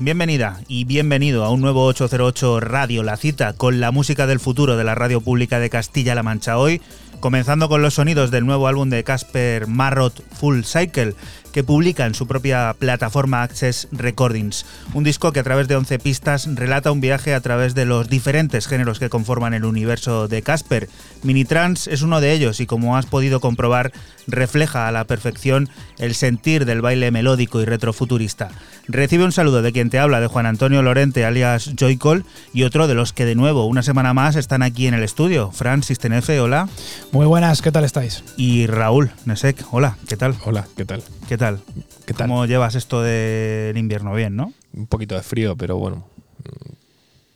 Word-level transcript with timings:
Bienvenida 0.00 0.60
y 0.66 0.84
bienvenido 0.84 1.44
a 1.44 1.50
un 1.50 1.60
nuevo 1.60 1.86
808 1.86 2.58
Radio 2.58 3.04
La 3.04 3.16
Cita 3.16 3.52
con 3.52 3.78
la 3.78 3.92
música 3.92 4.26
del 4.26 4.40
futuro 4.40 4.76
de 4.76 4.82
la 4.82 4.96
radio 4.96 5.20
pública 5.20 5.60
de 5.60 5.70
Castilla-La 5.70 6.24
Mancha 6.24 6.58
hoy, 6.58 6.82
comenzando 7.20 7.68
con 7.68 7.80
los 7.80 7.94
sonidos 7.94 8.32
del 8.32 8.44
nuevo 8.44 8.66
álbum 8.66 8.90
de 8.90 9.04
Casper 9.04 9.68
Marrot 9.68 10.20
Full 10.34 10.62
Cycle, 10.64 11.14
que 11.52 11.62
publica 11.62 12.06
en 12.06 12.14
su 12.14 12.26
propia 12.26 12.74
plataforma 12.76 13.44
Access 13.44 13.86
Recordings. 13.92 14.66
Un 14.94 15.04
disco 15.04 15.32
que 15.32 15.38
a 15.38 15.44
través 15.44 15.68
de 15.68 15.76
11 15.76 16.00
pistas 16.00 16.48
relata 16.52 16.90
un 16.90 17.00
viaje 17.00 17.32
a 17.32 17.40
través 17.40 17.76
de 17.76 17.84
los 17.84 18.08
diferentes 18.08 18.66
géneros 18.66 18.98
que 18.98 19.08
conforman 19.08 19.54
el 19.54 19.64
universo 19.64 20.26
de 20.26 20.42
Casper. 20.42 20.88
Minitrans 21.24 21.88
es 21.88 22.02
uno 22.02 22.20
de 22.20 22.32
ellos 22.32 22.60
y 22.60 22.66
como 22.66 22.96
has 22.96 23.06
podido 23.06 23.40
comprobar 23.40 23.92
refleja 24.26 24.86
a 24.86 24.92
la 24.92 25.06
perfección 25.06 25.68
el 25.98 26.14
sentir 26.14 26.66
del 26.66 26.82
baile 26.82 27.10
melódico 27.10 27.60
y 27.60 27.64
retrofuturista. 27.64 28.50
Recibe 28.88 29.24
un 29.24 29.32
saludo 29.32 29.62
de 29.62 29.72
quien 29.72 29.88
te 29.88 29.98
habla, 29.98 30.20
de 30.20 30.26
Juan 30.26 30.44
Antonio 30.44 30.82
Lorente, 30.82 31.24
alias 31.24 31.72
Joycol, 31.78 32.26
y 32.52 32.64
otro 32.64 32.86
de 32.86 32.94
los 32.94 33.14
que 33.14 33.24
de 33.24 33.34
nuevo, 33.34 33.66
una 33.66 33.82
semana 33.82 34.12
más, 34.12 34.36
están 34.36 34.62
aquí 34.62 34.86
en 34.86 34.94
el 34.94 35.02
estudio. 35.02 35.50
Francis 35.50 35.98
Tenefe, 35.98 36.38
hola. 36.40 36.68
Muy 37.10 37.26
buenas, 37.26 37.62
¿qué 37.62 37.72
tal 37.72 37.84
estáis? 37.84 38.22
Y 38.36 38.66
Raúl 38.66 39.10
Nesek, 39.24 39.64
hola, 39.70 39.96
¿qué 40.06 40.18
tal? 40.18 40.36
Hola, 40.44 40.68
¿qué 40.76 40.84
tal? 40.84 41.02
¿Qué 41.26 41.38
tal? 41.38 41.60
¿Qué 42.06 42.12
tal? 42.12 42.28
¿Cómo 42.28 42.44
llevas 42.44 42.74
esto 42.74 43.00
del 43.02 43.76
invierno? 43.78 44.14
Bien, 44.14 44.36
¿no? 44.36 44.52
Un 44.74 44.86
poquito 44.86 45.14
de 45.14 45.22
frío, 45.22 45.56
pero 45.56 45.78
bueno, 45.78 46.06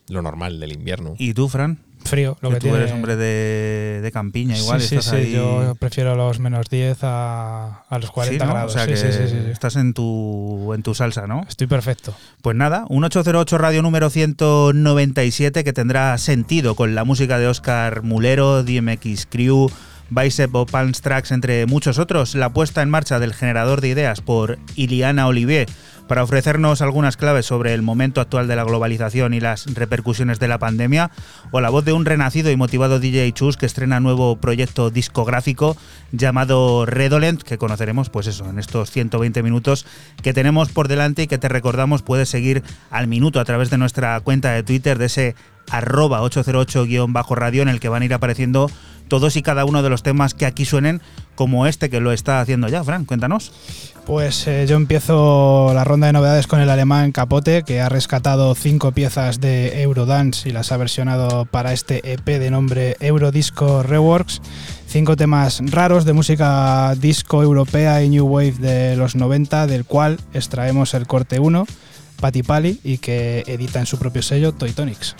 lo 0.08 0.20
normal 0.20 0.60
del 0.60 0.72
invierno. 0.72 1.14
¿Y 1.18 1.32
tú, 1.32 1.48
Fran? 1.48 1.78
Frío, 2.04 2.36
lo 2.40 2.48
que, 2.50 2.54
que, 2.54 2.60
tú 2.60 2.64
tiene... 2.66 2.78
eres 2.78 2.92
hombre 2.92 3.16
de, 3.16 4.00
de 4.02 4.12
campiña, 4.12 4.56
igual. 4.56 4.80
Sí, 4.80 4.88
sí, 4.88 4.96
estás 4.96 5.10
sí, 5.14 5.16
ahí... 5.16 5.32
yo 5.32 5.74
prefiero 5.78 6.14
los 6.16 6.38
menos 6.40 6.68
10 6.70 6.98
a, 7.02 7.84
a 7.88 7.98
los 7.98 8.10
40 8.10 8.44
Sí, 8.44 8.48
¿no? 8.48 8.54
grados. 8.54 8.72
O 8.74 8.78
sea 8.78 8.86
que 8.86 9.50
estás 9.50 9.76
en 9.76 9.92
tu, 9.94 10.72
en 10.74 10.82
tu 10.82 10.94
salsa, 10.94 11.26
¿no? 11.26 11.44
Estoy 11.48 11.66
perfecto. 11.66 12.14
Pues 12.42 12.56
nada, 12.56 12.84
un 12.88 13.04
808 13.04 13.58
radio 13.58 13.82
número 13.82 14.10
197 14.10 15.64
que 15.64 15.72
tendrá 15.72 16.16
sentido 16.18 16.74
con 16.74 16.94
la 16.94 17.04
música 17.04 17.38
de 17.38 17.46
Oscar 17.46 18.02
Mulero, 18.02 18.62
DMX 18.62 19.26
Crew, 19.26 19.70
Bicep 20.10 20.54
o 20.54 20.66
Palms 20.66 21.00
Tracks, 21.00 21.32
entre 21.32 21.66
muchos 21.66 21.98
otros. 21.98 22.34
La 22.34 22.52
puesta 22.52 22.82
en 22.82 22.90
marcha 22.90 23.18
del 23.18 23.34
generador 23.34 23.80
de 23.80 23.88
ideas 23.88 24.20
por 24.20 24.58
Iliana 24.74 25.26
Olivier 25.26 25.68
para 26.08 26.24
ofrecernos 26.24 26.82
algunas 26.82 27.16
claves 27.16 27.46
sobre 27.46 27.74
el 27.74 27.82
momento 27.82 28.20
actual 28.20 28.48
de 28.48 28.56
la 28.56 28.64
globalización 28.64 29.34
y 29.34 29.40
las 29.40 29.66
repercusiones 29.72 30.40
de 30.40 30.48
la 30.48 30.58
pandemia, 30.58 31.10
o 31.52 31.60
la 31.60 31.70
voz 31.70 31.84
de 31.84 31.92
un 31.92 32.06
renacido 32.06 32.50
y 32.50 32.56
motivado 32.56 32.98
DJ 32.98 33.30
Chus 33.32 33.56
que 33.56 33.66
estrena 33.66 34.00
nuevo 34.00 34.36
proyecto 34.36 34.90
discográfico 34.90 35.76
llamado 36.10 36.86
Redolent, 36.86 37.42
que 37.42 37.58
conoceremos 37.58 38.08
pues 38.08 38.26
eso, 38.26 38.48
en 38.48 38.58
estos 38.58 38.90
120 38.90 39.42
minutos 39.42 39.84
que 40.22 40.32
tenemos 40.32 40.70
por 40.70 40.88
delante 40.88 41.22
y 41.22 41.26
que 41.26 41.38
te 41.38 41.48
recordamos 41.48 42.02
puedes 42.02 42.30
seguir 42.30 42.62
al 42.90 43.06
minuto 43.06 43.38
a 43.38 43.44
través 43.44 43.68
de 43.68 43.78
nuestra 43.78 44.18
cuenta 44.20 44.52
de 44.52 44.62
Twitter 44.62 44.98
de 44.98 45.06
ese 45.06 45.34
arroba 45.70 46.22
808-radio 46.22 47.62
en 47.62 47.68
el 47.68 47.80
que 47.80 47.90
van 47.90 48.00
a 48.00 48.04
ir 48.06 48.14
apareciendo 48.14 48.70
todos 49.08 49.36
y 49.36 49.42
cada 49.42 49.64
uno 49.64 49.82
de 49.82 49.90
los 49.90 50.02
temas 50.02 50.34
que 50.34 50.46
aquí 50.46 50.64
suenen, 50.64 51.00
como 51.34 51.66
este 51.66 51.90
que 51.90 52.00
lo 52.00 52.12
está 52.12 52.40
haciendo 52.40 52.68
ya. 52.68 52.84
Fran, 52.84 53.04
cuéntanos. 53.04 53.52
Pues 54.08 54.46
eh, 54.46 54.64
yo 54.66 54.76
empiezo 54.76 55.72
la 55.74 55.84
ronda 55.84 56.06
de 56.06 56.14
novedades 56.14 56.46
con 56.46 56.60
el 56.60 56.70
alemán 56.70 57.12
Capote, 57.12 57.62
que 57.62 57.82
ha 57.82 57.90
rescatado 57.90 58.54
cinco 58.54 58.92
piezas 58.92 59.38
de 59.38 59.82
Eurodance 59.82 60.48
y 60.48 60.52
las 60.52 60.72
ha 60.72 60.78
versionado 60.78 61.44
para 61.44 61.74
este 61.74 62.12
EP 62.12 62.24
de 62.24 62.50
nombre 62.50 62.96
Eurodisco 63.00 63.82
Reworks. 63.82 64.40
Cinco 64.86 65.14
temas 65.14 65.60
raros 65.62 66.06
de 66.06 66.14
música 66.14 66.94
disco 66.94 67.42
europea 67.42 68.02
y 68.02 68.08
new 68.08 68.24
wave 68.24 68.52
de 68.52 68.96
los 68.96 69.14
90, 69.14 69.66
del 69.66 69.84
cual 69.84 70.18
extraemos 70.32 70.94
el 70.94 71.06
corte 71.06 71.38
1, 71.38 71.66
Patti 72.18 72.42
Pali, 72.42 72.80
y 72.82 72.96
que 72.96 73.44
edita 73.46 73.78
en 73.78 73.86
su 73.86 73.98
propio 73.98 74.22
sello 74.22 74.52
Toy 74.52 74.72
Tonics. 74.72 75.14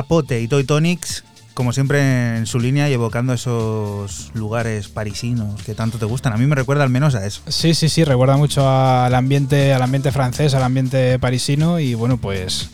Capote 0.00 0.40
y 0.40 0.48
Toy 0.48 0.64
Tonics 0.64 1.24
como 1.52 1.74
siempre 1.74 2.38
en 2.38 2.46
su 2.46 2.58
línea 2.58 2.88
y 2.88 2.94
evocando 2.94 3.34
esos 3.34 4.30
lugares 4.32 4.88
parisinos 4.88 5.62
que 5.62 5.74
tanto 5.74 5.98
te 5.98 6.06
gustan. 6.06 6.32
A 6.32 6.38
mí 6.38 6.46
me 6.46 6.54
recuerda 6.54 6.84
al 6.84 6.88
menos 6.88 7.14
a 7.14 7.26
eso. 7.26 7.42
Sí, 7.48 7.74
sí, 7.74 7.90
sí, 7.90 8.02
recuerda 8.02 8.38
mucho 8.38 8.66
al 8.66 9.14
ambiente, 9.14 9.74
al 9.74 9.82
ambiente 9.82 10.10
francés, 10.10 10.54
al 10.54 10.62
ambiente 10.62 11.18
parisino 11.18 11.78
y 11.78 11.92
bueno, 11.92 12.16
pues 12.16 12.70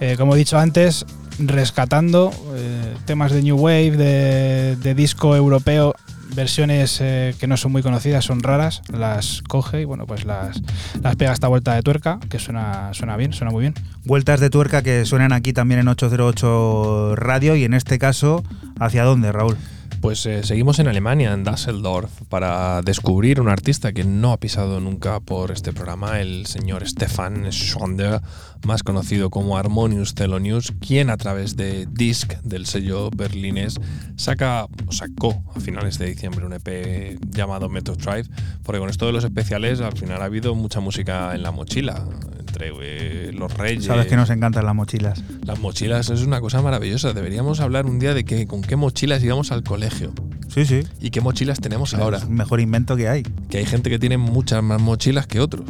eh, 0.00 0.16
como 0.16 0.34
he 0.34 0.38
dicho 0.38 0.58
antes, 0.58 1.04
rescatando 1.38 2.32
eh, 2.54 2.94
temas 3.04 3.32
de 3.32 3.42
New 3.42 3.58
Wave, 3.58 3.98
de, 3.98 4.76
de 4.76 4.94
disco 4.94 5.36
europeo 5.36 5.94
versiones 6.34 6.98
eh, 7.00 7.34
que 7.38 7.46
no 7.46 7.56
son 7.56 7.72
muy 7.72 7.82
conocidas, 7.82 8.24
son 8.24 8.42
raras, 8.42 8.82
las 8.92 9.42
coge 9.42 9.82
y 9.82 9.84
bueno, 9.84 10.06
pues 10.06 10.24
las, 10.24 10.60
las 11.02 11.16
pega 11.16 11.32
esta 11.32 11.48
vuelta 11.48 11.74
de 11.74 11.82
tuerca, 11.82 12.18
que 12.28 12.38
suena, 12.38 12.94
suena 12.94 13.16
bien, 13.16 13.32
suena 13.32 13.50
muy 13.50 13.60
bien. 13.62 13.74
Vueltas 14.04 14.40
de 14.40 14.50
tuerca 14.50 14.82
que 14.82 15.04
suenan 15.04 15.32
aquí 15.32 15.52
también 15.52 15.78
en 15.78 15.86
808 15.86 17.14
Radio 17.14 17.54
y 17.54 17.62
en 17.62 17.72
este 17.72 18.00
caso, 18.00 18.42
¿hacia 18.80 19.04
dónde, 19.04 19.30
Raúl? 19.30 19.56
Pues 20.00 20.26
eh, 20.26 20.42
seguimos 20.42 20.80
en 20.80 20.88
Alemania, 20.88 21.32
en 21.32 21.44
Düsseldorf, 21.44 22.10
para 22.28 22.82
descubrir 22.82 23.40
un 23.40 23.48
artista 23.48 23.92
que 23.92 24.02
no 24.02 24.32
ha 24.32 24.38
pisado 24.38 24.80
nunca 24.80 25.20
por 25.20 25.52
este 25.52 25.72
programa, 25.72 26.20
el 26.20 26.46
señor 26.46 26.84
Stefan 26.88 27.52
Schonder, 27.52 28.20
más 28.66 28.82
conocido 28.82 29.30
como 29.30 29.56
Harmonious 29.56 30.16
Thelonious, 30.16 30.72
quien 30.80 31.08
a 31.08 31.16
través 31.16 31.54
de 31.54 31.86
Disc 31.86 32.32
del 32.42 32.66
sello 32.66 33.08
berlinés 33.14 33.76
saca, 34.16 34.66
sacó 34.90 35.44
a 35.54 35.60
finales 35.60 36.00
de 36.00 36.06
diciembre 36.06 36.44
un 36.44 36.54
EP 36.54 37.20
llamado 37.30 37.68
Metro 37.68 37.94
Drive, 37.94 38.28
porque 38.64 38.80
con 38.80 38.90
esto 38.90 39.06
de 39.06 39.12
los 39.12 39.22
especiales 39.22 39.80
al 39.80 39.96
final 39.96 40.20
ha 40.22 40.24
habido 40.24 40.56
mucha 40.56 40.80
música 40.80 41.32
en 41.36 41.44
la 41.44 41.52
mochila 41.52 42.04
entre 42.52 43.32
los 43.32 43.52
reyes. 43.56 43.84
Sabes 43.84 44.06
que 44.06 44.16
nos 44.16 44.30
encantan 44.30 44.64
las 44.64 44.74
mochilas. 44.74 45.22
Las 45.44 45.58
mochilas 45.58 46.10
es 46.10 46.22
una 46.22 46.40
cosa 46.40 46.62
maravillosa. 46.62 47.12
Deberíamos 47.12 47.60
hablar 47.60 47.86
un 47.86 47.98
día 47.98 48.14
de 48.14 48.24
que, 48.24 48.46
con 48.46 48.62
qué 48.62 48.76
mochilas 48.76 49.22
íbamos 49.22 49.52
al 49.52 49.62
colegio. 49.62 50.12
Sí, 50.48 50.66
sí. 50.66 50.82
¿Y 51.00 51.10
qué 51.10 51.20
mochilas 51.20 51.60
tenemos 51.60 51.94
ahora? 51.94 52.18
Es 52.18 52.24
el 52.24 52.30
mejor 52.30 52.60
invento 52.60 52.96
que 52.96 53.08
hay. 53.08 53.22
Que 53.48 53.58
hay 53.58 53.66
gente 53.66 53.88
que 53.88 53.98
tiene 53.98 54.18
muchas 54.18 54.62
más 54.62 54.80
mochilas 54.80 55.26
que 55.26 55.40
otros. 55.40 55.64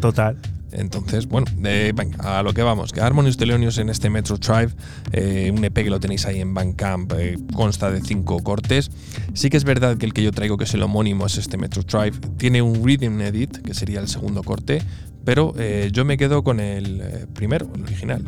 Total. 0.00 0.36
Entonces, 0.72 1.26
bueno, 1.26 1.46
eh, 1.64 1.92
a 2.18 2.42
lo 2.42 2.52
que 2.52 2.62
vamos. 2.62 2.92
Que 2.92 3.00
Harmonious 3.00 3.36
Thelonious 3.36 3.78
en 3.78 3.88
este 3.88 4.10
Metro 4.10 4.38
Drive, 4.38 4.72
eh, 5.12 5.52
un 5.54 5.64
EP 5.64 5.74
que 5.74 5.90
lo 5.90 6.00
tenéis 6.00 6.26
ahí 6.26 6.40
en 6.40 6.54
Bandcamp, 6.54 7.12
eh, 7.16 7.38
consta 7.54 7.90
de 7.90 8.00
cinco 8.00 8.38
cortes. 8.42 8.90
Sí 9.34 9.50
que 9.50 9.56
es 9.56 9.64
verdad 9.64 9.96
que 9.96 10.06
el 10.06 10.12
que 10.12 10.22
yo 10.22 10.32
traigo, 10.32 10.56
que 10.56 10.64
es 10.64 10.74
el 10.74 10.82
homónimo, 10.82 11.26
es 11.26 11.38
este 11.38 11.56
Metro 11.56 11.82
Drive, 11.82 12.18
tiene 12.38 12.62
un 12.62 12.84
Rhythm 12.84 13.20
Edit, 13.20 13.58
que 13.58 13.74
sería 13.74 14.00
el 14.00 14.08
segundo 14.08 14.42
corte, 14.42 14.82
pero 15.24 15.54
eh, 15.58 15.90
yo 15.92 16.04
me 16.04 16.16
quedo 16.16 16.42
con 16.42 16.58
el 16.60 17.28
primero, 17.34 17.68
el 17.74 17.82
original. 17.82 18.24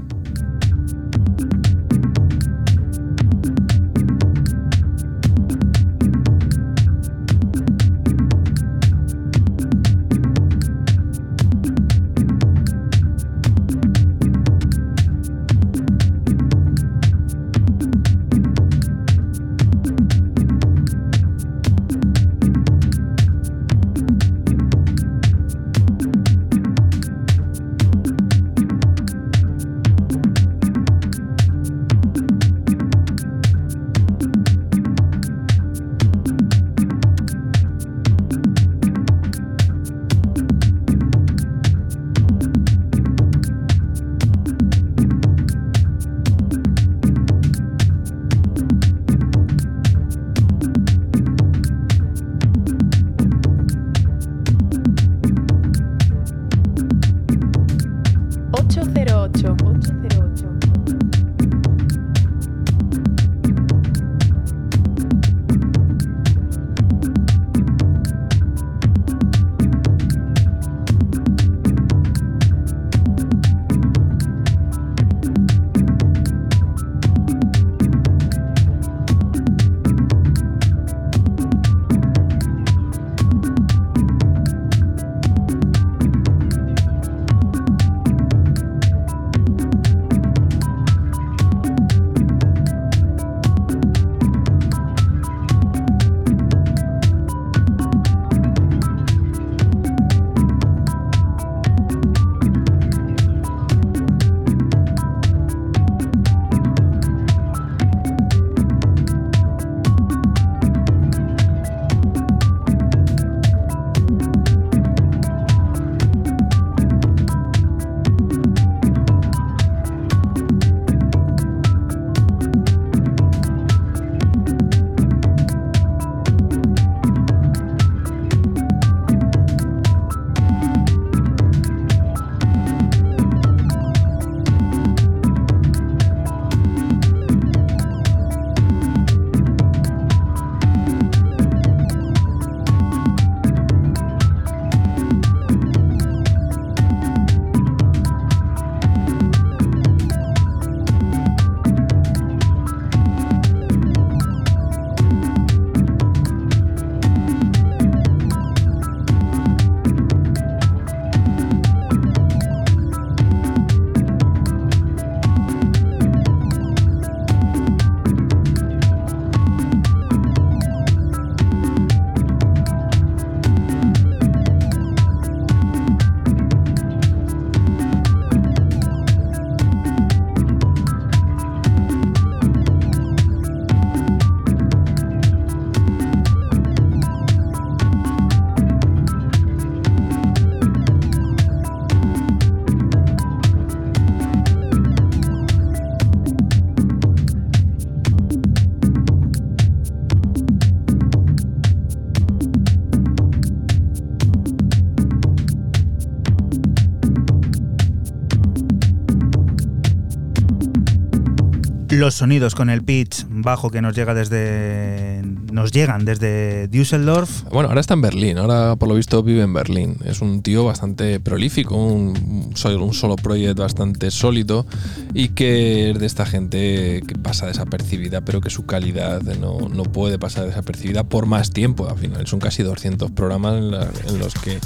Los 212.05 212.17
sonidos 212.17 212.55
con 212.55 212.69
el 212.69 212.83
pitch 212.83 213.25
bajo 213.31 213.71
que 213.71 213.81
nos 213.81 213.97
llega 213.97 214.13
desde 214.13 215.23
nos 215.51 215.73
llegan 215.73 216.05
desde 216.05 216.69
Düsseldorf. 216.69 217.45
Bueno, 217.51 217.71
ahora 217.71 217.81
está 217.81 217.95
en 217.95 218.03
Berlín, 218.03 218.37
ahora 218.37 218.77
por 218.77 218.91
lo 218.91 218.95
visto 218.95 219.23
vive 219.23 219.41
en 219.41 219.55
Berlín. 219.55 219.97
Es 220.05 220.21
un 220.21 220.43
tío 220.43 220.67
bastante 220.67 221.19
prolífico, 221.19 221.77
un, 221.77 222.53
solo 222.55 223.17
proyecto 223.17 223.63
bastante 223.63 224.11
sólido 224.11 224.67
y 225.15 225.29
que 225.29 225.93
es 225.93 225.99
de 225.99 226.05
esta 226.05 226.27
gente 226.27 227.03
que 227.09 227.15
pasa 227.15 227.47
desapercibida, 227.47 228.21
pero 228.21 228.43
que 228.43 228.51
su 228.51 228.67
calidad 228.67 229.23
no, 229.23 229.71
no 229.71 229.85
puede 229.85 230.19
pasar 230.19 230.45
desapercibida 230.45 231.05
por 231.05 231.25
más 231.25 231.53
tiempo. 231.53 231.89
Al 231.89 231.97
final 231.97 232.27
son 232.27 232.39
casi 232.39 232.63
200 232.63 233.13
programas 233.13 233.55
en, 233.55 234.19
los 234.19 234.35
que 234.35 234.59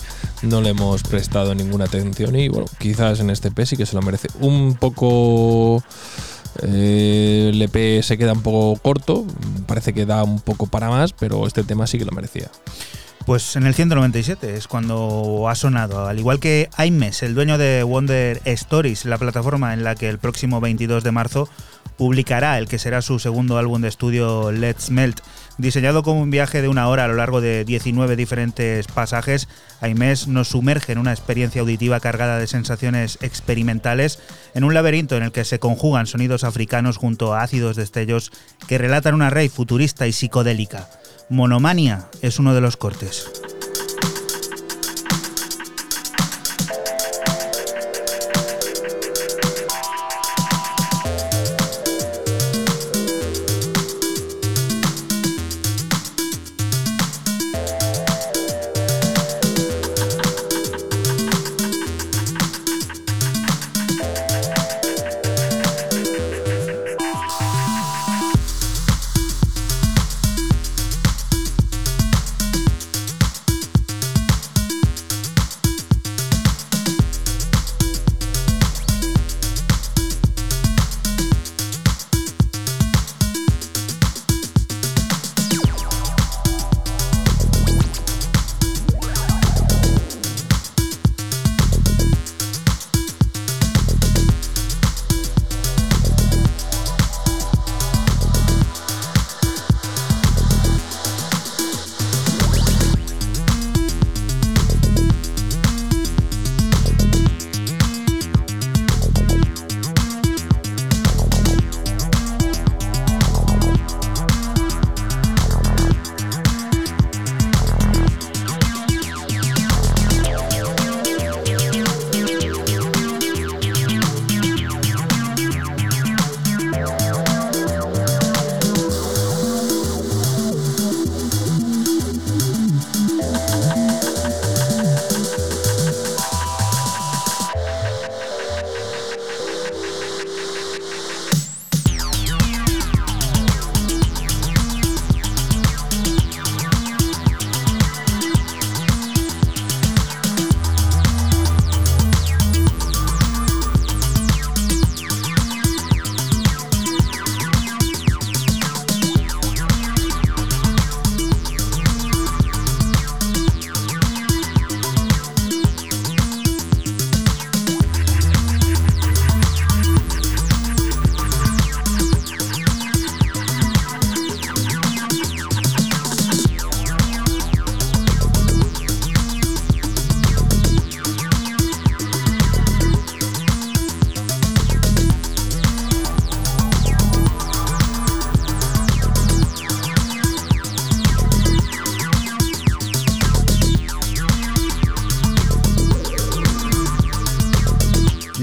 no 0.43 0.61
le 0.61 0.71
hemos 0.71 1.05
prestado 1.05 1.55
ninguna 1.55 1.85
atención 1.85 2.35
y 2.35 2.49
bueno, 2.49 2.67
quizás 2.79 3.21
en 3.21 3.31
este 3.31 3.53
P 3.53 3.65
sí 3.65 3.77
que 3.77 3.87
se 3.87 3.95
lo 3.95 4.03
merece. 4.03 4.27
Un 4.41 4.75
poco 4.75 5.85
el 6.63 7.61
EP 7.61 8.03
se 8.03 8.19
queda 8.19 8.33
un 8.33 8.43
poco 8.43 8.81
corto, 8.81 9.27
parece 9.67 9.93
que 9.93 10.07
da 10.07 10.25
un 10.25 10.41
poco 10.41 10.67
para 10.67 10.89
más, 10.89 11.13
pero 11.13 11.47
este 11.47 11.65
tema 11.65 11.87
sí 11.87 11.99
que 11.99 12.05
lo 12.05 12.13
merecía. 12.13 12.51
Pues 13.27 13.57
en 13.57 13.67
el 13.67 13.75
197 13.75 14.55
es 14.57 14.67
cuando 14.69 15.49
ha 15.51 15.55
sonado, 15.55 16.07
al 16.07 16.19
igual 16.19 16.41
que 16.41 16.71
Aimes, 16.77 17.23
el 17.23 17.35
dueño 17.35 17.59
de 17.59 17.83
Wonder 17.83 18.41
Stories, 18.47 19.05
la 19.05 19.19
plataforma 19.19 19.75
en 19.75 19.85
la 19.85 19.95
que 19.95 20.09
el 20.09 20.19
próximo 20.19 20.63
22 20.63 21.05
de 21.05 21.13
marzo 21.13 21.49
publicará 21.99 22.57
el 22.57 22.69
que 22.69 22.79
será 22.79 23.03
su 23.03 23.19
segundo 23.19 23.59
álbum 23.59 23.83
de 23.83 23.89
estudio 23.89 24.51
Let's 24.51 24.91
Melt. 24.91 25.21
Diseñado 25.59 26.05
como 26.05 26.23
un 26.23 26.31
viaje 26.31 26.63
de 26.63 26.69
una 26.69 26.89
hora 26.89 27.05
a 27.05 27.09
lo 27.09 27.15
largo 27.15 27.41
de 27.41 27.65
19 27.65 28.15
diferentes 28.15 28.87
pasajes, 28.87 29.49
Aimés 29.81 30.29
nos 30.29 30.47
sumerge 30.47 30.93
en 30.93 30.99
una 30.99 31.11
experiencia 31.11 31.63
auditiva 31.63 31.99
cargada 31.99 32.39
de 32.39 32.47
sensaciones 32.47 33.19
experimentales, 33.23 34.21
en 34.55 34.63
un 34.63 34.73
laberinto 34.73 35.17
en 35.17 35.25
el 35.25 35.33
que 35.33 35.45
se 35.45 35.59
conjugan 35.59 36.07
sonidos 36.07 36.45
africanos 36.45 36.97
junto 36.97 37.35
a 37.35 37.43
ácidos 37.43 37.75
destellos 37.75 38.31
que 38.69 38.79
relatan 38.79 39.15
una 39.15 39.31
rey 39.31 39.49
futurista 39.49 40.07
y 40.07 40.13
psicodélica. 40.13 40.89
Monomania 41.29 42.07
es 42.23 42.39
uno 42.39 42.55
de 42.55 42.61
los 42.61 42.77
cortes. 42.77 43.58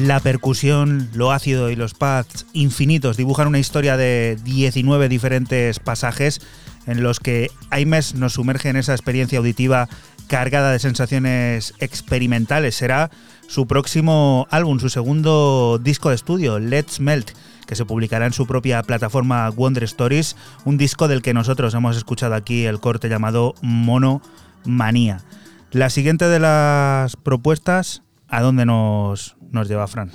La 0.06 0.20
percusión, 0.20 1.10
lo 1.16 1.32
ácido 1.32 1.72
y 1.72 1.76
los 1.76 1.96
pads 1.96 2.46
infinitos 2.54 3.18
dibujan 3.18 3.48
una 3.48 3.58
historia 3.58 3.98
de 3.98 4.38
19 4.44 5.10
diferentes 5.10 5.80
pasajes 5.80 6.42
en 6.86 7.02
los 7.02 7.20
que 7.20 7.50
Aimes 7.72 8.14
nos 8.14 8.34
sumerge 8.34 8.70
en 8.70 8.76
esa 8.76 8.94
experiencia 8.94 9.40
auditiva 9.40 9.90
cargada 10.28 10.72
de 10.72 10.78
sensaciones 10.78 11.74
experimentales. 11.80 12.76
Será 12.76 13.10
su 13.48 13.66
próximo 13.66 14.46
álbum, 14.52 14.80
su 14.80 14.90
segundo 14.90 15.80
disco 15.82 16.10
de 16.10 16.16
estudio, 16.16 16.60
Let's 16.60 17.00
Melt, 17.00 17.32
que 17.66 17.76
se 17.76 17.86
publicará 17.86 18.28
en 18.28 18.34
su 18.34 18.46
propia 18.46 18.84
plataforma 18.84 19.50
Wonder 19.50 19.86
Stories, 19.86 20.36
un 20.66 20.78
disco 20.78 21.08
del 21.08 21.24
que 21.24 21.34
nosotros 21.34 21.74
hemos 21.74 21.98
escuchado 21.98 22.36
aquí 22.36 22.66
el 22.66 22.80
corte 22.80 23.10
llamado 23.10 23.56
Mono 23.64 24.22
Manía. 24.66 25.24
La 25.72 25.90
siguiente 25.90 26.26
de 26.30 26.40
las 26.40 27.16
propuestas, 27.16 28.04
¿a 28.28 28.42
dónde 28.42 28.66
nos, 28.66 29.38
nos 29.52 29.68
lleva 29.68 29.88
Fran? 29.88 30.12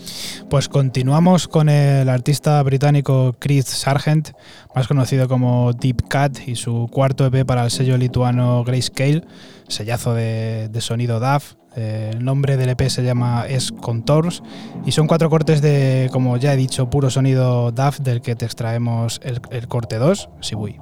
Pues 0.49 0.69
continuamos 0.69 1.49
con 1.49 1.69
el 1.69 2.09
artista 2.09 2.63
británico 2.63 3.35
Chris 3.39 3.67
Sargent, 3.67 4.31
más 4.75 4.89
conocido 4.89 5.29
como 5.29 5.73
Deep 5.73 6.09
Cat, 6.09 6.39
y 6.47 6.57
su 6.57 6.89
cuarto 6.91 7.27
EP 7.27 7.45
para 7.47 7.65
el 7.65 7.71
sello 7.71 7.97
lituano 7.97 8.65
Grayscale, 8.65 9.25
sellazo 9.69 10.15
de, 10.15 10.71
sonido 10.81 11.21
DAF. 11.21 11.55
Eh, 11.77 12.11
el 12.15 12.25
nombre 12.25 12.57
del 12.57 12.71
EP 12.71 12.89
se 12.89 13.05
llama 13.05 13.45
Es 13.47 13.71
Contours 13.71 14.43
y 14.85 14.91
son 14.91 15.07
cuatro 15.07 15.31
cortes 15.31 15.63
de, 15.63 16.11
como 16.13 16.37
ya 16.37 16.53
he 16.53 16.57
dicho, 16.57 16.91
puro 16.91 17.11
sonido 17.11 17.71
DAF 17.71 18.01
del 18.01 18.23
que 18.23 18.35
te 18.35 18.45
extraemos 18.45 19.21
el, 19.23 19.41
el 19.51 19.69
corte 19.69 19.99
2, 19.99 20.31
Sibui. 20.41 20.81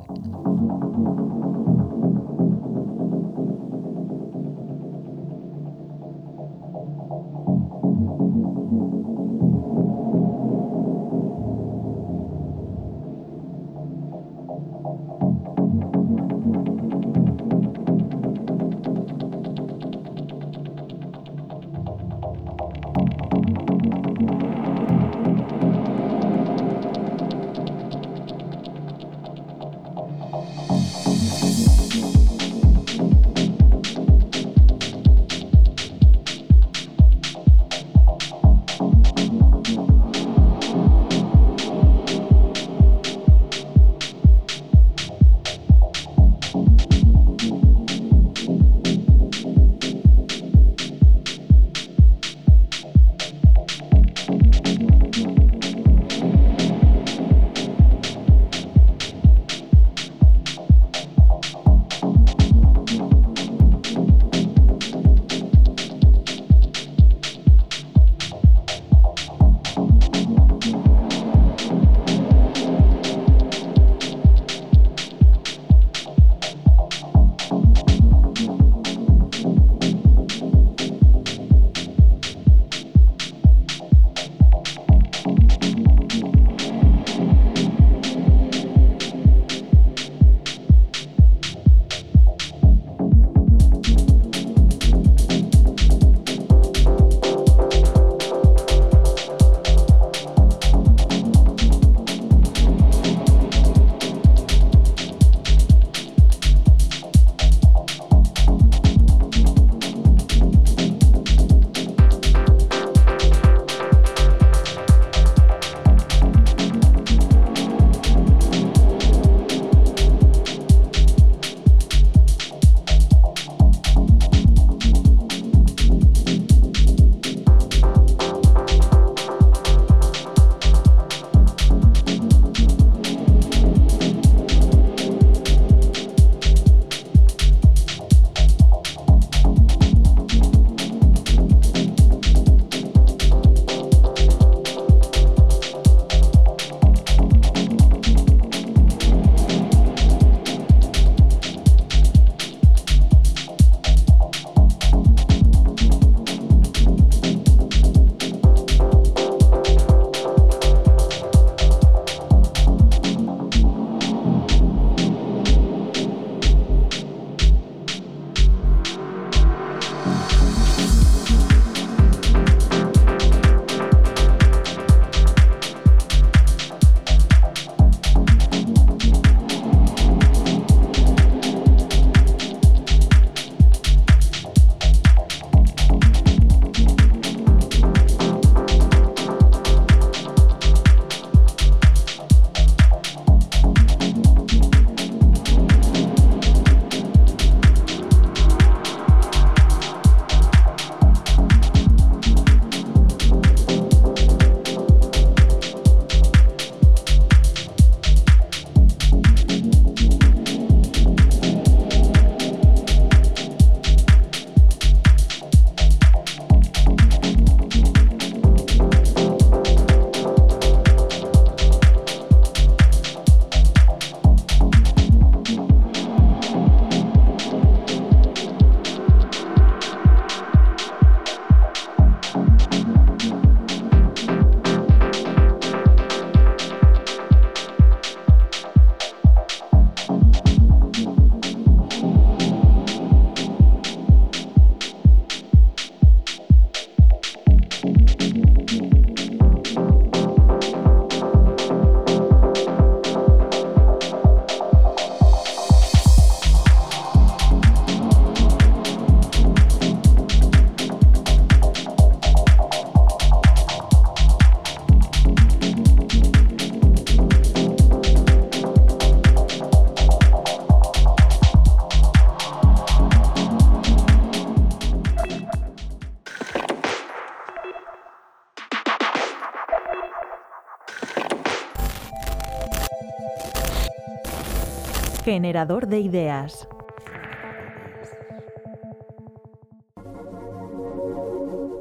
Generador 285.30 285.88
de 285.88 286.00
ideas. 286.00 286.66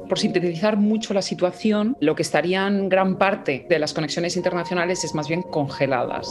Por 0.06 0.18
sintetizar 0.18 0.76
mucho 0.76 1.14
la 1.14 1.22
situación, 1.22 1.96
lo 1.98 2.14
que 2.14 2.20
estarían 2.20 2.90
gran 2.90 3.16
parte 3.16 3.64
de 3.66 3.78
las 3.78 3.94
conexiones 3.94 4.36
internacionales 4.36 5.02
es 5.02 5.14
más 5.14 5.28
bien 5.28 5.40
congeladas. 5.40 6.28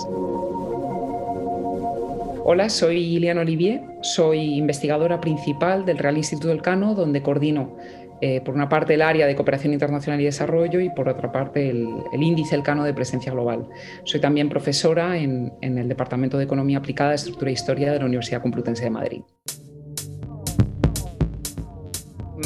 Hola, 2.46 2.70
soy 2.70 3.00
Iliana 3.00 3.42
Olivier, 3.42 3.82
soy 4.04 4.54
investigadora 4.54 5.20
principal 5.20 5.86
del 5.86 5.98
Real 5.98 6.18
Instituto 6.18 6.50
del 6.50 6.62
Cano, 6.62 6.94
donde 6.94 7.24
coordino 7.24 7.77
eh, 8.20 8.42
por 8.42 8.56
una 8.56 8.68
parte 8.68 8.96
el 8.96 9.04
área 9.04 9.28
de 9.28 9.36
cooperación 9.36 9.74
internacional 9.74 10.20
y 10.20 10.26
desarrollo 10.26 10.80
y 10.80 10.90
por 10.90 11.08
otra 11.08 11.32
parte 11.32 11.70
el, 11.70 11.88
índice 12.20 12.56
Elcano 12.56 12.84
de 12.84 12.94
presencia 12.94 13.32
global. 13.32 13.68
Soy 14.06 14.20
también 14.20 14.50
profesora 14.50 15.18
en, 15.18 15.52
el 15.62 15.88
Departamento 15.88 16.38
de 16.38 16.46
Economía 16.46 16.80
Aplicada, 16.80 17.14
Estructura 17.14 17.52
e 17.52 17.54
Historia 17.54 17.92
de 17.92 18.00
la 18.00 18.06
Universidad 18.06 18.42
Complutense 18.42 18.84
de 18.84 18.90
Madrid. 18.90 19.22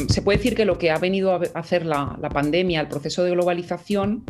Se 0.09 0.21
puede 0.21 0.37
decir 0.37 0.55
que 0.55 0.65
lo 0.65 0.77
que 0.77 0.91
ha 0.91 0.97
venido 0.97 1.33
a 1.33 1.41
hacer 1.53 1.85
la, 1.85 2.17
la 2.21 2.29
pandemia, 2.29 2.81
el 2.81 2.87
proceso 2.87 3.23
de 3.23 3.31
globalización, 3.31 4.25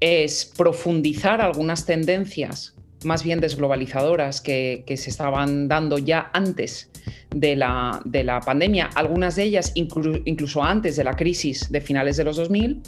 es 0.00 0.52
profundizar 0.56 1.40
algunas 1.40 1.84
tendencias 1.84 2.77
más 3.04 3.22
bien 3.22 3.40
desglobalizadoras 3.40 4.40
que, 4.40 4.84
se 4.86 5.10
estaban 5.10 5.68
dando 5.68 5.98
ya 5.98 6.30
antes 6.32 6.90
de 7.30 7.56
la, 7.56 8.00
de 8.04 8.24
la 8.24 8.40
pandemia, 8.40 8.90
algunas 8.94 9.36
de 9.36 9.44
ellas 9.44 9.72
incluso 9.74 10.62
antes 10.62 10.96
de 10.96 11.04
la 11.04 11.14
crisis 11.14 11.70
de 11.70 11.80
finales 11.80 12.16
de 12.16 12.24
los 12.24 12.36
2000, 12.36 12.82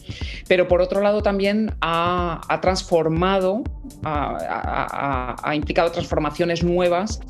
pero 0.48 0.66
por 0.66 0.80
otro 0.80 1.00
lado 1.00 1.22
también 1.22 1.74
ha, 1.80 2.58
transformado, 2.60 3.62
ha, 4.02 5.52
implicado 5.54 5.92
transformaciones 5.92 6.64
nuevas 6.64 7.20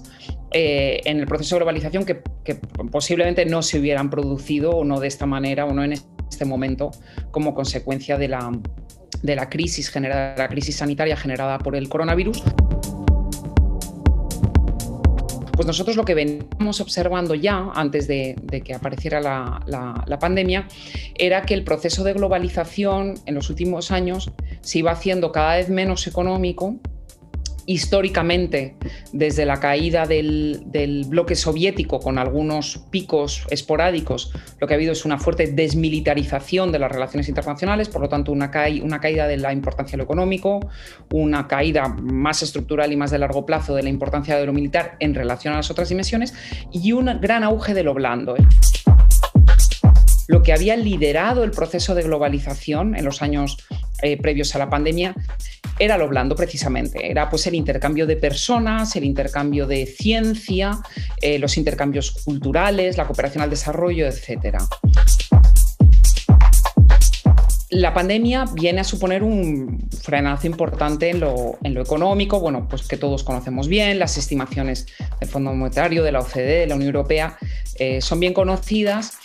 eh, 0.53 1.01
en 1.05 1.21
el 1.21 1.27
proceso 1.27 1.57
de 1.57 1.61
globalización 1.61 2.05
que, 2.05 2.23
que, 2.45 2.57
posiblemente 2.91 3.45
no 3.47 3.63
se 3.63 3.79
hubieran 3.79 4.11
producido 4.11 4.71
o 4.71 4.85
no 4.85 5.01
de 5.01 5.09
esta 5.09 5.27
manera 5.27 5.65
o 5.67 5.73
no 5.73 5.85
en 5.85 5.93
este 5.93 6.45
momento 6.45 6.91
como 7.31 7.55
consecuencia 7.55 8.19
de 8.19 8.29
la, 8.29 8.51
de 9.23 9.37
la 9.37 9.49
crisis 9.49 9.91
generada, 9.91 10.35
la 10.37 10.49
crisis 10.49 10.77
sanitaria 10.77 11.17
generada 11.17 11.59
por 11.59 11.77
el 11.77 11.89
coronavirus. 11.89 12.43
Pues 15.61 15.67
nosotros 15.67 15.95
lo 15.95 16.07
que 16.07 16.15
veníamos 16.15 16.81
observando 16.81 17.35
ya 17.35 17.71
antes 17.75 18.09
de, 18.09 18.35
que 18.65 18.73
apareciera 18.73 19.21
la, 19.21 19.63
la, 19.67 20.19
pandemia 20.19 20.67
era 21.19 21.43
que 21.43 21.53
el 21.53 21.65
proceso 21.65 22.03
de 22.03 22.15
globalización 22.15 23.17
en 23.27 23.35
los 23.35 23.51
últimos 23.51 23.91
años 23.91 24.31
se 24.63 24.79
iba 24.79 24.91
haciendo 24.91 25.33
cada 25.33 25.57
vez 25.57 25.69
menos 25.69 26.07
económico 26.07 26.77
históricamente 27.71 28.75
desde 29.13 29.47
la 29.47 29.61
caída 29.61 30.05
del, 30.05 30.65
bloque 31.07 31.37
soviético 31.37 32.01
con 32.01 32.19
algunos 32.19 32.79
picos 32.91 33.47
esporádicos, 33.49 34.33
lo 34.59 34.67
que 34.67 34.75
ha 34.75 34.77
habido 34.77 34.91
es 34.91 35.05
una 35.05 35.19
fuerte 35.19 35.47
desmilitarización 35.47 36.73
de 36.73 36.81
las 36.81 36.91
relaciones 36.91 37.29
internacionales, 37.29 37.89
por 37.89 38.03
lo 38.03 38.09
tanto 38.09 38.33
una, 38.33 38.51
caída 38.51 39.29
de 39.29 39.37
la 39.37 39.53
importancia 39.53 39.93
de 39.93 39.99
lo 39.99 40.03
económico, 40.03 40.59
una 41.13 41.47
caída 41.47 41.87
más 41.89 42.43
estructural 42.43 42.93
y 42.93 42.97
más 42.97 43.13
de 43.13 43.19
largo 43.19 43.47
plazo 43.47 43.77
de 43.77 43.85
la 43.85 43.89
importancia 43.89 44.37
de 44.37 44.47
lo 44.47 44.53
militar 44.53 44.97
en 44.99 45.15
relación 45.15 45.55
a 45.55 45.59
las 45.59 45.71
otras 45.71 45.89
dimensiones 45.89 46.35
y 46.73 46.91
un 46.91 47.21
gran 47.21 47.45
auge 47.45 47.73
de 47.73 47.85
lo 47.85 47.95
blando. 47.95 48.37
¿eh? 48.37 48.45
Lo 50.27 50.43
que 50.43 50.53
había 50.53 50.77
liderado 50.77 51.45
el 51.45 51.53
proceso 51.53 51.95
de 51.95 52.03
globalización 52.03 52.97
en 52.97 53.05
los 53.05 53.23
años 53.23 53.59
eh, 54.03 54.17
previos 54.17 54.57
a 54.57 54.59
la 54.59 54.71
pandemia 54.71 55.15
era 55.81 55.97
lo 55.97 56.09
blando 56.09 56.37
precisamente, 56.37 57.11
era 57.11 57.31
pues 57.31 57.47
el 57.47 57.55
intercambio 57.55 58.07
de 58.07 58.17
personas, 58.17 58.95
el 58.97 59.05
intercambio 59.05 59.67
de 59.67 59.87
ciencia, 59.87 60.79
eh, 61.23 61.39
los 61.39 61.57
intercambios 61.57 62.11
culturales, 62.23 62.99
la 62.99 63.07
cooperación 63.07 63.43
al 63.43 63.49
desarrollo, 63.49 64.07
etc. 64.07 64.59
La 67.71 67.95
pandemia 67.95 68.45
viene 68.53 68.81
a 68.81 68.85
suponer 68.85 69.23
un 69.23 69.89
frenazo 70.03 70.47
importante 70.47 71.09
en 71.09 71.21
lo, 71.21 71.59
económico, 71.63 72.41
bueno, 72.41 72.67
pues 72.69 72.87
que 72.87 72.99
todos 72.99 73.25
conocemos 73.25 73.67
bien, 73.67 73.99
las 73.99 74.19
estimaciones 74.19 74.87
del 75.19 75.31
Fondo 75.31 75.55
Monetario, 75.55 76.03
de 76.03 76.13
la 76.13 76.21
OCDE, 76.21 76.61
de 76.61 76.67
la 76.67 76.75
Unión 76.75 76.89
Europea, 76.95 77.39
eh, 77.77 78.03
son 78.03 78.21
bien 78.21 78.35
conocidas 78.35 79.19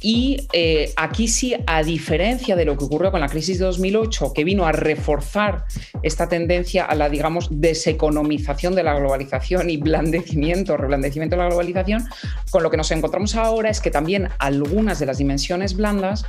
y 0.00 0.46
eh, 0.52 0.92
aquí 0.96 1.28
sí, 1.28 1.54
a 1.66 1.82
diferencia 1.82 2.56
de 2.56 2.64
lo 2.64 2.76
que 2.76 2.84
ocurrió 2.84 3.10
con 3.10 3.20
la 3.20 3.28
crisis 3.28 3.58
de 3.58 3.66
2008, 3.66 4.32
que 4.32 4.44
vino 4.44 4.64
a 4.64 4.72
reforzar 4.72 5.64
esta 6.02 6.28
tendencia 6.28 6.86
a 6.86 6.94
la, 6.94 7.10
digamos, 7.10 7.48
deseconomización 7.50 8.74
de 8.74 8.82
la 8.82 8.98
globalización 8.98 9.68
y 9.68 9.76
blandecimiento, 9.76 10.76
reblandecimiento 10.76 11.36
de 11.36 11.42
la 11.42 11.48
globalización, 11.48 12.08
con 12.50 12.62
lo 12.62 12.70
que 12.70 12.78
nos 12.78 12.90
encontramos 12.90 13.34
ahora 13.36 13.68
es 13.68 13.80
que 13.80 13.90
también 13.90 14.28
algunas 14.38 14.98
de 14.98 15.06
las 15.06 15.18
dimensiones 15.18 15.76
blandas 15.76 16.24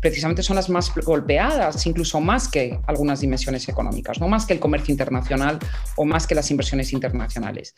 precisamente 0.00 0.42
son 0.42 0.56
las 0.56 0.68
más 0.68 0.92
golpeadas, 0.94 1.86
incluso 1.86 2.20
más 2.20 2.48
que 2.48 2.80
algunas 2.86 3.20
dimensiones 3.20 3.68
económicas, 3.68 4.20
no 4.20 4.28
más 4.28 4.46
que 4.46 4.54
el 4.54 4.60
comercio 4.60 4.92
internacional 4.92 5.58
o 5.96 6.04
más 6.04 6.26
que 6.26 6.34
las 6.34 6.50
inversiones 6.50 6.92
internacionales. 6.92 7.74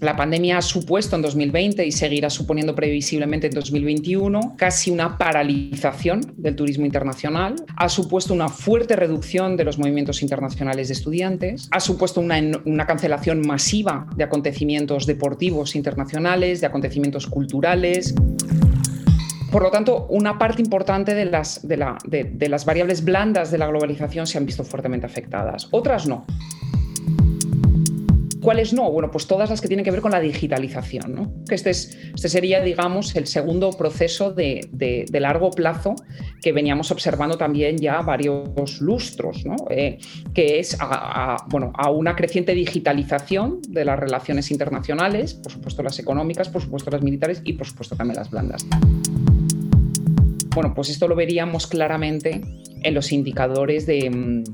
La 0.00 0.14
pandemia 0.14 0.58
ha 0.58 0.62
supuesto 0.62 1.16
en 1.16 1.22
2020 1.22 1.86
y 1.86 1.90
seguirá 1.90 2.28
suponiendo 2.28 2.74
previsiblemente 2.74 3.46
en 3.46 3.54
2021 3.54 4.54
casi 4.58 4.90
una 4.90 5.16
paralización 5.16 6.34
del 6.36 6.54
turismo 6.54 6.84
internacional, 6.84 7.56
ha 7.76 7.88
supuesto 7.88 8.34
una 8.34 8.48
fuerte 8.48 8.94
reducción 8.94 9.56
de 9.56 9.64
los 9.64 9.78
movimientos 9.78 10.20
internacionales 10.20 10.88
de 10.88 10.94
estudiantes, 10.94 11.68
ha 11.70 11.80
supuesto 11.80 12.20
una, 12.20 12.86
cancelación 12.86 13.40
masiva 13.46 14.06
de 14.16 14.24
acontecimientos 14.24 15.06
deportivos 15.06 15.74
internacionales, 15.74 16.60
de 16.60 16.66
acontecimientos 16.66 17.26
culturales. 17.26 18.14
Por 19.50 19.62
lo 19.62 19.70
tanto, 19.70 20.06
una 20.10 20.36
parte 20.38 20.60
importante 20.60 21.14
de 21.14 21.24
las 21.24 22.64
variables 22.66 23.02
blandas 23.02 23.50
de 23.50 23.56
la 23.58 23.66
globalización 23.66 24.26
se 24.26 24.36
han 24.36 24.44
visto 24.44 24.62
fuertemente 24.62 25.06
afectadas, 25.06 25.68
otras 25.70 26.06
no. 26.06 26.26
¿Cuáles 28.46 28.72
no? 28.72 28.92
Bueno, 28.92 29.10
pues 29.10 29.26
todas 29.26 29.50
las 29.50 29.60
que 29.60 29.66
tienen 29.66 29.82
que 29.84 29.90
ver 29.90 30.00
con 30.00 30.12
la 30.12 30.20
digitalización. 30.20 31.16
¿no? 31.16 31.32
Este, 31.50 31.70
es, 31.70 31.98
este 32.14 32.28
sería, 32.28 32.60
digamos, 32.60 33.16
el 33.16 33.26
segundo 33.26 33.70
proceso 33.70 34.30
de, 34.30 35.04
largo 35.18 35.50
plazo 35.50 35.96
que 36.40 36.52
veníamos 36.52 36.92
observando 36.92 37.36
también 37.36 37.76
ya 37.76 38.02
varios 38.02 38.80
lustros, 38.80 39.44
¿no? 39.44 39.56
Eh, 39.68 39.98
que 40.32 40.60
es 40.60 40.76
a, 40.78 41.38
bueno, 41.48 41.72
a 41.74 41.90
una 41.90 42.14
creciente 42.14 42.54
digitalización 42.54 43.62
de 43.68 43.84
las 43.84 43.98
relaciones 43.98 44.52
internacionales, 44.52 45.34
por 45.34 45.50
supuesto 45.50 45.82
las 45.82 45.98
económicas, 45.98 46.48
por 46.48 46.62
supuesto 46.62 46.88
las 46.92 47.02
militares 47.02 47.42
y 47.42 47.54
por 47.54 47.66
supuesto 47.66 47.96
también 47.96 48.16
las 48.16 48.30
blandas. 48.30 48.64
Bueno, 50.54 50.72
pues 50.72 50.88
esto 50.90 51.08
lo 51.08 51.16
veríamos 51.16 51.66
claramente 51.66 52.42
en 52.84 52.94
los 52.94 53.10
indicadores 53.10 53.86
de 53.86 54.44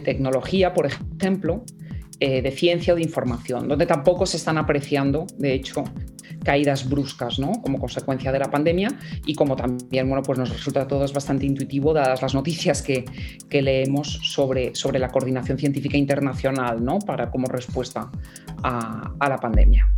tecnología, 0.00 0.74
por 0.74 0.86
ejemplo, 0.86 1.62
eh, 2.20 2.42
de 2.42 2.50
ciencia 2.50 2.94
o 2.94 2.96
de 2.96 3.02
información, 3.02 3.68
donde 3.68 3.86
tampoco 3.86 4.26
se 4.26 4.36
están 4.38 4.58
apreciando, 4.58 5.26
de 5.36 5.54
hecho, 5.54 5.84
caídas 6.42 6.88
bruscas 6.88 7.38
¿no? 7.38 7.52
como 7.62 7.78
consecuencia 7.78 8.32
de 8.32 8.38
la 8.38 8.50
pandemia 8.50 8.90
y 9.24 9.34
como 9.34 9.54
también 9.54 10.08
bueno, 10.08 10.22
pues 10.22 10.38
nos 10.38 10.50
resulta 10.50 10.82
a 10.82 10.88
todos 10.88 11.12
bastante 11.12 11.46
intuitivo 11.46 11.92
dadas 11.92 12.20
las 12.20 12.34
noticias 12.34 12.82
que, 12.82 13.04
que 13.48 13.62
leemos 13.62 14.20
sobre, 14.22 14.74
sobre 14.74 14.98
la 14.98 15.10
coordinación 15.10 15.58
científica 15.58 15.96
internacional 15.96 16.84
¿no? 16.84 16.98
para, 16.98 17.30
como 17.30 17.46
respuesta 17.46 18.10
a, 18.62 19.14
a 19.18 19.28
la 19.28 19.36
pandemia. 19.36 19.88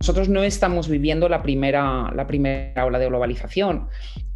Nosotros 0.00 0.28
no 0.28 0.42
estamos 0.42 0.88
viviendo 0.88 1.28
la 1.28 1.42
primera, 1.42 2.12
la 2.14 2.26
primera 2.26 2.84
ola 2.84 2.98
de 2.98 3.06
globalización 3.06 3.88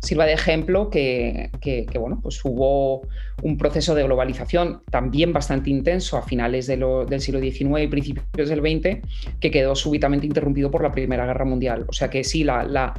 sirva 0.03 0.27
de 0.27 0.33
ejemplo 0.33 0.91
que, 0.91 1.51
bueno, 1.99 2.19
pues 2.23 2.41
hubo 2.45 3.03
un 3.43 3.57
proceso 3.57 3.95
de 3.95 4.03
globalización 4.03 4.83
también 4.91 5.33
bastante 5.33 5.71
intenso 5.71 6.19
a 6.19 6.23
finales 6.23 6.67
del 6.67 7.21
siglo 7.21 7.41
XIX 7.41 7.83
y 7.83 7.87
principios 7.87 8.49
del 8.49 8.61
XX 8.61 9.01
que 9.41 9.51
quedó 9.51 9.75
súbitamente 9.77 10.27
interrumpido 10.27 10.71
por 10.71 10.83
la 10.83 10.91
Primera 10.91 11.25
Guerra 11.25 11.45
Mundial. 11.45 11.87
O 11.89 11.93
sea 11.93 12.11
que 12.11 12.25
sí, 12.25 12.43
la, 12.43 12.65
la, 12.65 12.95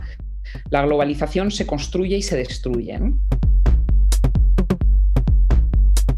globalización 0.81 1.51
se 1.51 1.67
construye 1.67 2.17
y 2.17 2.21
se 2.21 2.37
destruye. 2.37 2.97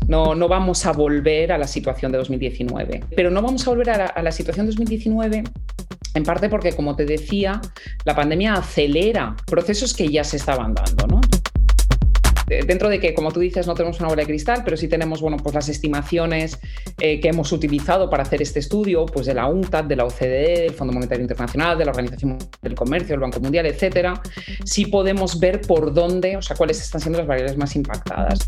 ¿no? 0.08 0.36
No, 0.36 0.48
vamos 0.48 0.86
a 0.86 0.92
volver 0.92 1.52
a 1.52 1.58
la 1.58 1.68
situación 1.68 2.12
de 2.12 2.20
2019. 2.20 3.06
Pero 3.16 3.32
no 3.32 3.42
vamos 3.42 3.68
a 3.68 3.72
volver 3.72 3.90
a 3.90 3.98
la, 3.98 4.06
a 4.06 4.22
la 4.22 4.32
situación 4.32 4.68
de 4.68 4.72
2019 4.72 5.44
en 6.16 6.24
parte 6.24 6.50
porque, 6.50 6.74
como 6.74 6.96
te 6.96 7.06
decía, 7.06 7.62
la 8.06 8.16
pandemia 8.16 8.56
acelera 8.56 9.36
procesos 9.46 9.94
que 9.94 10.08
ya 10.10 10.24
se 10.24 10.38
estaban 10.38 10.74
dando, 10.74 11.08
¿no? 11.08 11.22
dentro 12.48 12.90
de 12.90 13.00
que, 13.00 13.14
como 13.14 13.32
tú 13.32 13.40
dices, 13.40 13.66
no 13.66 13.74
tenemos 13.74 14.00
una 14.00 14.10
bola 14.10 14.22
de 14.22 14.28
cristal, 14.28 14.62
pero 14.64 14.78
sí 14.78 14.88
tenemos 14.88 15.22
bueno, 15.22 15.38
pues 15.38 15.56
las 15.56 15.68
estimaciones 15.70 16.60
eh, 17.00 17.20
que 17.20 17.30
hemos 17.30 17.52
utilizado 17.52 18.10
para 18.10 18.24
hacer 18.24 18.42
este 18.42 18.60
estudio, 18.60 19.06
pues 19.06 19.26
de 19.26 19.34
la 19.34 19.48
UNCTAD, 19.48 19.86
de 19.86 19.96
la 19.96 20.06
OCDE, 20.06 20.62
del 20.62 20.74
Fondo 20.74 20.94
Monetario 20.94 21.24
Internacional, 21.24 21.78
de 21.78 21.86
la 21.86 21.92
Organización 21.92 22.38
del 22.62 22.76
Comercio, 22.76 23.10
del 23.10 23.20
Banco 23.20 23.40
Mundial, 23.40 23.66
etcétera, 23.66 24.22
sí 24.64 24.86
podemos 24.86 25.40
ver 25.40 25.62
por 25.62 25.94
dónde, 25.94 26.38
o 26.38 26.42
sea, 26.42 26.56
cuáles 26.56 26.82
están 26.82 27.02
siendo 27.02 27.20
las 27.20 27.28
variables 27.28 27.58
más 27.58 27.76
impactadas. 27.76 28.48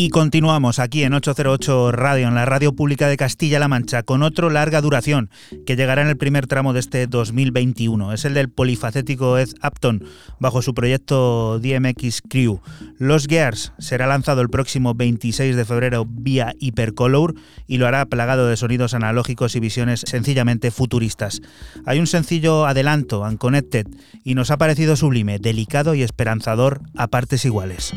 Y 0.00 0.10
continuamos 0.10 0.78
aquí 0.78 1.02
en 1.02 1.12
808 1.12 1.90
Radio, 1.90 2.28
en 2.28 2.36
la 2.36 2.44
radio 2.44 2.72
pública 2.72 3.08
de 3.08 3.16
Castilla-La 3.16 3.66
Mancha, 3.66 4.04
con 4.04 4.22
otro 4.22 4.48
larga 4.48 4.80
duración 4.80 5.28
que 5.66 5.74
llegará 5.74 6.02
en 6.02 6.06
el 6.06 6.16
primer 6.16 6.46
tramo 6.46 6.72
de 6.72 6.78
este 6.78 7.08
2021. 7.08 8.12
Es 8.12 8.24
el 8.24 8.34
del 8.34 8.48
polifacético 8.48 9.38
Ed 9.38 9.48
Upton, 9.60 10.04
bajo 10.38 10.62
su 10.62 10.72
proyecto 10.72 11.58
DMX 11.58 12.22
Crew. 12.28 12.60
Los 12.98 13.26
Gears 13.26 13.72
será 13.80 14.06
lanzado 14.06 14.40
el 14.40 14.50
próximo 14.50 14.94
26 14.94 15.56
de 15.56 15.64
febrero 15.64 16.06
vía 16.08 16.54
Hypercolor 16.60 17.34
y 17.66 17.78
lo 17.78 17.88
hará 17.88 18.06
plagado 18.06 18.46
de 18.46 18.56
sonidos 18.56 18.94
analógicos 18.94 19.56
y 19.56 19.58
visiones 19.58 20.04
sencillamente 20.06 20.70
futuristas. 20.70 21.40
Hay 21.86 21.98
un 21.98 22.06
sencillo 22.06 22.66
adelanto, 22.66 23.22
Unconnected, 23.22 23.88
y 24.22 24.36
nos 24.36 24.52
ha 24.52 24.58
parecido 24.58 24.94
sublime, 24.94 25.40
delicado 25.40 25.96
y 25.96 26.04
esperanzador 26.04 26.82
a 26.96 27.08
partes 27.08 27.44
iguales. 27.44 27.92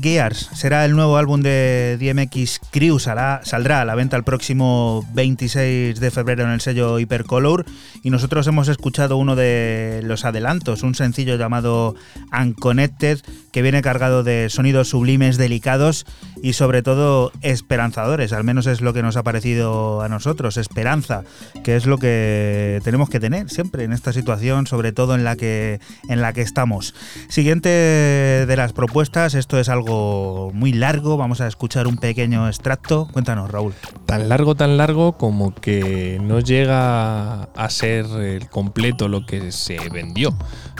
Gears. 0.00 0.50
Será 0.54 0.84
el 0.84 0.94
nuevo 0.94 1.16
álbum 1.16 1.40
de 1.40 1.98
DMX 2.00 2.60
Crew, 2.70 2.98
saldrá 2.98 3.80
a 3.80 3.84
la 3.84 3.94
venta 3.94 4.16
el 4.16 4.24
próximo 4.24 5.06
26 5.14 5.98
de 5.98 6.10
febrero 6.10 6.44
en 6.44 6.50
el 6.50 6.60
sello 6.60 6.98
Hypercolor. 6.98 7.64
Y 8.02 8.10
nosotros 8.10 8.46
hemos 8.46 8.68
escuchado 8.68 9.16
uno 9.16 9.36
de 9.36 10.00
los 10.04 10.24
adelantos, 10.24 10.82
un 10.82 10.94
sencillo 10.94 11.36
llamado 11.36 11.94
Unconnected 12.32 13.20
que 13.52 13.62
viene 13.62 13.82
cargado 13.82 14.22
de 14.22 14.48
sonidos 14.50 14.88
sublimes, 14.88 15.36
delicados 15.36 16.06
y 16.42 16.52
sobre 16.52 16.82
todo 16.82 17.32
esperanzadores, 17.42 18.32
al 18.32 18.44
menos 18.44 18.66
es 18.66 18.80
lo 18.80 18.92
que 18.92 19.02
nos 19.02 19.16
ha 19.16 19.22
parecido 19.22 20.02
a 20.02 20.08
nosotros, 20.08 20.56
esperanza, 20.56 21.24
que 21.64 21.74
es 21.74 21.86
lo 21.86 21.98
que 21.98 22.80
tenemos 22.84 23.10
que 23.10 23.18
tener 23.18 23.50
siempre 23.50 23.84
en 23.84 23.92
esta 23.92 24.12
situación, 24.12 24.66
sobre 24.66 24.92
todo 24.92 25.14
en 25.14 25.24
la 25.24 25.36
que, 25.36 25.80
en 26.08 26.20
la 26.20 26.32
que 26.32 26.42
estamos. 26.42 26.94
Siguiente 27.28 27.68
de 27.68 28.56
las 28.56 28.72
propuestas 28.72 29.34
esto 29.34 29.58
es 29.58 29.68
algo 29.68 29.87
muy 29.88 30.72
largo, 30.72 31.16
vamos 31.16 31.40
a 31.40 31.46
escuchar 31.46 31.86
un 31.86 31.96
pequeño 31.96 32.46
extracto. 32.46 33.08
Cuéntanos, 33.12 33.50
Raúl. 33.50 33.74
Tan 34.06 34.28
largo, 34.28 34.54
tan 34.54 34.76
largo 34.76 35.16
como 35.16 35.54
que 35.54 36.18
no 36.22 36.40
llega 36.40 37.44
a 37.44 37.70
ser 37.70 38.06
el 38.06 38.48
completo 38.48 39.08
lo 39.08 39.26
que 39.26 39.52
se 39.52 39.78
vendió. 39.90 40.34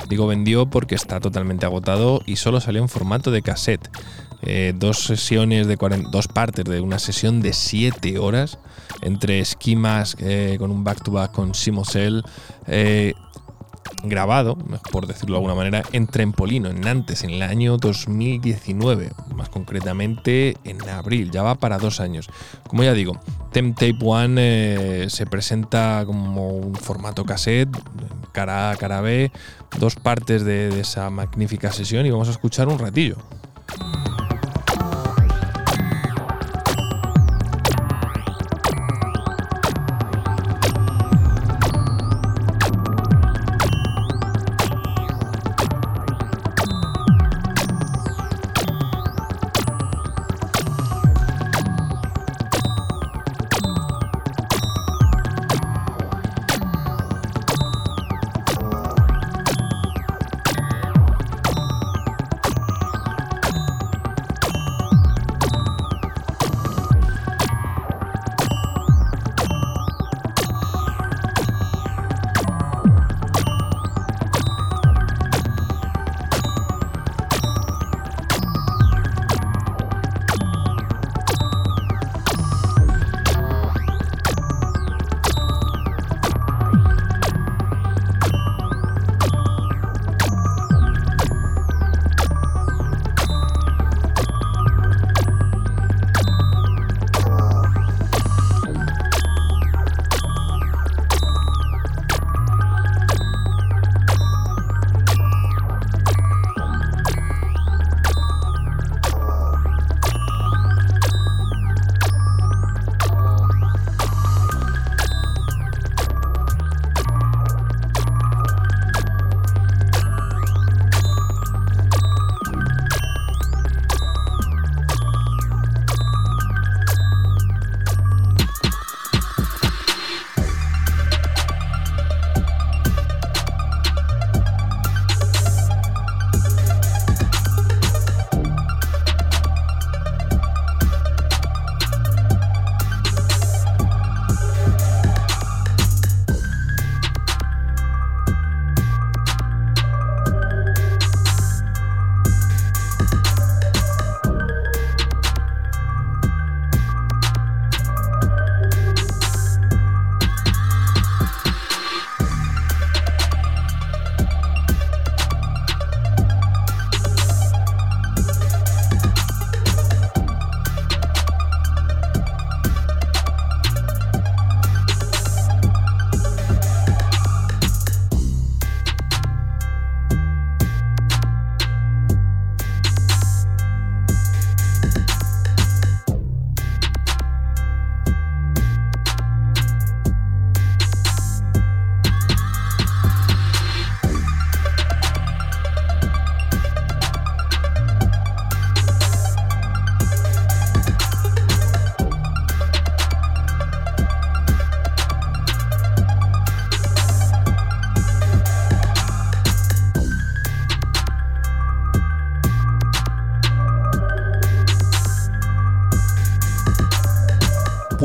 Digo 0.09 0.26
vendió 0.26 0.66
porque 0.66 0.94
está 0.94 1.20
totalmente 1.20 1.66
agotado 1.66 2.22
y 2.26 2.36
solo 2.36 2.61
salió 2.61 2.82
en 2.82 2.88
formato 2.88 3.30
de 3.30 3.42
cassette. 3.42 3.88
Eh, 4.42 4.72
dos 4.76 5.04
sesiones 5.04 5.66
de 5.66 5.76
dos 6.12 6.28
partes 6.28 6.64
de 6.64 6.80
una 6.80 7.00
sesión 7.00 7.40
de 7.40 7.52
7 7.52 8.18
horas 8.18 8.59
entre 9.02 9.40
esquimas 9.40 10.16
eh, 10.20 10.56
con 10.59 10.70
un 10.70 10.84
back-to-back 10.84 11.32
con 11.32 11.54
Simosel. 11.54 12.22
Grabado, 14.03 14.57
por 14.90 15.07
decirlo 15.07 15.34
de 15.34 15.38
alguna 15.38 15.55
manera, 15.55 15.82
en 15.92 16.07
Trempolino, 16.07 16.68
en 16.68 16.80
Nantes, 16.80 17.24
en 17.24 17.30
el 17.30 17.42
año 17.42 17.76
2019, 17.76 19.11
más 19.34 19.49
concretamente 19.49 20.57
en 20.64 20.88
abril, 20.88 21.30
ya 21.30 21.42
va 21.42 21.57
para 21.57 21.78
dos 21.78 22.01
años. 22.01 22.28
Como 22.66 22.84
ya 22.84 22.92
digo, 22.92 23.18
Temp 23.53 23.78
One 24.03 24.34
eh, 24.38 25.11
se 25.11 25.26
presenta 25.26 26.05
como 26.07 26.49
un 26.49 26.74
formato 26.74 27.24
cassette, 27.24 27.76
cara 28.32 28.70
A, 28.70 28.76
cara 28.76 29.01
B, 29.01 29.32
dos 29.78 29.96
partes 29.96 30.44
de 30.44 30.80
esa 30.80 31.11
magnífica 31.11 31.72
sesión 31.72 32.07
y 32.07 32.11
vamos 32.11 32.28
a 32.28 32.32
escuchar 32.32 32.68
un 32.68 32.78
ratillo. 32.78 33.16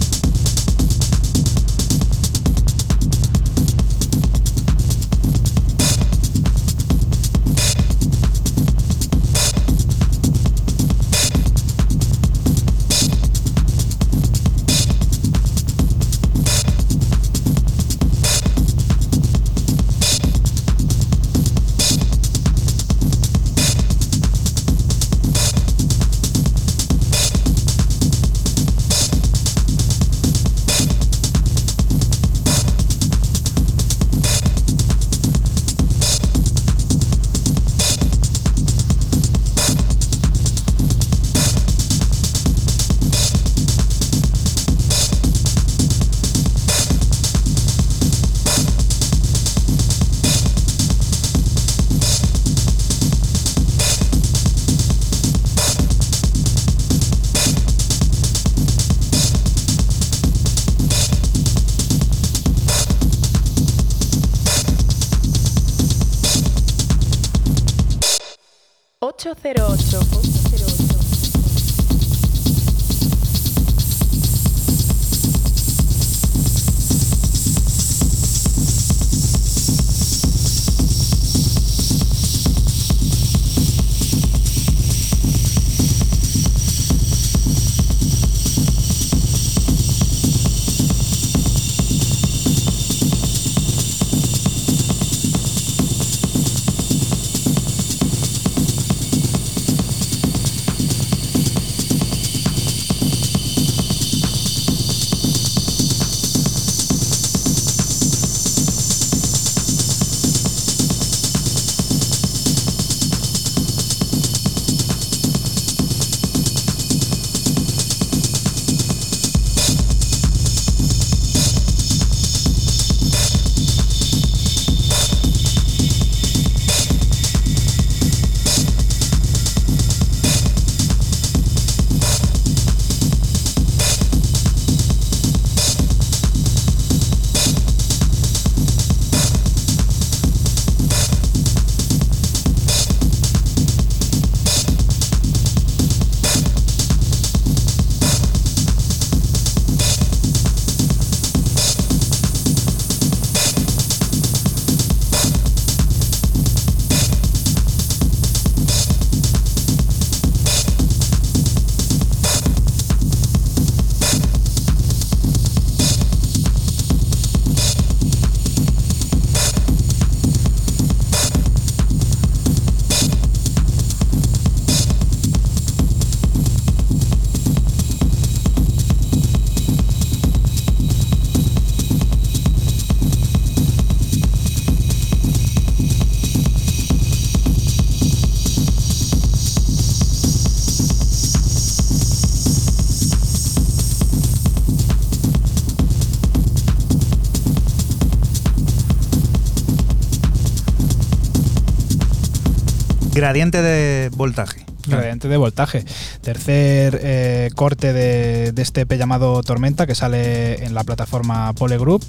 Gradiente 203.21 203.61
de 203.61 204.09
voltaje. 204.17 204.65
Gradiente 204.87 205.29
de 205.29 205.37
voltaje. 205.37 205.85
Tercer 206.23 206.99
eh, 207.03 207.51
corte 207.55 207.93
de, 207.93 208.55
este 208.57 208.81
EP 208.81 208.93
llamado 208.95 209.43
Tormenta 209.43 209.87
que 209.87 209.95
sale 209.95 210.65
en 210.65 210.73
la 210.73 210.85
plataforma 210.85 211.53
Pole 211.53 211.77
Group. 211.77 212.03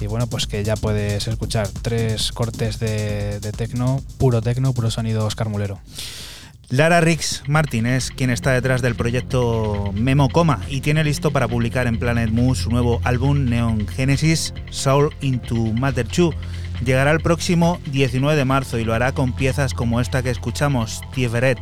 Y 0.00 0.08
bueno, 0.08 0.26
pues 0.26 0.48
que 0.48 0.64
ya 0.64 0.74
puedes 0.74 1.28
escuchar 1.28 1.68
tres 1.68 2.32
cortes 2.32 2.80
de, 2.80 3.38
de 3.38 3.52
tecno, 3.52 4.02
puro 4.18 4.42
tecno, 4.42 4.72
puro 4.72 4.90
sonido 4.90 5.24
Oscar 5.24 5.48
Mulero. 5.48 5.78
Lara 6.68 7.00
Rix 7.00 7.44
Martin 7.46 7.86
es 7.86 8.10
quien 8.10 8.30
está 8.30 8.50
detrás 8.50 8.82
del 8.82 8.96
proyecto 8.96 9.92
Memo 9.94 10.30
Coma 10.30 10.62
y 10.68 10.80
tiene 10.80 11.04
listo 11.04 11.30
para 11.30 11.46
publicar 11.46 11.86
en 11.86 11.98
Planet 12.00 12.30
Moose 12.30 12.64
su 12.64 12.70
nuevo 12.70 13.00
álbum 13.04 13.44
Neon 13.44 13.86
Genesis 13.86 14.52
Soul 14.70 15.14
into 15.20 15.54
Matter 15.54 16.08
2 16.08 16.34
Llegará 16.84 17.10
el 17.10 17.20
próximo 17.20 17.78
19 17.92 18.36
de 18.36 18.44
marzo 18.44 18.78
y 18.78 18.84
lo 18.84 18.94
hará 18.94 19.12
con 19.12 19.32
piezas 19.32 19.74
como 19.74 20.00
esta 20.00 20.22
que 20.22 20.30
escuchamos, 20.30 21.02
Tieveret, 21.12 21.58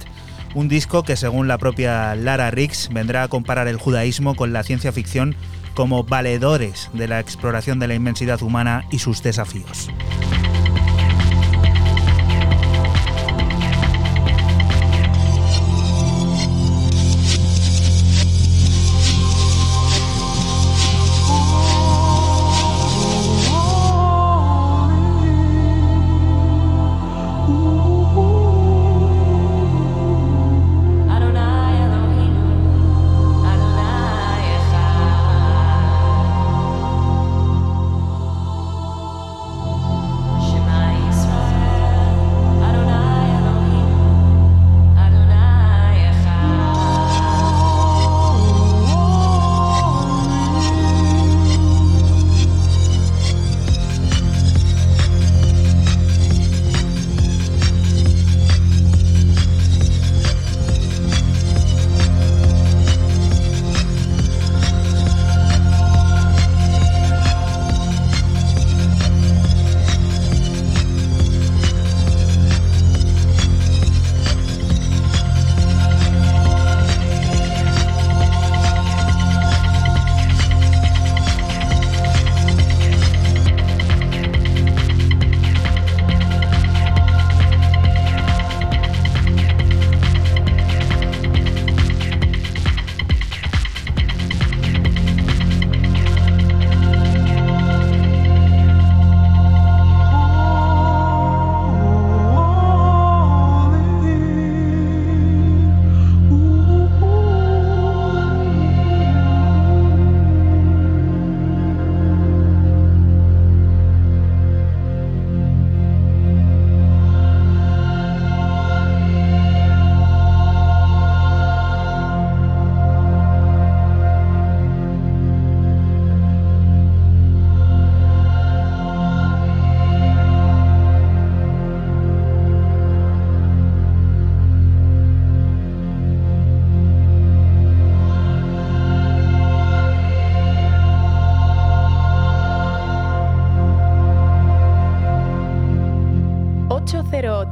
un 0.54 0.68
disco 0.68 1.02
que 1.02 1.16
según 1.16 1.48
la 1.48 1.58
propia 1.58 2.14
Lara 2.14 2.50
Rix 2.50 2.88
vendrá 2.92 3.24
a 3.24 3.28
comparar 3.28 3.68
el 3.68 3.78
judaísmo 3.78 4.36
con 4.36 4.52
la 4.52 4.62
ciencia 4.62 4.92
ficción 4.92 5.34
como 5.74 6.04
valedores 6.04 6.90
de 6.92 7.08
la 7.08 7.20
exploración 7.20 7.78
de 7.78 7.88
la 7.88 7.94
inmensidad 7.94 8.42
humana 8.42 8.84
y 8.90 9.00
sus 9.00 9.22
desafíos. 9.22 9.90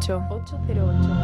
808. 0.00 0.52
808. 0.68 1.15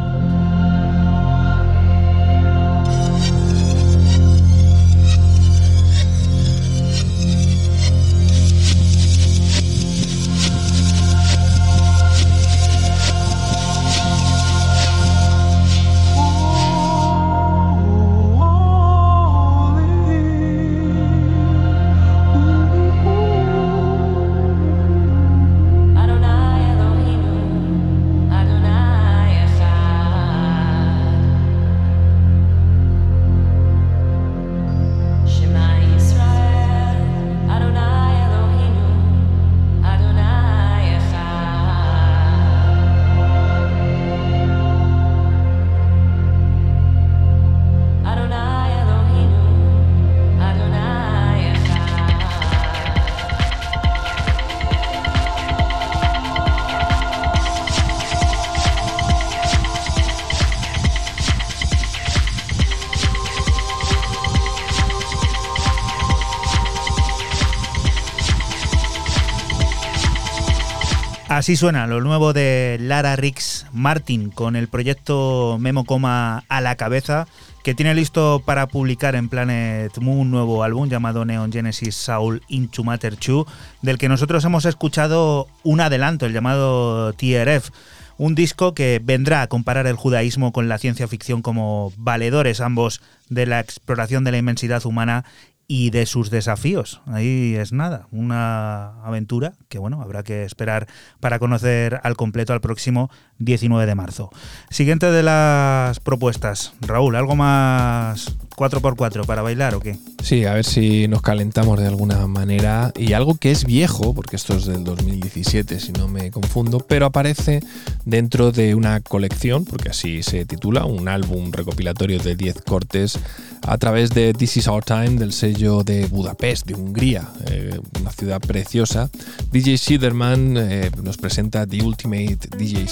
Así 71.43 71.57
suena 71.57 71.87
lo 71.87 71.99
nuevo 71.99 72.31
de 72.31 72.77
Lara 72.79 73.17
Rix 73.17 73.65
Martin 73.73 74.29
con 74.29 74.55
el 74.55 74.69
proyecto 74.69 75.57
Memo 75.59 75.83
Coma 75.83 76.45
a 76.47 76.61
la 76.61 76.77
cabeza 76.77 77.27
que 77.65 77.73
tiene 77.73 77.93
listo 77.93 78.41
para 78.45 78.67
publicar 78.67 79.13
en 79.15 79.27
Planet 79.27 79.91
Moon 79.97 80.19
un 80.19 80.31
nuevo 80.31 80.63
álbum 80.63 80.87
llamado 80.87 81.25
Neon 81.25 81.51
Genesis 81.51 81.95
Soul 81.95 82.43
Into 82.47 82.85
Matter 82.85 83.17
2 83.19 83.45
del 83.81 83.97
que 83.97 84.07
nosotros 84.07 84.45
hemos 84.45 84.63
escuchado 84.63 85.49
un 85.63 85.81
adelanto, 85.81 86.25
el 86.25 86.31
llamado 86.31 87.11
TRF. 87.11 87.71
Un 88.17 88.35
disco 88.35 88.73
que 88.73 89.01
vendrá 89.03 89.41
a 89.41 89.47
comparar 89.47 89.85
el 89.85 89.97
judaísmo 89.97 90.53
con 90.53 90.69
la 90.69 90.77
ciencia 90.77 91.09
ficción 91.09 91.41
como 91.41 91.91
valedores 91.97 92.61
ambos 92.61 93.01
de 93.27 93.47
la 93.47 93.59
exploración 93.59 94.23
de 94.23 94.31
la 94.31 94.37
inmensidad 94.37 94.85
humana 94.85 95.25
y 95.67 95.89
de 95.89 96.05
sus 96.05 96.29
desafíos. 96.29 97.01
Ahí 97.05 97.55
es 97.55 97.71
nada, 97.71 98.07
una 98.11 99.03
aventura 99.03 99.53
que 99.69 99.79
bueno, 99.79 100.01
habrá 100.01 100.23
que 100.23 100.43
esperar 100.43 100.87
para 101.19 101.39
conocer 101.39 101.99
al 102.03 102.15
completo 102.15 102.53
al 102.53 102.61
próximo 102.61 103.09
19 103.39 103.85
de 103.85 103.95
marzo. 103.95 104.29
Siguiente 104.69 105.11
de 105.11 105.23
las 105.23 105.99
propuestas. 105.99 106.73
Raúl, 106.81 107.15
¿algo 107.15 107.35
más 107.35 108.35
4x4 108.55 109.25
para 109.25 109.41
bailar 109.41 109.75
o 109.75 109.79
qué? 109.79 109.97
Sí, 110.21 110.45
a 110.45 110.53
ver 110.53 110.63
si 110.63 111.07
nos 111.07 111.21
calentamos 111.21 111.79
de 111.79 111.87
alguna 111.87 112.27
manera. 112.27 112.93
Y 112.95 113.13
algo 113.13 113.35
que 113.35 113.51
es 113.51 113.65
viejo, 113.65 114.13
porque 114.13 114.35
esto 114.35 114.55
es 114.55 114.65
del 114.65 114.83
2017, 114.83 115.79
si 115.79 115.91
no 115.91 116.07
me 116.07 116.31
confundo, 116.31 116.79
pero 116.79 117.05
aparece 117.05 117.61
dentro 118.05 118.51
de 118.51 118.75
una 118.75 119.01
colección, 119.01 119.65
porque 119.65 119.89
así 119.89 120.23
se 120.23 120.45
titula, 120.45 120.85
un 120.85 121.07
álbum 121.07 121.51
recopilatorio 121.51 122.19
de 122.19 122.35
10 122.35 122.61
cortes 122.61 123.19
a 123.65 123.77
través 123.77 124.09
de 124.11 124.33
This 124.33 124.57
Is 124.57 124.67
Our 124.67 124.83
Time 124.83 125.11
del 125.11 125.31
sello 125.31 125.83
de 125.83 126.05
Budapest, 126.07 126.67
de 126.67 126.75
Hungría, 126.75 127.29
eh, 127.49 127.79
una 127.99 128.11
ciudad 128.11 128.41
preciosa. 128.41 129.09
DJ 129.51 129.77
Siderman 129.77 130.57
eh, 130.57 130.91
nos 131.01 131.17
presenta 131.17 131.65
The 131.65 131.81
Ultimate 131.81 132.49
DJ 132.57 132.87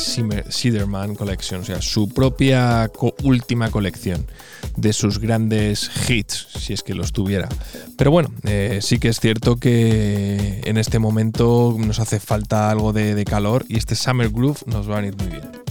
Siderman 0.50 1.16
Collection, 1.16 1.62
o 1.62 1.66
sea, 1.66 1.82
su 1.82 2.10
propia 2.10 2.92
última 3.24 3.70
colección 3.72 4.26
de 4.76 4.94
sus 4.94 5.20
grandes 5.20 5.90
hits, 6.10 6.48
si 6.58 6.74
es 6.74 6.84
que 6.84 6.94
los 6.94 7.12
tuviera. 7.12 7.50
Pero 7.98 8.12
bueno, 8.12 8.32
eh, 8.44 8.80
sí 8.82 9.00
que 9.00 9.10
es 9.10 9.20
cierto 9.20 9.58
que 9.58 10.62
en 10.66 10.78
este 10.78 11.00
momento 11.00 11.76
nos 11.78 12.00
hace 12.00 12.20
falta 12.20 12.70
algo 12.70 12.94
de, 12.94 13.16
de 13.16 13.26
calor 13.26 13.66
y 13.68 13.78
este 13.78 13.96
Summer 13.96 14.30
Groove 14.30 14.60
nos 14.66 14.90
va 14.90 14.98
a 14.98 15.02
venir 15.02 15.16
muy 15.18 15.28
bien. 15.28 15.62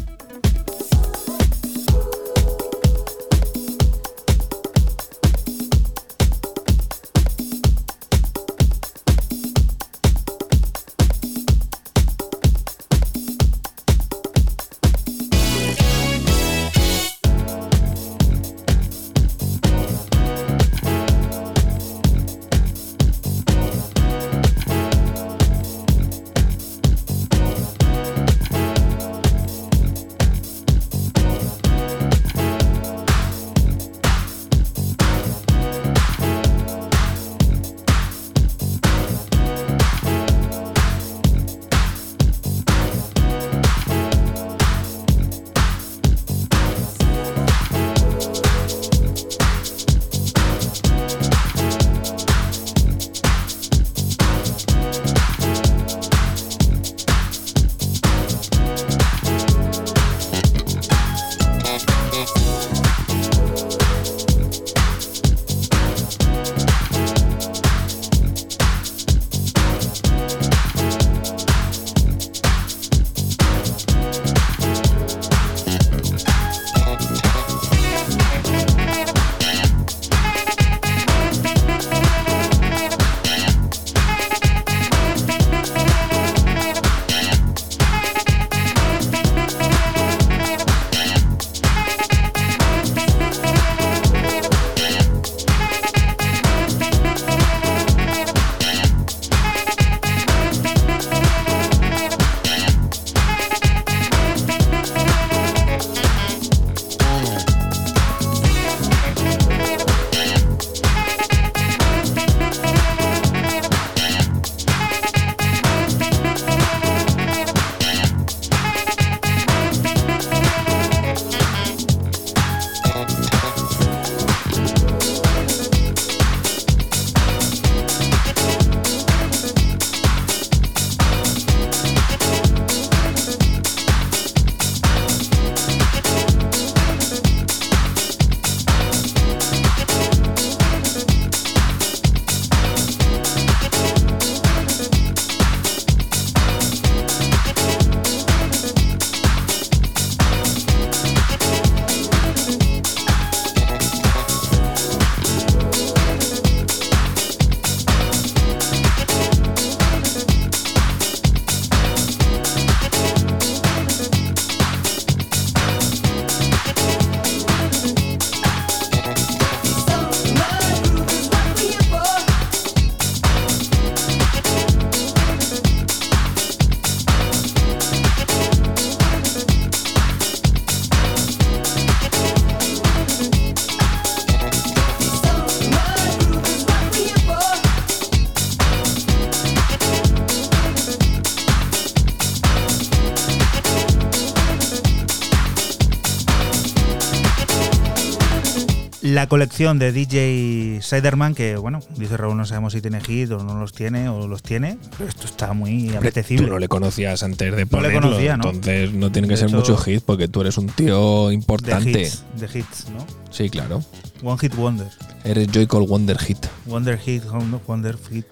La 199.20 199.26
colección 199.28 199.78
de 199.78 199.92
DJ 199.92 200.80
Siderman, 200.80 201.34
que 201.34 201.56
bueno, 201.56 201.80
dice 201.98 202.16
Raúl, 202.16 202.38
no 202.38 202.46
sabemos 202.46 202.72
si 202.72 202.80
tiene 202.80 203.02
hit 203.02 203.30
o 203.32 203.44
no 203.44 203.60
los 203.60 203.74
tiene 203.74 204.08
o 204.08 204.26
los 204.26 204.42
tiene, 204.42 204.78
pero 204.96 205.10
esto 205.10 205.26
está 205.26 205.52
muy 205.52 205.94
apetecible. 205.94 206.46
Tú 206.46 206.52
no 206.54 206.58
le 206.58 206.68
conocías 206.68 207.22
antes 207.22 207.50
de 207.50 207.50
No 207.50 207.56
le 207.58 207.66
ponerlo, 207.66 208.00
conocía, 208.00 208.38
¿no? 208.38 208.48
entonces 208.48 208.94
no 208.94 209.12
tiene 209.12 209.28
que 209.28 209.34
De 209.34 209.40
ser 209.40 209.48
hecho, 209.48 209.58
mucho 209.58 209.76
hit 209.76 210.02
porque 210.06 210.26
tú 210.26 210.40
eres 210.40 210.56
un 210.56 210.68
tío 210.68 211.28
de 211.28 211.34
importante. 211.34 212.00
hits, 212.00 212.24
de 212.34 212.46
hits, 212.58 212.86
¿no? 212.88 213.06
Sí, 213.30 213.50
claro. 213.50 213.82
One 214.22 214.38
Hit 214.38 214.54
Wonder. 214.54 214.88
Eres 215.22 215.48
Joycall 215.52 215.86
Wonder 215.86 216.18
Hit. 216.18 216.46
Wonder 216.64 216.98
Hit, 216.98 217.22
Wonder 217.66 217.98
Hit. 218.10 218.24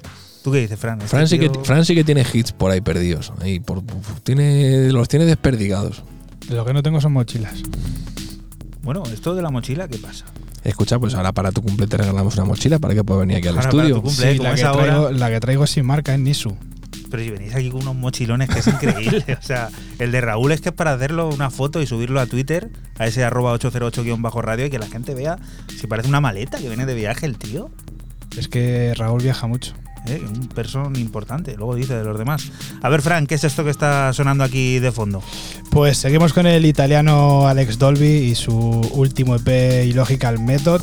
¿Tú 0.43 0.53
qué 0.53 0.61
dices, 0.61 0.81
Fran? 0.81 0.97
Este 1.03 1.09
Fran 1.11 1.29
sí, 1.29 1.39
que, 1.39 1.51
Fran 1.65 1.85
sí 1.85 1.95
que 1.95 2.05
tiene 2.05 2.25
hits 2.33 2.53
por 2.53 2.71
ahí 2.71 2.81
perdidos. 2.81 3.31
Ahí 3.43 3.61
por, 3.61 3.83
tiene, 4.23 4.91
los 4.91 5.07
tiene 5.07 5.27
desperdigados. 5.27 6.03
Lo 6.49 6.65
que 6.65 6.73
no 6.73 6.83
tengo 6.83 6.99
son 7.03 7.13
mochilas. 7.13 7.61
Bueno, 8.81 9.03
esto 9.13 9.35
de 9.35 9.43
la 9.43 9.51
mochila, 9.51 9.87
¿qué 9.87 9.99
pasa? 9.99 10.25
Escucha, 10.69 10.99
pues 10.99 11.15
ahora 11.15 11.33
para 11.33 11.51
tu 11.51 11.63
cumple 11.63 11.87
te 11.87 11.97
regalamos 11.97 12.35
una 12.37 12.45
mochila 12.45 12.79
para 12.79 12.95
que 12.95 13.03
puedas 13.03 13.21
venir 13.21 13.39
aquí 13.39 13.49
al 13.49 13.57
Ahora 13.57 13.71
para 13.71 13.83
estudio. 13.83 13.97
tu 13.97 14.03
cumple, 14.03 14.33
Sí, 14.33 14.39
la, 14.39 14.53
es 14.53 14.63
que 14.63 14.69
traigo, 14.69 15.11
la 15.11 15.31
que 15.31 15.41
traigo 15.41 15.65
es 15.65 15.71
sin 15.71 15.87
marca 15.87 16.13
es 16.15 16.21
Nisu. 16.21 16.57
Pero 17.11 17.23
si 17.23 17.31
venís 17.31 17.55
aquí 17.55 17.71
con 17.71 17.83
unos 17.83 17.95
mochilones 17.97 18.51
que 18.51 18.59
es 18.59 18.67
increíble. 18.67 19.25
o 19.41 19.43
sea, 19.43 19.71
el 19.99 20.13
de 20.13 20.21
Raúl 20.21 20.53
es 20.53 20.61
que 20.61 20.69
es 20.69 20.75
para 20.75 20.93
hacerlo 20.93 21.29
una 21.31 21.49
foto 21.51 21.81
y 21.81 21.87
subirlo 21.87 22.21
a 22.21 22.27
Twitter, 22.27 22.69
a 22.99 23.07
ese 23.07 23.25
arroba 23.25 23.55
808-radio 23.59 24.67
y 24.67 24.71
que 24.71 24.79
la 24.79 24.87
gente 24.89 25.15
vea 25.15 25.39
si 25.75 25.87
parece 25.87 26.09
una 26.09 26.21
maleta 26.21 26.59
que 26.59 26.69
viene 26.69 26.85
de 26.85 26.95
viaje 26.95 27.25
el 27.25 27.39
tío. 27.39 27.71
Es 28.37 28.49
que 28.49 28.93
Raúl 28.95 29.23
viaja 29.23 29.47
mucho. 29.47 29.73
¿Eh? 30.07 30.23
Un 30.29 30.49
person 30.49 30.97
importante. 30.97 31.57
Luego 31.57 31.75
dice 31.75 31.95
de 31.95 32.05
los 32.05 32.19
demás. 32.19 32.51
A 32.83 32.89
ver, 32.89 33.03
Fran, 33.03 33.27
¿qué 33.27 33.35
es 33.35 33.45
esto 33.45 33.65
que 33.65 33.71
está 33.71 34.13
sonando 34.13 34.45
aquí 34.45 34.79
de 34.79 34.93
fondo? 34.93 35.23
Pues 35.71 35.99
seguimos 35.99 36.33
con 36.33 36.47
el 36.47 36.67
italiano 36.67 37.47
Alex 37.47 37.79
Dolby 37.79 38.07
y 38.07 38.35
su 38.35 38.55
último 38.55 39.37
EP 39.37 39.85
Illogical 39.87 40.39
Method, 40.39 40.83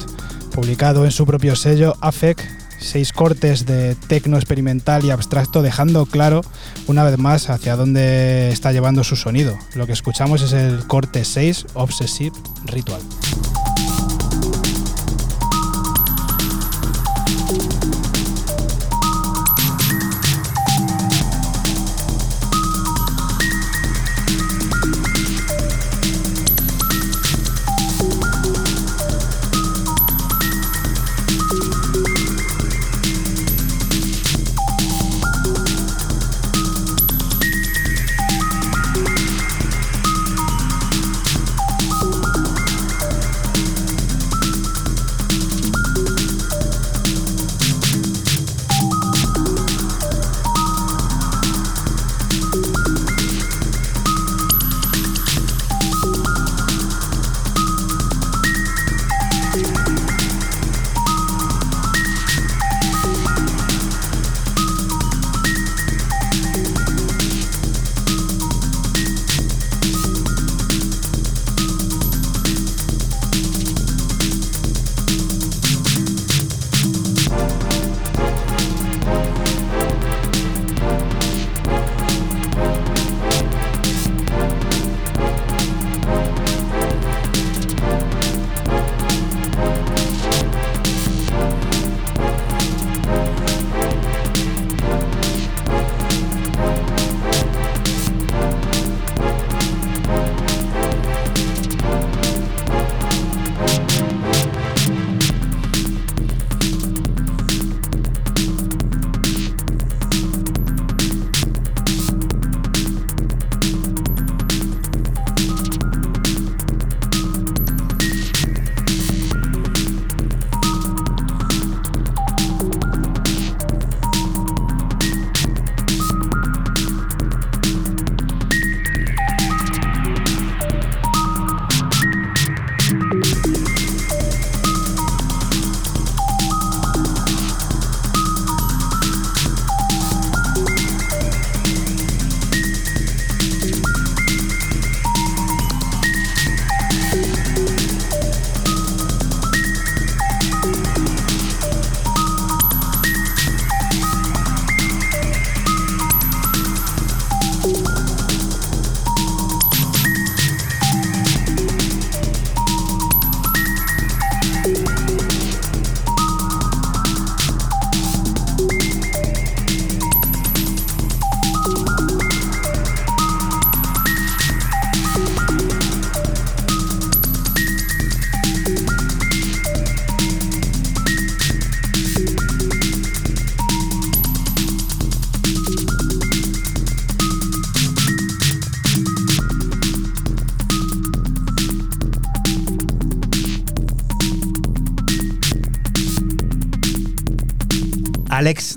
publicado 0.54 1.06
en 1.06 1.12
su 1.12 1.26
propio 1.26 1.56
sello 1.56 1.96
AFEC. 2.02 2.66
Seis 2.78 3.14
cortes 3.14 3.66
de 3.66 3.96
tecno 3.96 4.36
experimental 4.36 5.06
y 5.06 5.10
abstracto, 5.10 5.62
dejando 5.62 6.06
claro 6.06 6.42
una 6.88 7.04
vez 7.04 7.18
más 7.18 7.50
hacia 7.50 7.78
dónde 7.78 8.50
está 8.52 8.74
llevando 8.74 9.04
su 9.04 9.16
sonido. 9.16 9.58
Lo 9.76 9.88
que 9.88 9.94
escuchamos 9.94 10.42
es 10.42 10.52
el 10.52 10.86
corte 10.86 11.24
6, 11.24 11.68
Obsessive 11.74 12.36
Ritual. 12.66 13.02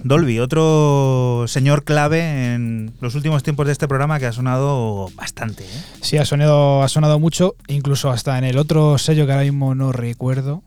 Dolby, 0.09 0.39
otro 0.41 1.45
señor 1.47 1.85
clave 1.85 2.55
en 2.55 2.93
los 3.01 3.15
últimos 3.15 3.43
tiempos 3.43 3.67
de 3.67 3.73
este 3.73 3.87
programa 3.87 4.19
que 4.19 4.27
ha 4.27 4.33
sonado 4.33 5.11
bastante. 5.15 5.65
¿eh? 5.65 5.83
Sí, 6.01 6.17
ha 6.17 6.25
sonado, 6.25 6.83
ha 6.83 6.89
sonado 6.89 7.19
mucho, 7.21 7.55
incluso 7.69 8.11
hasta 8.11 8.39
en 8.39 8.45
el 8.45 8.59
otro 8.59 8.99
sello 8.99 9.27
que 9.27 9.33
ahora 9.33 9.45
mismo 9.45 9.75
no 9.75 9.93
recuerdo, 9.93 10.63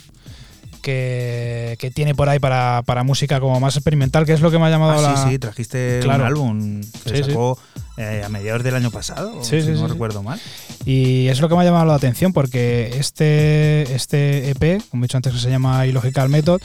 que, 0.82 1.76
que 1.80 1.92
tiene 1.92 2.16
por 2.16 2.30
ahí 2.30 2.40
para, 2.40 2.82
para 2.86 3.04
música 3.04 3.40
como 3.40 3.60
más 3.60 3.76
experimental, 3.76 4.26
que 4.26 4.34
es 4.34 4.42
lo 4.42 4.50
que 4.52 4.58
me 4.60 4.66
ha 4.66 4.70
llamado 4.70 4.94
Ah, 4.94 5.02
la... 5.12 5.24
sí, 5.24 5.30
sí, 5.32 5.40
trajiste 5.40 6.00
Claro. 6.02 6.22
un 6.24 6.28
álbum 6.28 6.82
que 7.04 7.18
Sí, 7.18 7.24
sí. 7.24 7.32
Eh, 7.98 8.22
a 8.26 8.30
mediados 8.30 8.64
del 8.64 8.76
año 8.76 8.92
pasado, 8.92 9.44
Sí, 9.44 9.62
si 9.62 9.68
sí, 9.68 9.72
no 9.74 9.86
sí. 9.88 9.94
recuerdo 9.94 10.24
mal. 10.24 10.40
Y 10.86 11.28
es 11.28 11.40
lo 11.42 11.50
que 11.50 11.56
me 11.56 11.62
ha 11.62 11.66
llamado 11.66 11.86
la 11.86 11.96
atención 11.96 12.34
porque 12.34 12.92
este, 12.98 13.94
este 13.94 14.50
EP, 14.52 14.82
como 14.90 15.04
he 15.04 15.06
dicho 15.06 15.18
antes 15.18 15.34
que 15.34 15.40
se 15.40 15.50
llama 15.50 15.86
Illogical 15.86 16.30
Method, 16.30 16.62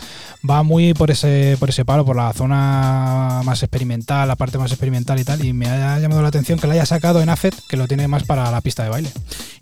va 0.48 0.62
muy 0.62 0.94
por 0.94 1.10
ese, 1.10 1.56
por 1.58 1.68
ese 1.68 1.84
palo, 1.84 2.04
por 2.04 2.16
la 2.16 2.32
zona 2.32 3.42
más 3.44 3.62
experimental, 3.62 4.28
la 4.28 4.36
parte 4.36 4.58
más 4.58 4.70
experimental 4.70 5.18
y 5.20 5.24
tal. 5.24 5.44
Y 5.44 5.52
me 5.52 5.66
ha 5.68 5.98
llamado 5.98 6.22
la 6.22 6.28
atención 6.28 6.58
que 6.58 6.66
la 6.66 6.74
haya 6.74 6.86
sacado 6.86 7.20
en 7.20 7.28
AFET, 7.28 7.54
que 7.68 7.76
lo 7.76 7.86
tiene 7.88 8.08
más 8.08 8.24
para 8.24 8.50
la 8.50 8.60
pista 8.60 8.84
de 8.84 8.88
baile. 8.90 9.10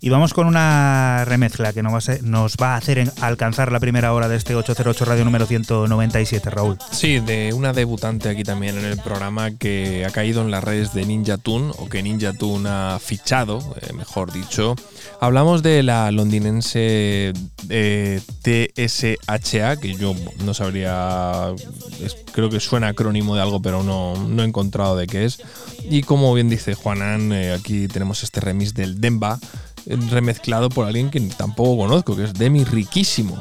Y 0.01 0.11
vamos 0.11 0.35
con 0.35 0.47
una 0.47 1.25
remezcla 1.25 1.73
que 1.73 1.83
nos 1.83 1.93
va 1.95 1.99
a, 1.99 2.03
ser- 2.03 2.23
nos 2.23 2.57
va 2.61 2.75
a 2.75 2.77
hacer 2.77 2.99
en- 2.99 3.11
alcanzar 3.23 3.73
la 3.73 3.81
primera 3.81 4.13
hora 4.13 4.29
de 4.29 4.37
este 4.37 4.55
808 4.55 5.05
Radio 5.05 5.25
número 5.25 5.47
197, 5.47 6.51
Raúl. 6.51 6.79
Sí, 6.93 7.21
de 7.21 7.53
una 7.55 7.73
debutante 7.73 8.29
aquí 8.29 8.43
también 8.45 8.77
en 8.79 8.85
el 8.85 8.99
programa 8.99 9.51
que 9.53 10.05
ha 10.05 10.11
caído 10.11 10.43
en 10.43 10.51
las 10.51 10.63
redes 10.63 10.93
de 10.93 11.07
Ninja 11.07 11.39
Tune 11.39 11.54
o 11.63 11.89
que 11.89 12.03
Ninja 12.03 12.33
Tune 12.33 12.69
ha 12.69 12.99
fichado, 13.01 13.59
eh, 13.81 13.93
mejor 13.93 14.33
dicho. 14.33 14.75
Hablamos 15.21 15.63
de 15.63 15.83
la 15.83 16.11
londinense 16.11 17.33
eh, 17.69 18.21
TSHA, 18.43 19.77
que 19.77 19.95
yo 19.95 20.15
no 20.45 20.55
sabría, 20.55 21.55
creo 22.33 22.51
que 22.51 22.61
suena 22.61 22.89
acrónimo 22.89 23.35
de 23.35 23.43
algo, 23.43 23.63
pero 23.63 23.83
no, 23.83 24.17
no 24.17 24.43
he 24.43 24.47
encontrado 24.47 24.97
de 24.97 25.07
qué 25.07 25.25
es. 25.25 25.39
Y 25.89 26.03
como 26.03 26.33
bien 26.35 26.49
dice 26.49 26.75
Juanan, 26.75 27.33
eh, 27.33 27.53
aquí 27.53 27.89
tenemos 27.89 28.23
este 28.23 28.41
remix 28.41 28.75
del 28.75 29.01
Demba, 29.01 29.39
eh, 29.87 29.97
remezclado 30.11 30.69
por 30.69 30.87
alguien 30.87 31.11
que 31.11 31.21
tampoco 31.21 31.77
conozco, 31.77 32.17
que 32.17 32.25
es 32.25 32.35
Demi 32.35 32.65
Riquísimo. 32.65 33.41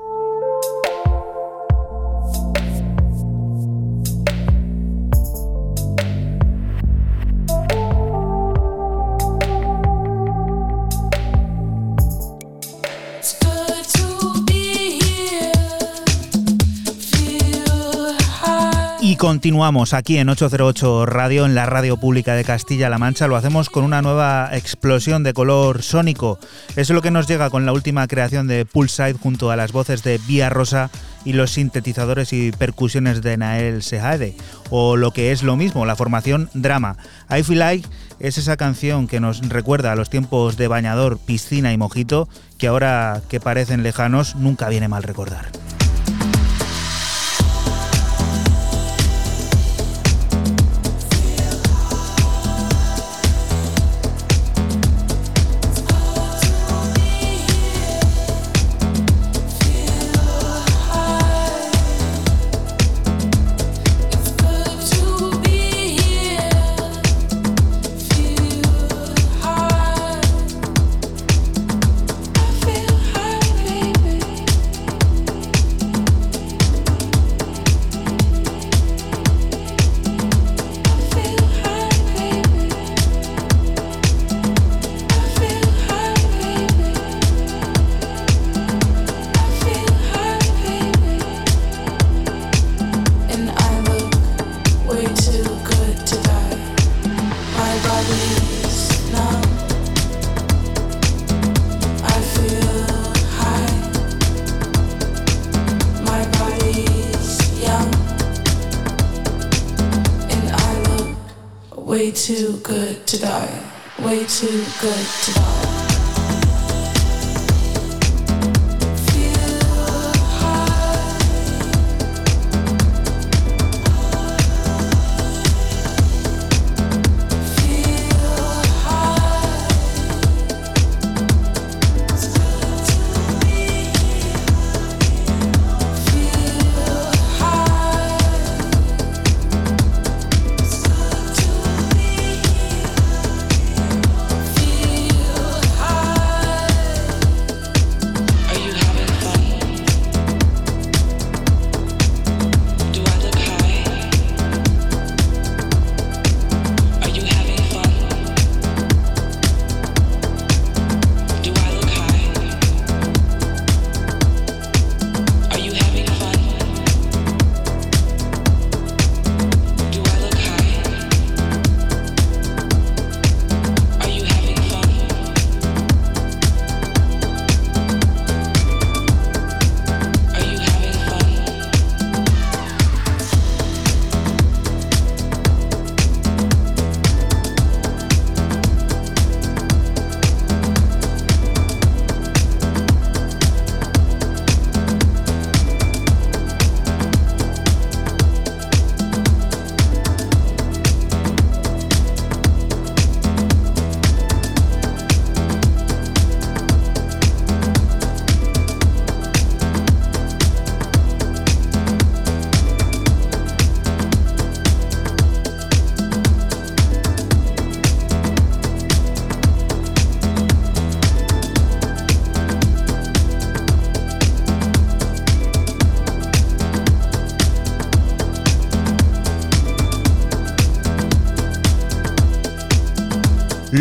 continuamos 19.21 19.93
aquí 19.93 20.17
en 20.17 20.29
808 20.29 21.05
Radio, 21.05 21.45
en 21.45 21.53
la 21.53 21.67
radio 21.67 21.95
pública 21.95 22.33
de 22.33 22.43
Castilla-La 22.43 22.97
Mancha. 22.97 23.27
Lo 23.27 23.35
hacemos 23.35 23.69
con 23.69 23.83
una 23.83 24.01
nueva 24.01 24.49
explosión 24.51 25.21
de 25.21 25.35
color 25.35 25.83
sónico. 25.83 26.39
Eso 26.69 26.79
es 26.79 26.89
lo 26.89 27.03
que 27.03 27.11
nos 27.11 27.27
llega 27.27 27.51
con 27.51 27.67
la 27.67 27.71
última 27.71 28.07
creación 28.07 28.47
de 28.47 28.65
Poolside 28.65 29.19
junto 29.19 29.51
a 29.51 29.55
las 29.55 29.73
voces 29.73 30.01
de 30.01 30.19
Vía 30.25 30.49
Rosa 30.49 30.89
y 31.23 31.33
los 31.33 31.51
sintetizadores 31.51 32.33
y 32.33 32.51
percusiones 32.51 33.21
de 33.21 33.37
Nael 33.37 33.83
Sehade. 33.83 34.35
O 34.71 34.97
lo 34.97 35.11
que 35.11 35.31
es 35.31 35.43
lo 35.43 35.55
mismo, 35.55 35.85
la 35.85 35.95
formación 35.95 36.49
Drama. 36.55 36.97
I 37.29 37.43
Feel 37.43 37.59
Like 37.59 37.87
es 38.19 38.39
esa 38.39 38.57
canción 38.57 39.07
que 39.07 39.19
nos 39.19 39.47
recuerda 39.47 39.91
a 39.91 39.95
los 39.95 40.09
tiempos 40.09 40.57
de 40.57 40.67
bañador, 40.67 41.19
piscina 41.19 41.71
y 41.71 41.77
mojito, 41.77 42.27
que 42.57 42.65
ahora 42.65 43.21
que 43.29 43.39
parecen 43.39 43.83
lejanos, 43.83 44.35
nunca 44.35 44.67
viene 44.67 44.87
mal 44.87 45.03
recordar. 45.03 45.51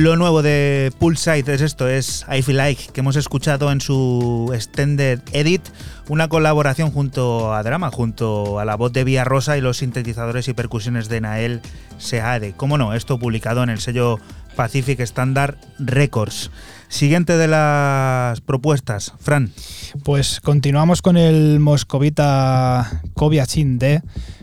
Lo 0.01 0.17
nuevo 0.17 0.41
de 0.41 0.95
Pulsite 0.99 1.53
es 1.53 1.61
esto, 1.61 1.87
es 1.87 2.25
I 2.35 2.41
Feel 2.41 2.57
Like, 2.57 2.85
que 2.91 3.01
hemos 3.01 3.17
escuchado 3.17 3.71
en 3.71 3.83
su 3.83 4.51
Extended 4.55 5.21
Edit, 5.35 5.61
una 6.09 6.31
colaboración 6.31 6.91
junto 6.91 7.53
a 7.53 7.63
Drama, 7.63 7.91
junto 7.91 8.59
a 8.59 8.65
la 8.65 8.77
voz 8.77 8.95
de 8.95 9.05
Vía 9.05 9.25
Rosa 9.25 9.59
y 9.59 9.61
los 9.61 9.77
sintetizadores 9.77 10.49
y 10.49 10.55
percusiones 10.55 11.11
de 11.11 11.21
Nael 11.21 11.61
Seade. 11.99 12.55
¿Cómo 12.57 12.79
no? 12.79 12.95
Esto 12.95 13.19
publicado 13.19 13.63
en 13.63 13.69
el 13.69 13.79
sello 13.79 14.19
Pacific 14.57 15.01
Standard 15.01 15.59
Records. 15.79 16.51
Siguiente 16.89 17.37
de 17.37 17.49
las 17.49 18.41
propuestas, 18.41 19.13
Fran. 19.21 19.53
Pues 20.03 20.41
continuamos 20.41 21.03
con 21.03 21.19
el 21.19 21.61
moscovita 21.61 23.03
Kobiachin 23.13 23.79
D 23.79 24.03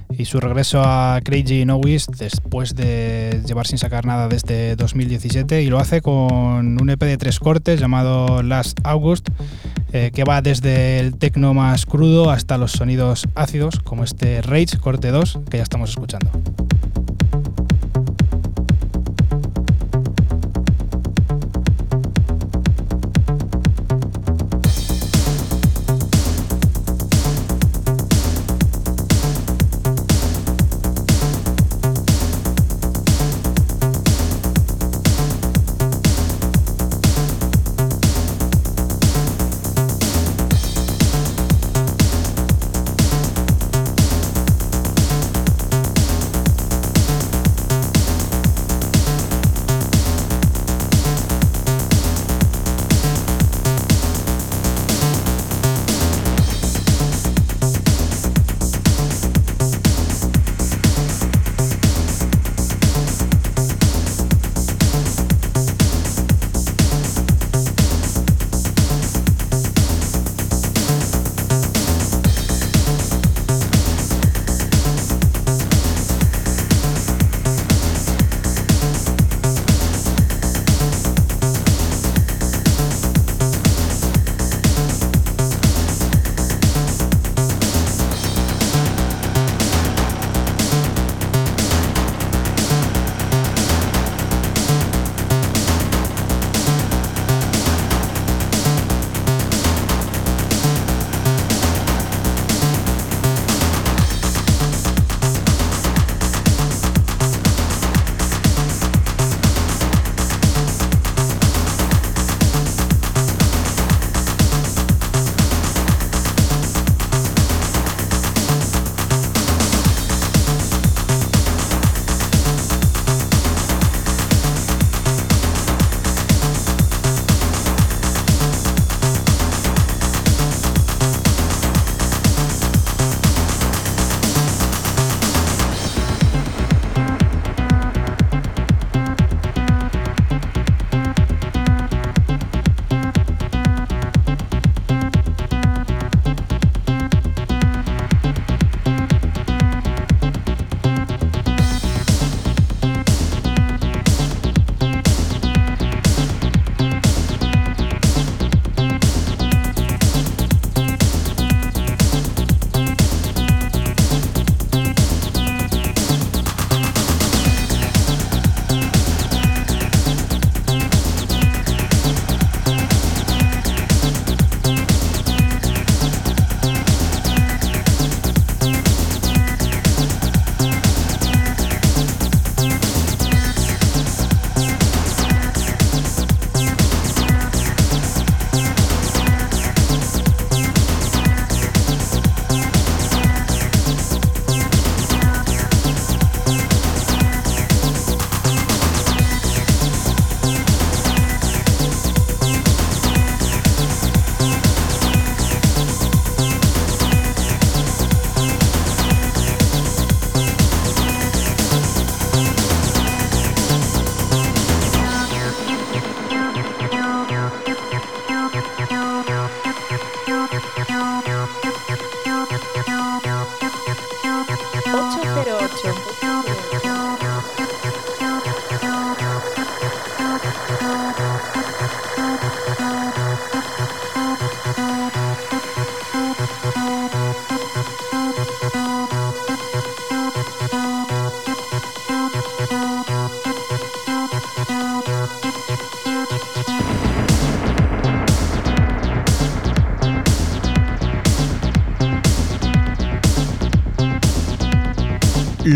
y 0.10 0.26
su 0.26 0.39
regreso 0.39 0.82
a 0.84 1.20
Crazy 1.24 1.66
Nowis 1.66 2.08
después 2.08 2.76
de 2.76 3.41
llevar 3.45 3.68
sin 3.68 3.78
sacar 3.78 4.05
nada 4.05 4.28
desde 4.28 4.76
2017 4.76 5.64
y 5.64 5.68
lo 5.68 5.80
hace 5.80 6.01
con 6.01 6.82
un 6.82 6.89
EP 6.89 6.99
de 6.99 7.18
tres 7.18 7.39
cortes 7.39 7.80
llamado 7.80 8.43
Last 8.43 8.80
August 8.84 9.30
eh, 9.93 10.12
que 10.14 10.24
va 10.24 10.41
desde 10.41 10.99
el 10.99 11.18
tecno 11.18 11.53
más 11.53 11.86
crudo 11.86 12.30
hasta 12.30 12.58
los 12.58 12.72
sonidos 12.72 13.28
ácidos 13.36 13.80
como 13.80 14.03
este 14.03 14.41
Rage 14.41 14.78
corte 14.80 15.12
2 15.12 15.39
que 15.49 15.58
ya 15.58 15.64
estamos 15.64 15.91
escuchando. 15.91 16.30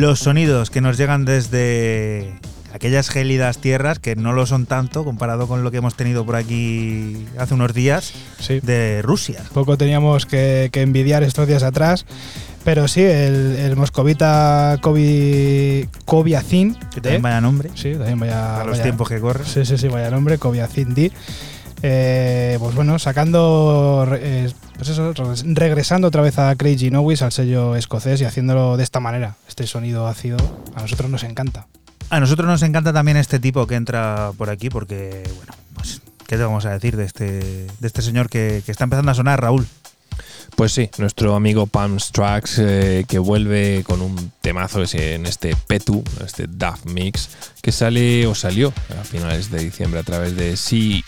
Los 0.01 0.17
sonidos 0.17 0.71
que 0.71 0.81
nos 0.81 0.97
llegan 0.97 1.25
desde 1.25 2.33
aquellas 2.73 3.07
gélidas 3.11 3.59
tierras 3.59 3.99
que 3.99 4.15
no 4.15 4.33
lo 4.33 4.47
son 4.47 4.65
tanto 4.65 5.03
comparado 5.03 5.47
con 5.47 5.63
lo 5.63 5.69
que 5.69 5.77
hemos 5.77 5.93
tenido 5.93 6.25
por 6.25 6.35
aquí 6.37 7.27
hace 7.37 7.53
unos 7.53 7.71
días 7.75 8.11
Sí. 8.39 8.59
de 8.63 9.03
Rusia. 9.03 9.43
Poco 9.53 9.77
teníamos 9.77 10.25
que, 10.25 10.69
que 10.71 10.81
envidiar 10.81 11.21
estos 11.21 11.47
días 11.47 11.61
atrás. 11.61 12.07
Pero 12.63 12.87
sí, 12.87 13.01
el, 13.03 13.57
el 13.57 13.75
moscovita 13.75 14.79
Kobi, 14.81 15.87
Kobiacin. 16.05 16.73
Que 16.95 16.99
también 17.01 17.17
¿eh? 17.17 17.19
vaya 17.21 17.39
nombre. 17.41 17.69
Sí, 17.75 17.93
también 17.93 18.19
vaya. 18.19 18.55
a 18.61 18.63
los 18.63 18.71
vaya- 18.71 18.83
tiempos 18.83 19.07
que 19.07 19.19
corren. 19.19 19.45
Sí, 19.45 19.65
sí, 19.67 19.77
sí, 19.77 19.87
vaya 19.87 20.09
nombre, 20.09 20.39
Kobiacin 20.39 20.95
D. 20.95 21.11
Eh, 21.83 22.57
pues 22.59 22.73
bueno, 22.73 22.97
sacando. 22.97 24.07
eh, 24.13 24.51
pues 24.81 24.89
eso, 24.97 25.13
re- 25.13 25.53
regresando 25.53 26.07
otra 26.07 26.23
vez 26.23 26.39
a 26.39 26.55
Crazy 26.55 26.89
Nowis, 26.89 27.21
al 27.21 27.31
sello 27.31 27.75
escocés, 27.75 28.19
y 28.19 28.25
haciéndolo 28.25 28.77
de 28.77 28.83
esta 28.83 28.99
manera. 28.99 29.35
Este 29.47 29.67
sonido 29.67 30.07
ácido 30.07 30.37
a 30.73 30.81
nosotros 30.81 31.07
nos 31.11 31.21
encanta. 31.23 31.67
A 32.09 32.19
nosotros 32.19 32.47
nos 32.47 32.63
encanta 32.63 32.91
también 32.91 33.17
este 33.17 33.37
tipo 33.39 33.67
que 33.67 33.75
entra 33.75 34.31
por 34.35 34.49
aquí 34.49 34.69
porque, 34.71 35.21
bueno, 35.35 35.53
pues, 35.75 36.01
¿qué 36.25 36.35
te 36.35 36.41
vamos 36.43 36.65
a 36.65 36.71
decir 36.71 36.97
de 36.97 37.05
este, 37.05 37.25
de 37.79 37.87
este 37.87 38.01
señor 38.01 38.27
que, 38.27 38.63
que 38.65 38.71
está 38.71 38.85
empezando 38.85 39.11
a 39.11 39.13
sonar, 39.15 39.39
Raúl? 39.39 39.67
Pues 40.55 40.73
sí, 40.73 40.89
nuestro 40.97 41.35
amigo 41.35 41.67
Palms 41.67 42.11
Tracks 42.11 42.55
que 43.07 43.19
vuelve 43.19 43.83
con 43.85 44.01
un 44.01 44.31
temazo 44.41 44.81
ese, 44.81 45.13
en 45.13 45.25
este 45.27 45.55
Petu, 45.67 46.03
este 46.25 46.47
Daft 46.49 46.85
Mix, 46.87 47.29
que 47.61 47.71
sale 47.71 48.25
o 48.27 48.33
salió 48.35 48.73
a 48.99 49.03
finales 49.05 49.49
de 49.51 49.59
diciembre 49.59 49.99
a 50.01 50.03
través 50.03 50.35
de 50.35 50.57
CEWPT 50.57 51.05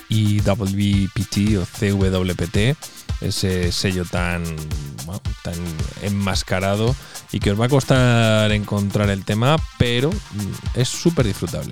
o 1.58 1.66
CWPT, 1.66 2.78
ese 3.24 3.72
sello 3.72 4.06
tan, 4.06 4.44
tan 5.44 5.56
enmascarado 6.02 6.95
y 7.32 7.40
que 7.40 7.52
os 7.52 7.60
va 7.60 7.66
a 7.66 7.70
costar 7.70 8.52
encontrar 8.52 9.10
el 9.10 9.26
tema, 9.26 9.58
pero 9.78 10.10
mm, 10.10 10.80
es 10.80 10.90
súper 10.90 11.26
disfrutable. 11.26 11.72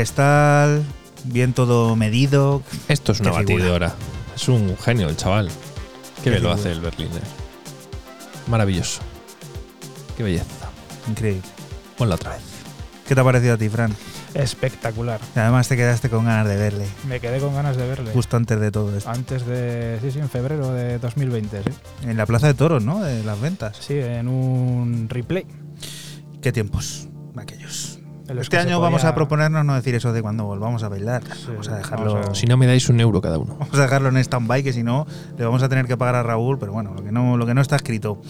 Orquestal, 0.00 0.82
bien 1.24 1.52
todo 1.52 1.94
medido. 1.94 2.62
Esto 2.88 3.12
es 3.12 3.20
una 3.20 3.32
batidora. 3.32 3.94
Es 4.34 4.48
un 4.48 4.74
genio 4.78 5.10
el 5.10 5.16
chaval. 5.18 5.48
Qué 6.16 6.22
Qué 6.24 6.30
bien 6.30 6.42
lo 6.42 6.52
hace 6.52 6.72
el 6.72 6.80
Berliner. 6.80 7.20
Maravilloso. 8.46 9.02
Qué 10.16 10.22
belleza. 10.22 10.70
Increíble. 11.06 11.42
Ponla 11.98 12.14
otra 12.14 12.30
vez. 12.30 12.40
¿Qué 13.06 13.14
te 13.14 13.20
ha 13.20 13.24
parecido 13.24 13.52
a 13.52 13.58
ti, 13.58 13.68
Fran? 13.68 13.94
Espectacular. 14.32 15.20
Y 15.36 15.38
además 15.38 15.68
te 15.68 15.76
quedaste 15.76 16.08
con 16.08 16.24
ganas 16.24 16.48
de 16.48 16.56
verle, 16.56 16.86
Me 17.06 17.20
quedé 17.20 17.38
con 17.38 17.54
ganas 17.54 17.76
de 17.76 17.86
verle. 17.86 18.12
justo 18.12 18.38
antes 18.38 18.58
de 18.58 18.70
todo 18.70 18.96
esto. 18.96 19.10
Antes 19.10 19.44
de. 19.44 19.98
Sí, 20.00 20.12
sí, 20.12 20.18
en 20.18 20.30
febrero 20.30 20.72
de 20.72 20.98
2020, 20.98 21.62
sí. 21.62 21.70
En 22.08 22.16
la 22.16 22.24
Plaza 22.24 22.46
de 22.46 22.54
Toros, 22.54 22.82
¿no? 22.82 23.04
De 23.04 23.22
las 23.22 23.38
ventas. 23.38 23.76
Sí, 23.78 23.98
en 23.98 24.28
un 24.28 25.10
replay. 25.10 25.44
Qué 26.40 26.52
tiempos 26.52 27.09
Este 28.50 28.68
año 28.68 28.80
vamos 28.80 29.04
a 29.04 29.14
proponernos 29.14 29.64
no 29.64 29.74
decir 29.76 29.94
eso 29.94 30.12
de 30.12 30.22
cuando 30.22 30.44
volvamos 30.44 30.82
a 30.82 30.88
bailar. 30.88 31.22
vamos 31.46 31.68
a 31.68 31.76
dejarlo. 31.76 32.14
vamos 32.14 32.30
a- 32.30 32.34
Si 32.34 32.46
no 32.46 32.56
me 32.56 32.66
dais 32.66 32.88
un 32.88 32.98
euro 33.00 33.20
cada 33.20 33.38
uno. 33.38 33.54
Vamos 33.60 33.78
a 33.78 33.82
dejarlo 33.82 34.08
en 34.08 34.16
stand-by, 34.16 34.64
que 34.64 34.72
si 34.72 34.82
no, 34.82 35.06
le 35.38 35.44
vamos 35.44 35.62
a 35.62 35.68
tener 35.68 35.86
que 35.86 35.96
pagar 35.96 36.16
a 36.16 36.22
Raúl, 36.24 36.58
pero 36.58 36.72
bueno, 36.72 36.92
lo 36.94 37.04
que, 37.04 37.12
no, 37.12 37.36
lo 37.36 37.46
que 37.46 37.54
no 37.54 37.60
está 37.60 37.76
escrito. 37.76 38.20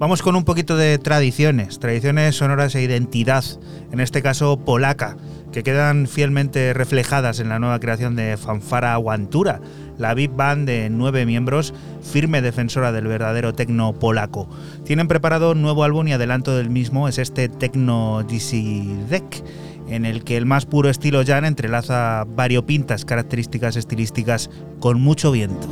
Vamos 0.00 0.20
con 0.22 0.34
un 0.34 0.42
poquito 0.44 0.76
de 0.76 0.98
tradiciones, 0.98 1.78
tradiciones 1.78 2.36
sonoras 2.36 2.74
e 2.74 2.82
identidad, 2.82 3.44
en 3.92 4.00
este 4.00 4.20
caso 4.20 4.56
polaca, 4.58 5.16
que 5.52 5.62
quedan 5.62 6.06
fielmente 6.06 6.72
reflejadas 6.74 7.40
en 7.40 7.48
la 7.48 7.58
nueva 7.58 7.80
creación 7.80 8.16
de 8.16 8.36
Fanfara 8.36 8.92
Aguantura, 8.94 9.60
la 9.96 10.14
big 10.14 10.30
band 10.30 10.66
de 10.66 10.90
nueve 10.90 11.26
miembros, 11.26 11.74
firme 12.02 12.42
defensora 12.42 12.92
del 12.92 13.06
verdadero 13.06 13.54
tecno 13.54 13.92
polaco. 13.92 14.48
Tienen 14.84 15.08
preparado 15.08 15.52
un 15.52 15.62
nuevo 15.62 15.84
álbum 15.84 16.08
y 16.08 16.12
adelanto 16.12 16.56
del 16.56 16.70
mismo 16.70 17.08
es 17.08 17.18
este 17.18 17.48
Tecno 17.48 18.22
Deck 18.22 19.44
en 19.88 20.04
el 20.04 20.22
que 20.22 20.36
el 20.36 20.46
más 20.46 20.66
puro 20.66 20.88
estilo 20.88 21.22
Jan 21.24 21.44
entrelaza 21.44 22.24
variopintas 22.28 23.04
características 23.04 23.76
estilísticas 23.76 24.50
con 24.80 25.00
mucho 25.00 25.32
viento. 25.32 25.66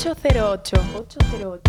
808. 0.00 0.72
808. 0.72 1.60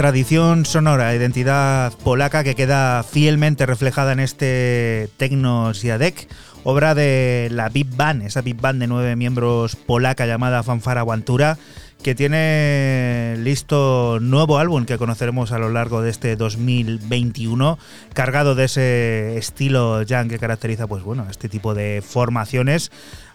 Tradición 0.00 0.64
sonora, 0.64 1.14
identidad 1.14 1.92
polaca 1.92 2.42
que 2.42 2.54
queda 2.54 3.02
fielmente 3.02 3.66
reflejada 3.66 4.12
en 4.12 4.20
este 4.20 5.10
Tecno 5.18 5.74
Siadek, 5.74 6.26
obra 6.64 6.94
de 6.94 7.48
la 7.50 7.68
Big 7.68 7.94
Band, 7.94 8.22
esa 8.22 8.40
Big 8.40 8.58
Band 8.58 8.80
de 8.80 8.86
nueve 8.86 9.14
miembros 9.14 9.76
polaca 9.76 10.24
llamada 10.24 10.62
Fanfara 10.62 11.00
Aguantura, 11.00 11.58
que 12.02 12.14
tiene 12.14 13.34
listo 13.40 14.20
nuevo 14.22 14.58
álbum 14.58 14.86
que 14.86 14.96
conoceremos 14.96 15.52
a 15.52 15.58
lo 15.58 15.68
largo 15.68 16.00
de 16.00 16.08
este 16.08 16.34
2021, 16.34 17.78
cargado 18.14 18.54
de 18.54 18.64
ese 18.64 19.36
estilo 19.36 20.00
jam 20.08 20.30
que 20.30 20.38
caracteriza 20.38 20.86
pues 20.86 21.02
bueno, 21.02 21.26
este 21.30 21.50
tipo 21.50 21.74
de 21.74 22.02
formaciones, 22.02 22.90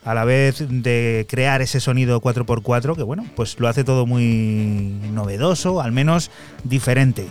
a 0.06 0.14
la 0.14 0.24
vez 0.24 0.64
de 0.70 1.26
crear 1.30 1.62
ese 1.62 1.80
sonido 1.80 2.22
4x4 2.22 2.96
que 2.96 3.04
bueno, 3.04 3.26
pues 3.36 3.60
lo 3.60 3.68
hace 3.68 3.84
todo 3.84 4.06
muy 4.06 4.94
novedoso, 5.12 5.82
al 5.82 5.92
menos 5.92 6.32
diferente. 6.64 7.28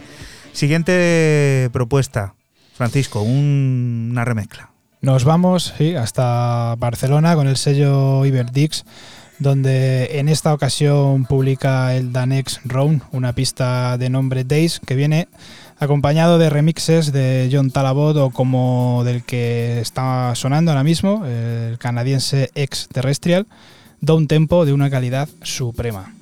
Siguiente 0.53 1.69
propuesta, 1.73 2.35
Francisco, 2.75 3.23
un- 3.23 4.09
una 4.11 4.25
remezcla. 4.25 4.71
Nos 5.01 5.25
vamos 5.25 5.75
hasta 5.99 6.75
Barcelona 6.79 7.35
con 7.35 7.47
el 7.49 7.57
sello 7.57 8.25
Iberdix, 8.25 8.85
donde 9.39 10.19
en 10.19 10.29
esta 10.29 10.55
ocasión 10.55 11.27
publica 11.27 11.95
el 11.95 12.13
Danex 12.13 12.61
Round, 12.65 13.03
una 13.13 13.33
pista 13.35 13.99
de 13.99 14.09
nombre 14.09 14.45
Days, 14.45 14.81
que 14.87 14.95
viene 14.95 15.29
acompañado 15.79 16.39
de 16.39 16.51
remixes 16.51 17.13
de 17.13 17.49
John 17.53 17.71
Talabot 17.71 18.17
o 18.17 18.31
como 18.31 19.03
del 19.05 19.23
que 19.25 19.81
está 19.81 20.35
sonando 20.35 20.71
ahora 20.71 20.85
mismo, 20.85 21.25
el 21.27 21.79
canadiense 21.79 22.51
Ex 22.55 22.89
Terrestrial, 22.89 23.47
da 24.01 24.15
un 24.15 24.27
tempo 24.27 24.65
de 24.65 24.73
una 24.73 24.91
calidad 24.91 25.29
suprema. 25.43 26.13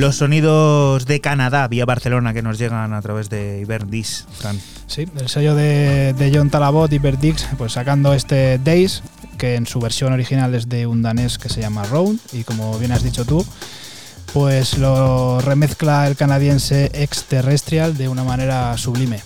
Los 0.00 0.16
sonidos 0.16 1.04
de 1.04 1.20
Canadá 1.20 1.68
vía 1.68 1.84
Barcelona 1.84 2.32
que 2.32 2.40
nos 2.40 2.58
llegan 2.58 2.94
a 2.94 3.02
través 3.02 3.28
de 3.28 3.60
Iberdix, 3.60 4.24
Fran. 4.38 4.58
Sí, 4.86 5.06
el 5.18 5.28
sello 5.28 5.54
de, 5.54 6.14
de 6.14 6.32
John 6.34 6.48
Talabot, 6.48 6.90
Iberdix, 6.90 7.46
pues 7.58 7.72
sacando 7.72 8.14
este 8.14 8.58
Days, 8.58 9.02
que 9.36 9.56
en 9.56 9.66
su 9.66 9.78
versión 9.78 10.14
original 10.14 10.54
es 10.54 10.70
de 10.70 10.86
un 10.86 11.02
danés 11.02 11.36
que 11.36 11.50
se 11.50 11.60
llama 11.60 11.84
Round, 11.84 12.18
y 12.32 12.44
como 12.44 12.78
bien 12.78 12.92
has 12.92 13.02
dicho 13.02 13.26
tú, 13.26 13.44
pues 14.32 14.78
lo 14.78 15.38
remezcla 15.42 16.06
el 16.06 16.16
canadiense 16.16 16.90
exterrestrial 16.94 17.94
de 17.98 18.08
una 18.08 18.24
manera 18.24 18.78
sublime. 18.78 19.20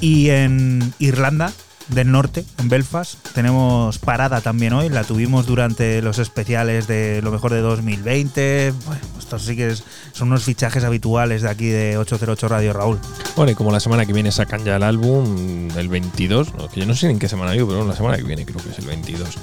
Y 0.00 0.30
en 0.30 0.94
Irlanda 1.00 1.52
del 1.88 2.10
Norte, 2.10 2.44
en 2.58 2.68
Belfast, 2.68 3.14
tenemos 3.34 3.98
parada 3.98 4.40
también 4.42 4.74
hoy. 4.74 4.88
La 4.90 5.04
tuvimos 5.04 5.46
durante 5.46 6.02
los 6.02 6.18
especiales 6.18 6.86
de 6.86 7.20
lo 7.22 7.30
mejor 7.30 7.52
de 7.52 7.60
2020. 7.60 8.74
Bueno, 8.86 9.00
estos 9.18 9.42
sí 9.44 9.56
que 9.56 9.68
es- 9.70 9.84
son 10.18 10.28
unos 10.28 10.44
fichajes 10.44 10.82
habituales 10.82 11.42
de 11.42 11.48
aquí 11.48 11.66
de 11.66 11.96
808 11.96 12.48
Radio 12.48 12.72
Raúl. 12.72 12.98
Bueno, 13.36 13.52
y 13.52 13.54
como 13.54 13.70
la 13.70 13.78
semana 13.78 14.04
que 14.04 14.12
viene 14.12 14.32
sacan 14.32 14.64
ya 14.64 14.76
el 14.76 14.82
álbum, 14.82 15.70
el 15.76 15.88
22, 15.88 16.54
¿no? 16.54 16.68
que 16.68 16.80
yo 16.80 16.86
no 16.86 16.94
sé 16.94 17.08
en 17.08 17.20
qué 17.20 17.28
semana 17.28 17.52
vivo, 17.52 17.68
pero 17.68 17.86
la 17.86 17.94
semana 17.94 18.16
que 18.16 18.24
viene 18.24 18.44
creo 18.44 18.62
que 18.62 18.70
es 18.70 18.78
el 18.80 18.86
22. 18.86 19.38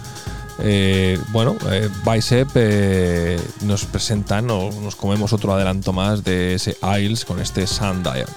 Eh, 0.59 1.17
bueno, 1.29 1.55
eh, 1.71 1.89
Bicep 2.05 2.49
eh, 2.55 3.39
nos 3.61 3.85
presentan 3.85 4.49
o 4.51 4.69
nos 4.81 4.95
comemos 4.95 5.31
otro 5.33 5.53
adelanto 5.53 5.93
más 5.93 6.23
de 6.23 6.55
ese 6.55 6.77
Isles 6.99 7.23
con 7.23 7.39
este 7.39 7.65
Sundial. 7.67 8.27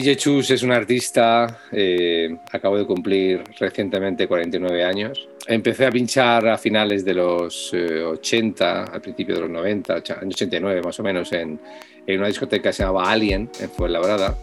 DJ 0.00 0.16
Chus 0.16 0.50
es 0.50 0.62
un 0.62 0.70
artista, 0.70 1.60
eh, 1.72 2.36
acabo 2.52 2.78
de 2.78 2.86
cumplir 2.86 3.42
recientemente 3.58 4.28
49 4.28 4.84
años. 4.84 5.28
Empecé 5.46 5.86
a 5.86 5.90
pinchar 5.90 6.46
a 6.46 6.56
finales 6.56 7.04
de 7.04 7.14
los 7.14 7.70
eh, 7.72 8.02
80, 8.02 8.84
al 8.84 9.00
principio 9.00 9.34
de 9.34 9.40
los 9.40 9.50
90, 9.50 9.94
ocha- 9.96 10.18
año 10.20 10.28
89 10.30 10.82
más 10.84 11.00
o 11.00 11.02
menos, 11.02 11.32
en, 11.32 11.58
en 12.06 12.18
una 12.18 12.28
discoteca 12.28 12.68
que 12.68 12.72
se 12.74 12.82
llamaba 12.84 13.10
Alien, 13.10 13.50
en 13.60 13.70
Fuenlabrada, 13.70 14.38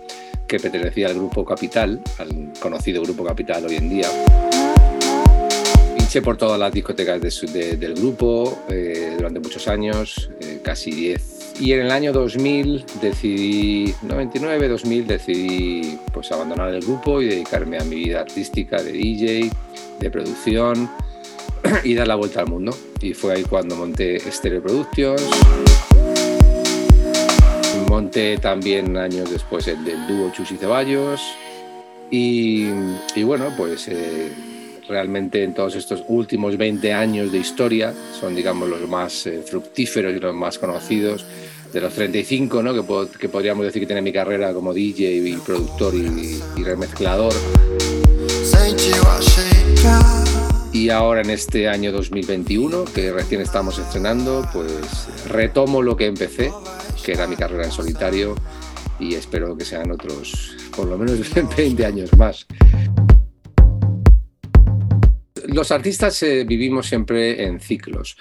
que 0.48 0.60
pertenecía 0.60 1.08
al 1.08 1.14
grupo 1.16 1.46
Capital, 1.46 2.02
al 2.18 2.52
conocido 2.60 3.02
grupo 3.04 3.24
Capital 3.24 3.66
hoy 3.66 3.76
en 3.78 3.90
día. 3.90 4.08
Pinché 5.98 6.22
por 6.22 6.36
todas 6.38 6.60
las 6.60 6.74
discotecas 6.74 7.22
de 7.22 7.48
de- 7.54 7.78
del 7.78 7.94
grupo 7.94 8.66
eh, 8.70 9.14
durante 9.18 9.40
muchos 9.40 9.68
años, 9.70 10.30
eh, 10.42 10.60
casi 10.64 10.92
10. 10.92 11.35
Y 11.60 11.72
en 11.72 11.82
el 11.82 11.92
año 11.92 12.12
2000 12.12 12.86
decidí, 13.02 13.94
99, 14.02 14.68
2000, 14.68 15.08
decidí 15.08 15.98
pues 16.14 16.32
abandonar 16.32 16.74
el 16.74 16.82
grupo 16.82 17.22
y 17.22 17.28
dedicarme 17.28 17.78
a 17.78 17.84
mi 17.86 17.96
vida 17.96 18.22
artística 18.22 18.82
de 18.82 18.92
DJ, 18.92 19.52
de 20.00 20.12
producción 20.12 20.90
y 21.84 21.94
dar 21.94 22.08
la 22.08 22.16
vuelta 22.16 22.42
al 22.42 22.48
mundo. 22.48 22.76
Y 23.02 23.14
fue 23.14 23.34
ahí 23.34 23.44
cuando 23.44 23.76
monté 23.76 24.20
Stereo 24.20 24.62
Productions. 24.62 25.24
Monté 27.90 28.38
también 28.38 28.98
años 28.98 29.32
después 29.32 29.68
el 29.68 29.84
del 29.86 30.08
dúo 30.08 30.32
Chus 30.32 30.52
y 30.52 30.58
Ceballos. 30.58 31.22
Y, 32.12 32.68
y 33.16 33.24
bueno, 33.24 33.54
pues 33.58 33.88
eh, 33.88 34.32
realmente 34.88 35.44
en 35.44 35.54
todos 35.54 35.76
estos 35.76 36.04
últimos 36.08 36.58
20 36.58 36.94
años 36.94 37.32
de 37.32 37.38
historia 37.40 37.94
son, 38.20 38.36
digamos, 38.36 38.70
los 38.70 38.88
más 38.88 39.26
eh, 39.28 39.44
fructíferos 39.46 40.14
y 40.16 40.20
los 40.20 40.34
más 40.34 40.58
conocidos. 40.60 41.26
De 41.74 41.82
los 41.82 41.94
35, 41.94 42.64
¿no? 42.64 42.74
que, 42.74 42.84
po- 42.84 43.08
que 43.20 43.28
podríamos 43.28 43.66
decir 43.66 43.82
que 43.82 43.86
tiene 43.86 44.02
mi 44.02 44.14
carrera 44.14 44.54
como 44.54 44.74
DJ 44.74 45.16
y 45.28 45.36
productor 45.38 45.94
y, 45.94 46.40
y 46.56 46.64
remezclador. 46.64 47.34
Y 50.72 50.90
ahora 50.90 51.22
en 51.22 51.30
este 51.32 51.68
año 51.68 51.92
2021, 51.92 52.86
que 52.86 53.12
recién 53.12 53.42
estamos 53.42 53.78
estrenando, 53.78 54.48
pues 54.54 54.68
retomo 55.28 55.82
lo 55.82 55.98
que 55.98 56.06
empecé, 56.06 56.52
que 57.04 57.12
era 57.14 57.28
mi 57.28 57.36
carrera 57.36 57.66
en 57.66 57.72
solitario, 57.72 58.36
y 59.00 59.16
espero 59.16 59.58
que 59.58 59.66
sean 59.66 59.92
otros, 59.92 60.56
por 60.76 60.88
lo 60.88 60.98
menos 60.98 61.18
20 61.58 61.86
años 61.86 62.10
más. 62.18 62.46
Los 65.56 65.72
artistas 65.72 66.22
eh, 66.24 66.44
vivimos 66.44 66.86
siempre 66.86 67.46
en 67.46 67.62
ciclos 67.62 68.18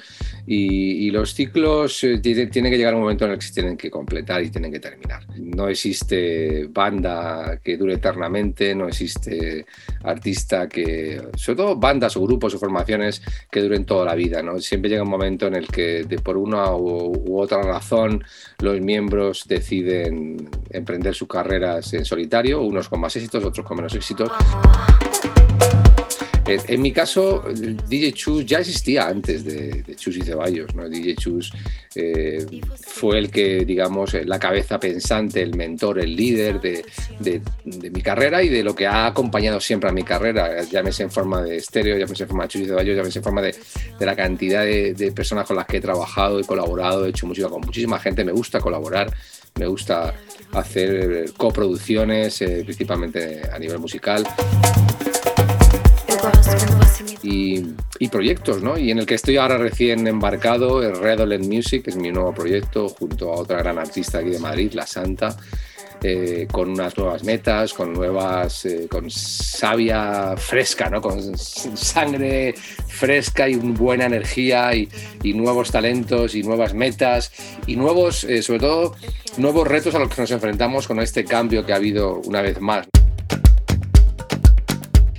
y, 0.47 1.11
los 1.11 1.35
ciclos 1.35 2.03
eh, 2.05 2.19
tienen 2.19 2.71
que 2.71 2.77
llegar 2.79 2.95
un 2.95 3.01
momento 3.01 3.25
en 3.25 3.33
el 3.33 3.39
que 3.39 3.47
se 3.47 3.55
tienen 3.55 3.77
que 3.77 3.91
completar 3.91 4.43
y 4.43 4.51
tienen 4.51 4.71
que 4.71 4.79
terminar. 4.81 5.25
No 5.37 5.69
existe 5.69 6.67
banda 6.69 7.61
que 7.63 7.77
dure 7.77 7.95
eternamente, 7.95 8.75
no 8.75 8.89
existe 8.89 9.67
artista 10.03 10.69
que, 10.69 11.21
sobre 11.37 11.57
todo 11.57 11.77
bandas 11.77 12.17
o 12.17 12.23
grupos 12.23 12.55
o 12.55 12.59
formaciones 12.59 13.21
que 13.51 13.61
duren 13.61 13.85
toda 13.85 14.05
la 14.05 14.15
vida. 14.15 14.43
¿no? 14.43 14.61
Siempre 14.61 14.91
llega 14.91 15.03
un 15.03 15.11
momento 15.11 15.47
en 15.47 15.55
el 15.55 15.67
que 15.67 16.05
de 16.05 16.19
por 16.19 16.37
una 16.37 16.75
u, 16.75 17.41
otra 17.41 17.63
razón 17.63 18.25
los 18.61 18.81
miembros 18.81 19.45
deciden 19.49 20.49
emprender 20.71 21.15
sus 21.15 21.29
carreras 21.29 21.93
en 21.95 22.05
solitario, 22.05 22.63
unos 22.63 22.89
con 22.89 23.01
más 23.01 23.15
éxitos, 23.17 23.45
otros 23.45 23.67
con 23.67 23.77
menos 23.77 23.95
éxitos. 23.95 24.31
En, 26.47 26.83
mi 26.83 26.93
caso, 26.93 27.43
DJ 27.89 28.13
Chus 28.13 28.45
ya 28.45 28.59
existía 28.59 29.09
antes 29.09 29.45
de, 29.45 29.83
Chus 29.97 30.17
y 30.19 30.23
Ceballos. 30.23 30.75
¿no? 30.75 30.89
DJ 30.89 31.17
Chus 31.17 31.53
eh, 31.95 32.45
fue 32.83 33.19
el 33.19 33.31
que, 33.31 33.65
digamos, 33.65 34.13
eh, 34.15 34.25
la 34.25 34.39
cabeza 34.39 34.79
pensante, 34.79 35.41
el 35.41 35.57
mentor, 35.57 36.01
el 36.01 36.15
líder 36.15 36.61
de, 36.61 36.85
mi 37.91 38.03
carrera 38.03 38.43
y 38.43 38.51
de 38.51 38.63
lo 38.63 38.75
que 38.75 38.87
ha 38.87 39.07
acompañado 39.07 39.59
siempre 39.59 39.89
a 39.89 39.93
mi 39.93 40.03
carrera. 40.03 40.63
Llámese 40.65 41.05
en 41.05 41.11
forma 41.11 41.43
de 41.43 41.57
estéreo, 41.57 41.97
llámese 41.97 42.25
en 42.25 42.29
forma 42.29 42.45
de 42.45 42.49
Chus 42.49 42.63
y 42.63 42.67
Ceballos, 42.67 42.97
llámese 42.97 43.19
en 43.21 43.25
forma 43.25 43.41
de, 43.41 43.55
la 44.01 44.15
cantidad 44.15 44.65
de, 44.65 45.13
personas 45.15 45.47
con 45.47 45.57
las 45.57 45.67
que 45.67 45.79
he 45.79 45.81
trabajado, 45.81 46.41
he 46.41 46.45
colaborado, 46.45 47.07
he 47.07 47.11
hecho 47.11 47.27
música 47.27 47.49
con 47.49 47.63
muchísima 47.63 47.99
gente. 47.99 48.23
Me 48.23 48.33
gusta 48.33 48.61
colaborar, 48.61 49.11
me 49.59 49.67
gusta 49.67 50.15
hacer 50.53 51.33
coproducciones, 51.37 52.43
eh, 52.43 52.63
principalmente 52.65 53.43
a 53.51 53.59
nivel 53.59 53.79
musical 53.79 54.27
y, 57.23 58.09
proyectos, 58.09 58.63
¿no? 58.63 58.79
Y 58.79 58.91
en 58.91 58.99
el 58.99 59.07
que 59.07 59.15
estoy 59.15 59.39
ahora 59.39 59.59
recién 59.59 60.07
embarcado, 60.07 60.83
el 60.83 60.97
Redolent 60.97 61.47
Music, 61.47 61.85
que 61.85 61.91
es 61.91 61.97
mi 61.97 62.13
nuevo 62.13 62.33
proyecto, 62.33 62.89
junto 62.89 63.33
a 63.33 63.37
otra 63.37 63.59
gran 63.59 63.79
artista 63.79 64.19
aquí 64.19 64.31
de 64.31 64.39
Madrid, 64.39 64.73
La 64.75 64.87
Santa, 64.87 65.37
eh, 66.03 66.47
con 66.53 66.71
unas 66.71 66.97
nuevas 66.99 67.25
metas, 67.25 67.73
con 67.73 67.95
nuevas, 67.95 68.67
eh, 68.67 68.87
con 68.91 69.11
savia 69.11 70.37
fresca, 70.37 70.91
¿no? 70.91 71.01
Con 71.01 71.37
sangre 71.39 72.55
fresca 72.89 73.49
y 73.49 73.55
buena 73.57 74.05
energía 74.05 74.75
y, 74.75 74.89
nuevos 75.33 75.71
talentos 75.71 76.35
y 76.35 76.43
nuevas 76.43 76.75
metas 76.75 77.33
y 77.67 77.77
nuevos, 77.77 78.25
eh, 78.25 78.43
sobre 78.43 78.61
todo, 78.61 78.95
nuevos 79.39 79.67
retos 79.67 79.95
a 79.95 79.99
los 79.99 80.09
que 80.15 80.21
nos 80.21 80.31
enfrentamos 80.31 80.87
con 80.87 81.01
este 81.01 81.25
cambio 81.25 81.65
que 81.65 81.73
ha 81.73 81.77
habido 81.77 82.21
una 82.27 82.43
vez 82.43 82.61
más. 82.61 82.87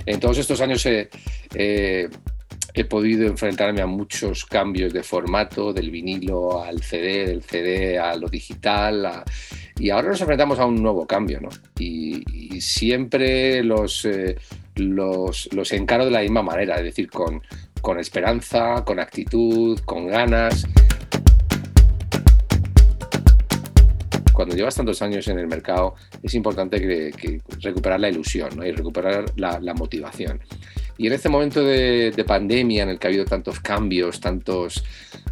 En 0.06 0.20
todos 0.20 0.38
estos 0.38 0.60
años 0.60 0.86
he, 0.86 2.08
podido 2.88 3.26
enfrentarme 3.26 3.82
a 3.82 3.86
muchos 3.86 4.44
cambios 4.44 4.92
de 4.92 5.02
formato, 5.02 5.72
del 5.72 5.90
vinilo 5.90 6.62
al 6.62 6.82
CD, 6.82 7.26
del 7.26 7.42
CD 7.42 7.98
a 7.98 8.16
lo 8.16 8.28
digital, 8.28 9.24
y 9.78 9.90
ahora 9.90 10.08
nos 10.08 10.20
enfrentamos 10.20 10.58
a 10.58 10.64
un 10.64 10.80
nuevo 10.80 11.06
cambio, 11.06 11.40
¿no? 11.40 11.48
Y, 11.78 12.22
siempre 12.60 13.62
los, 13.62 14.06
eh, 14.06 14.36
los, 14.76 15.48
los, 15.52 15.72
encaro 15.72 16.06
de 16.06 16.10
la 16.10 16.20
misma 16.20 16.42
manera, 16.42 16.76
es 16.76 16.84
decir, 16.84 17.10
con, 17.10 17.42
con 17.82 17.98
esperanza, 17.98 18.82
con 18.84 18.98
actitud, 18.98 19.78
con 19.84 20.06
ganas. 20.06 20.66
Cuando 24.36 24.54
llevas 24.54 24.74
tantos 24.74 25.00
años 25.00 25.26
en 25.28 25.38
el 25.38 25.46
mercado, 25.46 25.94
es 26.22 26.34
importante 26.34 26.78
que, 26.78 27.40
recuperar 27.62 27.98
la 27.98 28.10
ilusión 28.10 28.50
y 28.62 28.70
recuperar 28.70 29.24
la, 29.36 29.74
motivación. 29.74 30.40
Y 30.98 31.06
en 31.06 31.14
este 31.14 31.30
momento 31.30 31.64
de, 31.64 32.24
pandemia 32.26 32.82
en 32.82 32.90
el 32.90 32.98
que 32.98 33.06
ha 33.06 33.08
habido 33.08 33.24
tantos 33.24 33.60
cambios, 33.60 34.20
tantos, 34.20 34.84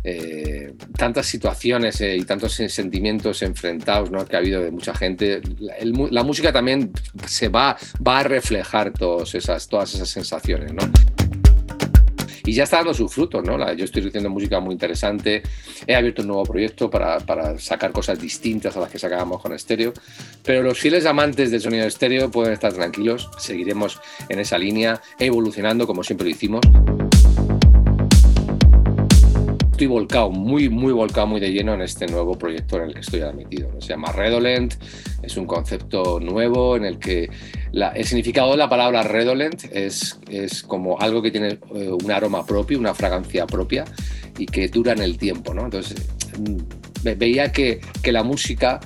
eh, 0.02 0.72
tantas 0.96 1.26
situaciones 1.26 2.00
eh, 2.00 2.16
y 2.16 2.24
tantos 2.24 2.54
sentimientos 2.54 3.42
enfrentados 3.42 4.10
¿no? 4.10 4.24
que 4.24 4.36
ha 4.36 4.38
habido 4.38 4.62
de 4.62 4.70
mucha 4.70 4.94
gente, 4.94 5.42
la, 5.58 6.22
música 6.22 6.50
también 6.50 6.90
se 7.26 7.48
va, 7.48 7.76
va 8.06 8.20
a 8.20 8.22
reflejar 8.22 8.90
todas 8.90 9.34
esas, 9.34 9.68
todas 9.68 9.94
esas 9.94 10.08
sensaciones. 10.08 10.72
¿no? 10.72 10.82
Y 12.44 12.52
ya 12.52 12.64
está 12.64 12.78
dando 12.78 12.94
sus 12.94 13.12
frutos, 13.12 13.44
¿no? 13.44 13.72
yo 13.72 13.84
estoy 13.84 14.06
haciendo 14.08 14.30
música 14.30 14.60
muy 14.60 14.72
interesante, 14.72 15.42
he 15.86 15.94
abierto 15.94 16.22
un 16.22 16.28
nuevo 16.28 16.44
proyecto 16.44 16.90
para, 16.90 17.18
para, 17.20 17.58
sacar 17.58 17.92
cosas 17.92 18.18
distintas 18.20 18.76
a 18.76 18.80
las 18.80 18.90
que 18.90 18.98
sacábamos 18.98 19.40
con 19.40 19.52
estéreo, 19.52 19.92
pero 20.42 20.62
los 20.62 20.78
fieles 20.78 21.06
amantes 21.06 21.50
del 21.50 21.60
sonido 21.60 21.86
estéreo 21.86 22.30
pueden 22.30 22.52
estar 22.52 22.72
tranquilos, 22.72 23.30
seguiremos 23.38 24.00
en 24.28 24.40
esa 24.40 24.58
línea, 24.58 25.00
evolucionando 25.18 25.86
como 25.86 26.02
siempre 26.02 26.26
lo 26.26 26.30
hicimos 26.30 26.60
estoy 29.74 29.88
volcado, 29.88 30.30
muy, 30.30 30.68
muy 30.68 30.92
volcado, 30.92 31.26
muy 31.26 31.40
de 31.40 31.50
lleno 31.50 31.74
en 31.74 31.82
este 31.82 32.06
nuevo 32.06 32.38
proyecto 32.38 32.76
en 32.76 32.84
el 32.84 32.94
que 32.94 33.00
estoy 33.00 33.22
admitido. 33.22 33.68
Se 33.80 33.88
llama 33.88 34.12
Redolent, 34.12 34.74
es 35.20 35.36
un 35.36 35.46
concepto 35.46 36.20
nuevo 36.20 36.76
en 36.76 36.84
el 36.84 37.00
que 37.00 37.28
el 37.72 38.04
significado 38.04 38.52
de 38.52 38.56
la 38.56 38.68
palabra 38.68 39.02
redolent 39.02 39.64
es, 39.72 40.20
es 40.30 40.62
como 40.62 41.00
algo 41.00 41.20
que 41.22 41.32
tiene 41.32 41.58
eh, 41.74 41.90
un 41.90 42.08
aroma 42.12 42.46
propio, 42.46 42.78
una 42.78 42.94
fragancia 42.94 43.48
propia 43.48 43.84
y 44.38 44.46
que 44.46 44.68
dura 44.68 44.92
en 44.92 45.02
el 45.02 45.18
tiempo. 45.18 45.52
¿no? 45.52 45.64
Entonces, 45.64 46.00
mm, 46.38 47.18
veía 47.18 47.50
que, 47.50 47.80
que, 48.00 48.12
la 48.12 48.22
música 48.22 48.78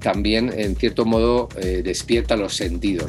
también, 0.00 0.52
en 0.54 0.76
cierto 0.76 1.06
modo, 1.06 1.48
eh, 1.56 1.80
despierta 1.82 2.36
los 2.36 2.54
sentidos. 2.54 3.08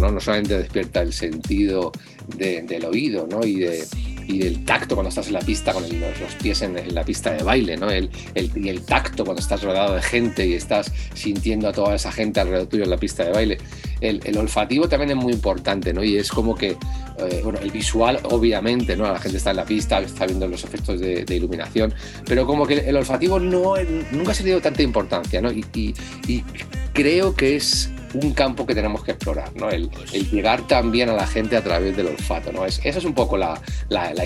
¿no? 0.00 0.10
no 0.10 0.18
solamente 0.18 0.58
despierta 0.58 1.02
el 1.02 1.12
sentido 1.12 1.92
del 2.36 2.84
oído 2.84 3.28
¿no? 3.30 3.46
y 3.46 3.60
de 3.60 3.84
y 4.30 4.38
del 4.38 4.64
tacto 4.64 4.94
cuando 4.94 5.08
estás 5.08 5.26
en 5.26 5.34
la 5.34 5.40
pista 5.40 5.72
con 5.72 5.82
los 5.82 6.34
pies 6.40 6.62
en, 6.62 6.94
la 6.94 7.04
pista 7.04 7.32
de 7.32 7.42
baile, 7.42 7.76
¿no? 7.76 7.90
El, 7.90 8.10
el, 8.34 8.50
y 8.56 8.68
el 8.68 8.82
tacto 8.82 9.24
cuando 9.24 9.40
estás 9.40 9.62
rodeado 9.62 9.94
de 9.94 10.02
gente 10.02 10.46
y 10.46 10.54
estás 10.54 10.92
sintiendo 11.14 11.68
a 11.68 11.72
toda 11.72 11.94
esa 11.94 12.12
gente 12.12 12.40
alrededor 12.40 12.68
tuyo 12.68 12.84
en 12.84 12.90
la 12.90 12.96
pista 12.96 13.24
de 13.24 13.32
baile. 13.32 13.58
El, 14.00 14.20
el 14.24 14.38
olfativo 14.38 14.88
también 14.88 15.10
es 15.10 15.16
muy 15.16 15.32
importante, 15.32 15.92
¿no? 15.92 16.02
Y 16.04 16.16
es 16.16 16.30
como 16.30 16.54
que, 16.54 16.70
eh, 16.70 17.40
bueno, 17.42 17.58
el 17.60 17.70
visual, 17.70 18.20
obviamente, 18.24 18.96
¿no? 18.96 19.04
La 19.04 19.18
gente 19.18 19.38
está 19.38 19.50
en 19.50 19.56
la 19.56 19.64
pista, 19.64 19.98
está 20.00 20.26
viendo 20.26 20.46
los 20.46 20.64
efectos 20.64 21.00
de, 21.00 21.24
iluminación, 21.28 21.92
pero 22.26 22.46
como 22.46 22.66
que 22.66 22.78
el 22.78 22.96
olfativo 22.96 23.38
no, 23.38 23.74
nunca 24.12 24.32
ha 24.32 24.34
tenido 24.34 24.60
tanta 24.60 24.82
importancia, 24.82 25.40
¿no? 25.40 25.50
y, 25.50 25.64
y 26.26 26.44
creo 26.92 27.34
que 27.34 27.56
es 27.56 27.90
un 28.14 28.32
campo 28.32 28.66
que 28.66 28.74
tenemos 28.74 29.04
que 29.04 29.12
explorar, 29.12 29.54
¿no? 29.54 29.70
El, 29.70 29.90
llegar 30.30 30.66
también 30.66 31.08
a 31.08 31.12
la 31.14 31.26
gente 31.26 31.56
a 31.56 31.62
través 31.62 31.96
del 31.96 32.08
olfato, 32.08 32.52
¿no? 32.52 32.66
Es, 32.66 32.80
esa 32.84 32.98
es 32.98 33.04
un 33.04 33.14
poco 33.14 33.36
la, 33.36 33.60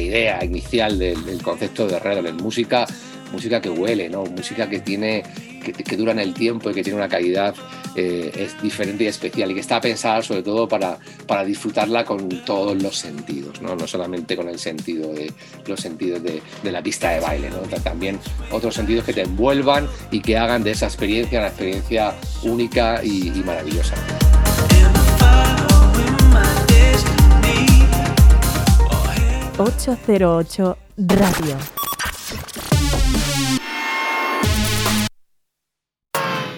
idea 0.01 0.44
inicial 0.44 0.98
del, 0.98 1.43
concepto 1.43 1.86
de 1.86 1.98
Redolent, 1.98 2.40
música, 2.40 2.86
música 3.32 3.61
que 3.61 3.70
huele, 3.70 4.09
¿no? 4.09 4.24
Música 4.24 4.69
que 4.69 4.81
tiene 4.81 5.23
que, 5.73 5.97
dura 5.97 6.12
en 6.12 6.19
el 6.19 6.35
tiempo 6.35 6.70
y 6.70 6.74
que 6.74 6.82
tiene 6.82 6.99
una 6.99 7.09
calidad 7.09 7.55
eh, 7.97 8.31
es 8.36 8.61
diferente 8.61 9.05
y 9.05 9.07
especial 9.07 9.51
y 9.51 9.55
que 9.55 9.61
está 9.61 9.81
pensada 9.81 10.23
sobre 10.23 10.43
todo 10.43 10.69
para, 10.69 10.99
para 11.27 11.45
disfrutarla 11.45 12.05
con 12.05 12.28
todos 12.45 12.81
los 12.82 12.97
sentidos, 12.97 13.61
¿no? 13.62 13.77
no 13.77 13.86
solamente 13.86 14.36
con 14.36 14.49
el 14.49 14.59
sentido 14.59 15.12
de 15.12 15.32
los 15.66 15.81
sentidos 15.81 16.23
de, 16.23 16.43
la 16.65 16.82
pista 16.82 17.11
de 17.11 17.20
baile, 17.20 17.51
¿no? 17.51 17.59
también 17.81 18.19
otros 18.51 18.74
sentidos 18.74 19.05
que 19.05 19.12
te 19.12 19.23
envuelvan 19.23 19.89
y 20.11 20.20
que 20.20 20.36
hagan 20.36 20.65
de 20.65 20.73
esa 20.73 20.86
experiencia 20.86 21.39
una 21.39 21.49
experiencia 21.49 22.15
única 22.43 23.03
y, 23.05 23.28
y 23.28 23.43
maravillosa. 23.45 23.95
808 29.59 30.77
Radio. 30.97 31.84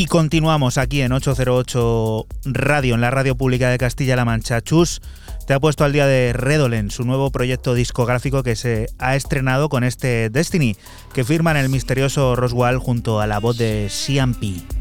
Y 0.00 0.06
continuamos 0.06 0.78
aquí 0.78 1.02
en 1.02 1.12
808 1.12 2.26
Radio, 2.46 2.94
en 2.94 3.02
la 3.02 3.10
radio 3.10 3.36
pública 3.36 3.68
de 3.68 3.76
Castilla-La 3.76 4.24
Mancha. 4.24 4.62
Chus 4.62 5.02
te 5.46 5.52
ha 5.52 5.60
puesto 5.60 5.84
al 5.84 5.92
día 5.92 6.06
de 6.06 6.32
Redolent, 6.32 6.90
su 6.90 7.04
nuevo 7.04 7.30
proyecto 7.30 7.74
discográfico 7.74 8.42
que 8.42 8.56
se 8.56 8.86
ha 8.98 9.14
estrenado 9.14 9.68
con 9.68 9.84
este 9.84 10.30
Destiny, 10.30 10.74
que 11.12 11.22
firman 11.22 11.58
el 11.58 11.68
misterioso 11.68 12.34
Roswell 12.34 12.78
junto 12.78 13.20
a 13.20 13.26
la 13.26 13.40
voz 13.40 13.58
de 13.58 13.90
CMP. 13.90 14.79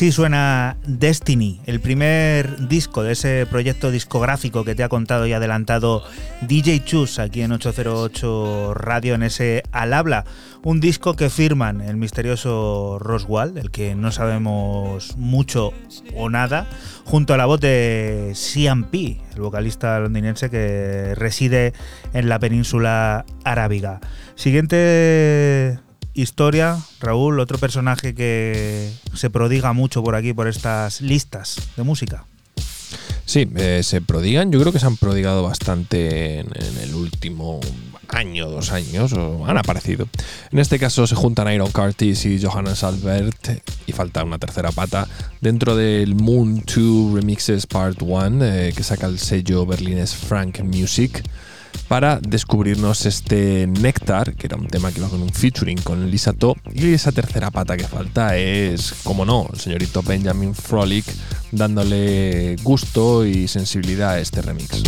Así 0.00 0.12
suena 0.12 0.78
Destiny, 0.86 1.60
el 1.66 1.78
primer 1.78 2.68
disco 2.68 3.02
de 3.02 3.12
ese 3.12 3.44
proyecto 3.44 3.90
discográfico 3.90 4.64
que 4.64 4.74
te 4.74 4.82
ha 4.82 4.88
contado 4.88 5.26
y 5.26 5.34
adelantado 5.34 6.02
DJ 6.40 6.82
Chus 6.86 7.18
aquí 7.18 7.42
en 7.42 7.52
808 7.52 8.72
Radio 8.72 9.14
en 9.14 9.24
ese 9.24 9.62
Al 9.72 9.92
Habla. 9.92 10.24
Un 10.62 10.80
disco 10.80 11.16
que 11.16 11.28
firman 11.28 11.82
el 11.82 11.98
misterioso 11.98 12.96
Roswell, 12.98 13.52
del 13.52 13.70
que 13.70 13.94
no 13.94 14.10
sabemos 14.10 15.18
mucho 15.18 15.74
o 16.16 16.30
nada, 16.30 16.66
junto 17.04 17.34
a 17.34 17.36
la 17.36 17.44
voz 17.44 17.60
de 17.60 18.32
CMP, 18.34 19.20
el 19.34 19.42
vocalista 19.42 20.00
londinense 20.00 20.48
que 20.48 21.14
reside 21.14 21.74
en 22.14 22.30
la 22.30 22.38
península 22.38 23.26
arábiga. 23.44 24.00
Siguiente 24.34 25.78
historia, 26.14 26.78
Raúl, 27.00 27.40
otro 27.40 27.58
personaje 27.58 28.14
que 28.14 28.90
se 29.14 29.30
prodiga 29.30 29.72
mucho 29.72 30.02
por 30.02 30.14
aquí, 30.14 30.32
por 30.32 30.48
estas 30.48 31.00
listas 31.00 31.56
de 31.76 31.82
música. 31.82 32.24
Sí, 33.30 33.48
eh, 33.56 33.82
se 33.84 34.00
prodigan. 34.00 34.50
Yo 34.50 34.58
creo 34.60 34.72
que 34.72 34.80
se 34.80 34.86
han 34.86 34.96
prodigado 34.96 35.44
bastante 35.44 36.40
en, 36.40 36.48
el 36.82 36.94
último 36.96 37.60
año, 38.08 38.48
dos 38.48 38.72
años, 38.72 39.12
o 39.12 39.46
han 39.46 39.56
aparecido. 39.56 40.08
En 40.50 40.58
este 40.58 40.80
caso 40.80 41.06
se 41.06 41.14
juntan 41.14 41.52
Iron 41.52 41.70
Curtis 41.70 42.26
y 42.26 42.42
Johannes 42.42 42.82
Albert, 42.82 43.62
y 43.86 43.92
falta 43.92 44.24
una 44.24 44.38
tercera 44.38 44.72
pata, 44.72 45.06
dentro 45.40 45.76
del 45.76 46.16
Moon 46.16 46.64
2 46.66 47.14
Remixes 47.14 47.68
Part 47.68 48.02
1, 48.02 48.44
eh, 48.44 48.72
que 48.76 48.82
saca 48.82 49.06
el 49.06 49.20
sello 49.20 49.64
berlinés 49.64 50.12
Frank 50.16 50.58
Music, 50.64 51.22
para 51.88 52.20
descubrirnos 52.20 53.06
este 53.06 53.66
Nectar, 53.66 54.34
que 54.34 54.46
era 54.46 54.56
un 54.56 54.68
tema 54.68 54.92
que 54.92 55.00
iba 55.00 55.08
con 55.08 55.22
un 55.22 55.30
featuring 55.30 55.80
con 55.82 56.10
Lisa 56.10 56.32
To, 56.32 56.56
y 56.72 56.92
esa 56.92 57.12
tercera 57.12 57.50
pata 57.50 57.76
que 57.76 57.84
falta 57.84 58.36
es, 58.36 58.94
como 59.02 59.24
no, 59.24 59.48
el 59.52 59.58
señorito 59.58 60.02
Benjamin 60.02 60.54
Frolic, 60.54 61.04
dándole 61.50 62.56
gusto 62.62 63.26
y 63.26 63.48
sensibilidad 63.48 64.10
a 64.10 64.20
este 64.20 64.42
remix. 64.42 64.82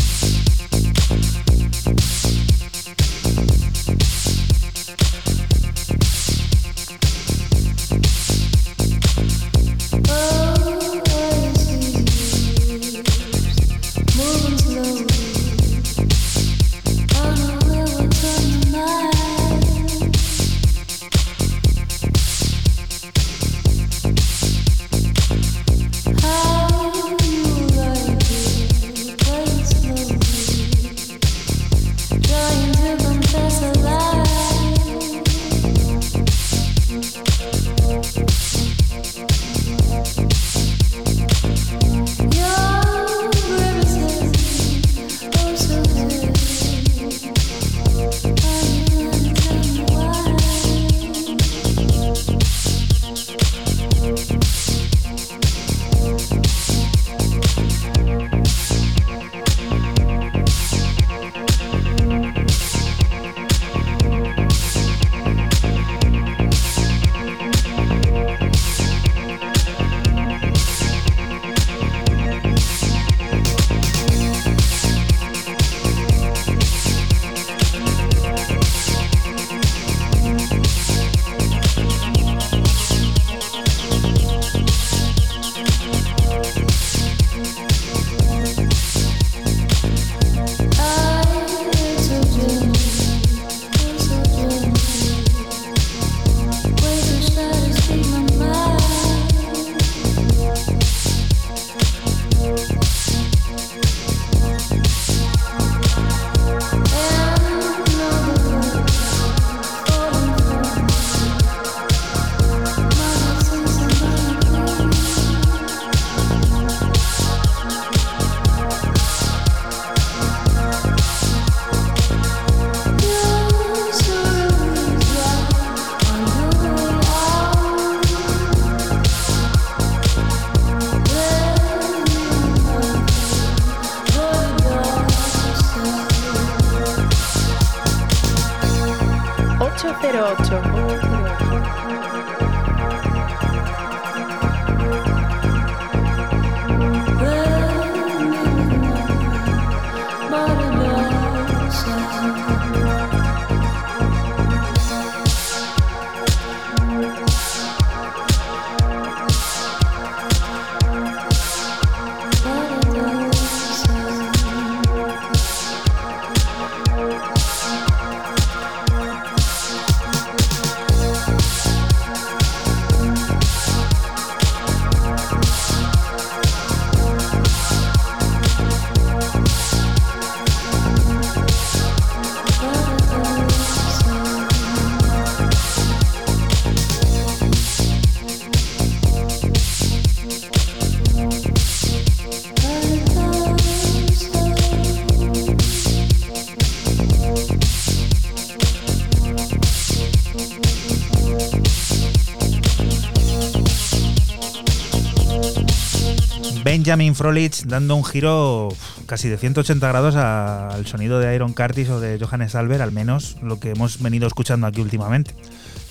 Benjamin 206.82 207.14
Frolich 207.14 207.62
dando 207.66 207.94
un 207.94 208.04
giro 208.04 208.68
casi 209.06 209.28
de 209.28 209.38
180 209.38 209.86
grados 209.86 210.16
al 210.16 210.84
sonido 210.84 211.20
de 211.20 211.32
Iron 211.32 211.52
Curtis 211.52 211.88
o 211.90 212.00
de 212.00 212.18
Johannes 212.18 212.56
Albert, 212.56 212.80
al 212.80 212.90
menos 212.90 213.36
lo 213.40 213.60
que 213.60 213.70
hemos 213.70 214.02
venido 214.02 214.26
escuchando 214.26 214.66
aquí 214.66 214.80
últimamente. 214.80 215.32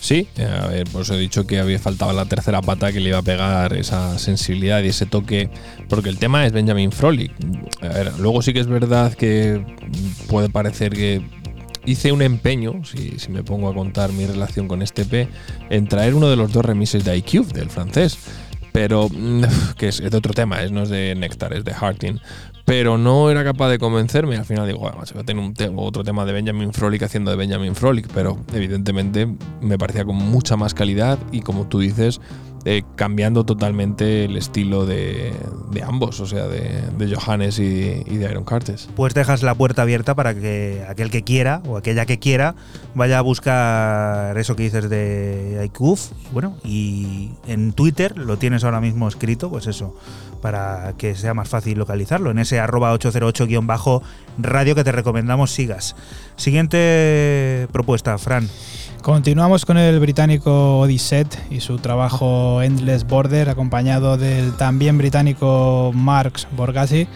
Sí, 0.01 0.27
a 0.37 0.67
ver, 0.67 0.89
pues 0.91 1.09
he 1.09 1.17
dicho 1.17 1.47
que 1.47 1.59
había 1.59 1.79
faltado 1.79 2.11
la 2.11 2.25
tercera 2.25 2.61
pata 2.61 2.91
que 2.91 2.99
le 2.99 3.07
iba 3.07 3.19
a 3.19 3.21
pegar 3.21 3.71
esa 3.71 4.19
sensibilidad 4.19 4.83
y 4.83 4.89
ese 4.89 5.05
toque, 5.05 5.49
porque 5.87 6.09
el 6.09 6.17
tema 6.17 6.45
es 6.45 6.51
Benjamin 6.51 6.91
Frolich. 6.91 7.31
A 7.81 7.87
ver, 7.87 8.19
luego 8.19 8.41
sí 8.41 8.51
que 8.51 8.59
es 8.59 8.67
verdad 8.67 9.13
que 9.13 9.63
puede 10.27 10.49
parecer 10.49 10.91
que 10.91 11.21
hice 11.85 12.11
un 12.11 12.21
empeño, 12.21 12.83
si, 12.83 13.17
si, 13.17 13.31
me 13.31 13.43
pongo 13.43 13.69
a 13.69 13.73
contar 13.73 14.11
mi 14.11 14.25
relación 14.25 14.67
con 14.67 14.81
este 14.81 15.05
P, 15.05 15.29
en 15.69 15.87
traer 15.87 16.15
uno 16.15 16.29
de 16.29 16.35
los 16.35 16.51
dos 16.51 16.65
remises 16.65 17.05
de 17.05 17.15
IQ, 17.15 17.47
del 17.53 17.69
francés 17.69 18.17
pero 18.71 19.09
mm, 19.09 19.43
que 19.77 19.89
es, 19.89 19.97
de 19.97 20.17
otro 20.17 20.33
tema, 20.33 20.61
es, 20.63 20.71
no 20.71 20.83
es 20.83 20.89
de 20.89 21.15
Nectar, 21.15 21.53
es 21.53 21.65
de 21.65 21.73
Harting. 21.73 22.19
Pero 22.65 22.97
no 22.97 23.29
era 23.29 23.43
capaz 23.43 23.69
de 23.69 23.79
convencerme. 23.79 24.37
Al 24.37 24.45
final 24.45 24.67
digo, 24.67 24.79
bueno, 24.79 24.97
voy 24.97 25.21
a 25.21 25.25
tener 25.25 25.73
otro 25.75 26.03
tema 26.03 26.25
de 26.25 26.31
Benjamin 26.31 26.71
Frolic 26.73 27.03
haciendo 27.03 27.31
de 27.31 27.37
Benjamin 27.37 27.75
Frolic, 27.75 28.07
pero 28.13 28.37
evidentemente 28.53 29.27
me 29.61 29.77
parecía 29.77 30.05
con 30.05 30.15
mucha 30.15 30.55
más 30.57 30.73
calidad 30.73 31.17
y 31.31 31.41
como 31.41 31.65
tú 31.65 31.79
dices, 31.79 32.21
eh, 32.63 32.83
cambiando 32.95 33.43
totalmente 33.43 34.25
el 34.25 34.37
estilo 34.37 34.85
de, 34.85 35.33
ambos, 35.83 36.19
o 36.19 36.27
sea, 36.27 36.47
de, 36.47 37.15
Johannes 37.15 37.57
y, 37.57 37.63
de 38.03 38.29
Iron 38.29 38.43
Cartes. 38.43 38.87
Pues 38.95 39.15
dejas 39.15 39.41
la 39.41 39.55
puerta 39.55 39.81
abierta 39.81 40.13
para 40.13 40.35
que 40.35 40.85
aquel 40.87 41.09
que 41.09 41.23
quiera 41.23 41.63
o 41.65 41.77
aquella 41.77 42.05
que 42.05 42.19
quiera 42.19 42.53
vaya 42.93 43.17
a 43.17 43.21
buscar 43.21 44.37
eso 44.37 44.55
que 44.55 44.63
dices 44.63 44.89
de 44.89 45.63
IQF. 45.65 46.11
Bueno, 46.33 46.55
y 46.63 47.31
en 47.47 47.73
Twitter 47.73 48.15
lo 48.17 48.37
tienes 48.37 48.63
ahora 48.63 48.79
mismo 48.79 49.07
escrito, 49.07 49.49
pues 49.49 49.65
eso, 49.65 49.95
para 50.41 50.93
que 50.99 51.15
sea 51.15 51.33
más 51.33 51.49
fácil 51.49 51.79
localizarlo, 51.79 52.29
en 52.29 52.37
ese 52.37 52.59
arroba 52.59 52.93
808-radio 52.93 54.75
que 54.75 54.83
te 54.83 54.91
recomendamos 54.91 55.51
sigas. 55.51 55.95
Siguiente 56.35 57.67
propuesta, 57.71 58.17
Fran. 58.19 58.47
Continuamos 59.01 59.65
con 59.65 59.79
el 59.79 59.99
británico 59.99 60.79
Odysset 60.79 61.27
y 61.49 61.59
su 61.59 61.79
trabajo 61.79 62.61
Endless 62.61 63.03
Border, 63.03 63.49
acompañado 63.49 64.15
del 64.15 64.55
también 64.57 64.99
británico 64.99 65.91
Marx 65.95 66.47
Borgasi 66.55 67.07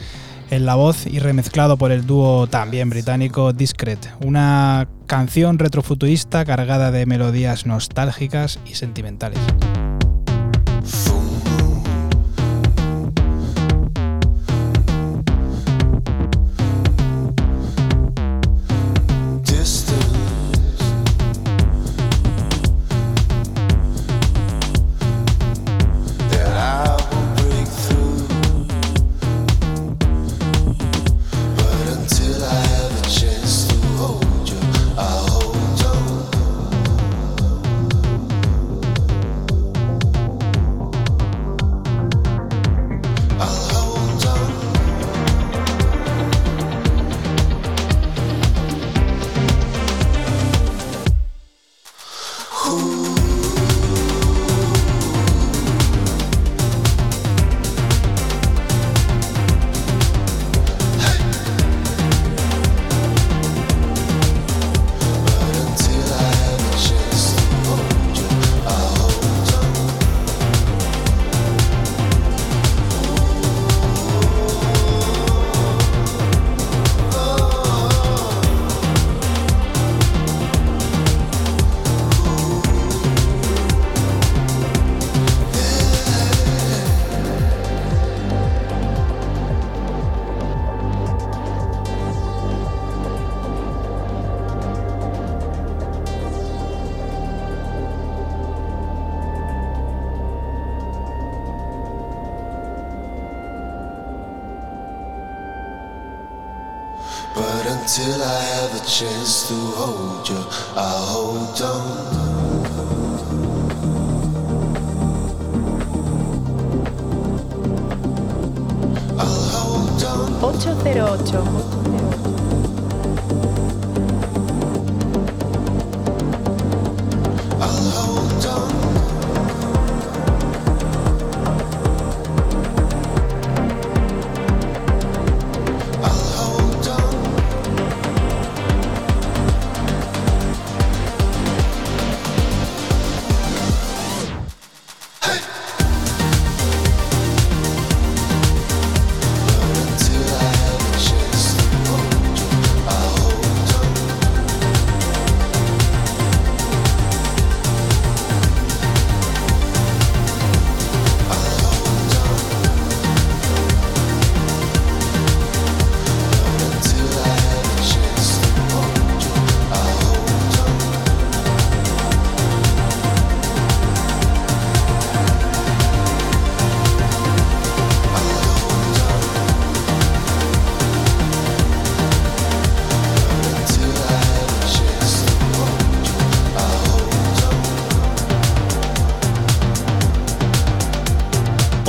en 0.49 0.66
la 0.66 0.74
voz 0.74 1.06
y 1.06 1.20
remezclado 1.20 1.78
por 1.78 1.91
el 1.91 2.07
dúo 2.07 2.48
también 2.48 2.90
británico 2.90 3.53
Discret. 3.53 4.12
Una 4.26 4.88
canción 5.06 5.60
retrofuturista 5.60 6.44
cargada 6.44 6.90
de 6.90 7.06
melodías 7.06 7.68
nostálgicas 7.68 8.60
y 8.66 8.74
sentimentales. 8.74 9.40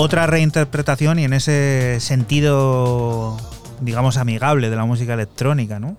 Otra 0.06 0.26
reinterpretación 0.26 1.18
y 1.18 1.24
en 1.24 1.32
ese 1.32 1.98
sentido, 2.00 3.36
digamos, 3.80 4.16
amigable 4.16 4.70
de 4.70 4.76
la 4.76 4.84
música 4.84 5.14
electrónica, 5.14 5.78
¿no? 5.80 5.96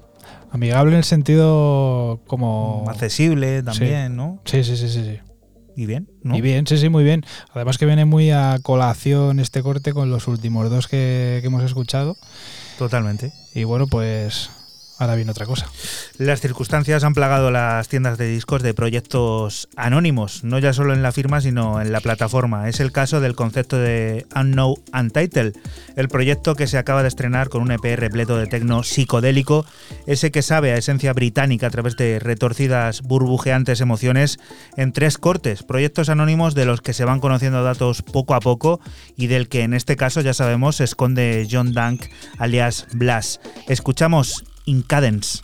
Amigable 0.51 0.93
en 0.93 0.97
el 0.99 1.03
sentido 1.03 2.21
como... 2.25 2.85
Accesible 2.88 3.61
también, 3.63 4.11
Sí. 4.11 4.15
¿no? 4.17 4.41
Sí, 4.45 4.63
sí, 4.63 4.77
sí, 4.77 4.89
sí. 4.89 5.03
sí. 5.03 5.19
Y 5.75 5.85
bien, 5.85 6.09
¿no? 6.23 6.35
Y 6.35 6.41
bien, 6.41 6.65
sí, 6.65 6.77
sí, 6.77 6.89
muy 6.89 7.03
bien. 7.03 7.23
Además 7.53 7.77
que 7.77 7.85
viene 7.85 8.05
muy 8.05 8.31
a 8.31 8.57
colación 8.63 9.39
este 9.39 9.61
corte 9.61 9.93
con 9.93 10.09
los 10.09 10.27
últimos 10.27 10.69
dos 10.71 10.88
que, 10.88 11.38
que 11.41 11.47
hemos 11.47 11.63
escuchado. 11.63 12.15
Totalmente. 12.79 13.31
Y 13.53 13.63
bueno, 13.65 13.85
pues 13.88 14.49
ahora 14.98 15.15
viene 15.15 15.32
otra 15.32 15.45
cosa. 15.45 15.68
Las 16.18 16.41
circunstancias 16.41 17.03
han 17.03 17.14
plagado 17.14 17.52
las 17.52 17.88
tiendas 17.88 18.18
de 18.18 18.28
discos 18.28 18.64
de 18.64 18.74
proyectos 18.74 19.69
anónimos, 19.76 20.44
no 20.44 20.60
ya 20.60 20.74
solo 20.74 20.94
en 20.94 21.03
la 21.03 21.11
firma, 21.11 21.41
sino 21.41 21.82
en 21.82 21.91
la 21.91 22.02
plataforma. 22.02 22.68
Es 22.69 22.80
el 22.80 22.91
caso 22.91 23.19
del 23.19 23.36
concepto 23.36 23.78
de 23.78 24.26
Unknown 24.36 24.76
Untitled, 24.94 25.53
el 25.95 26.07
proyecto 26.07 26.56
que 26.56 26.68
se 26.68 26.78
acaba 26.78 27.02
de 27.02 27.10
estrenar 27.10 27.49
con 27.49 27.61
un 27.61 27.72
EP 27.72 27.84
repleto 27.98 28.38
de 28.38 28.48
tecno 28.48 28.84
psicodélico, 28.84 29.65
ese 30.06 30.32
que 30.32 30.41
sabe 30.41 30.72
a 30.72 30.78
esencia 30.78 31.14
británica 31.14 31.68
a 31.68 31.72
través 31.72 31.95
de 31.95 32.19
retorcidas, 32.19 33.02
burbujeantes 33.02 33.82
emociones 33.82 34.40
en 34.76 34.94
tres 34.94 35.18
cortes, 35.18 35.64
proyectos 35.64 36.10
anónimos 36.10 36.56
de 36.56 36.65
los 36.65 36.82
que 36.82 36.94
se 36.94 37.06
van 37.06 37.19
conociendo 37.19 37.64
datos 37.64 38.02
poco 38.02 38.34
a 38.34 38.40
poco 38.40 38.80
y 39.15 39.28
del 39.28 39.48
que 39.48 39.64
en 39.64 39.74
este 39.74 39.95
caso 39.95 40.22
ya 40.22 40.34
sabemos 40.34 40.78
se 40.78 40.84
esconde 40.84 41.48
John 41.49 41.74
Dunk 41.74 42.03
alias 42.38 42.88
Blas. 42.94 43.40
Escuchamos 43.68 44.44
Incadence. 44.68 45.41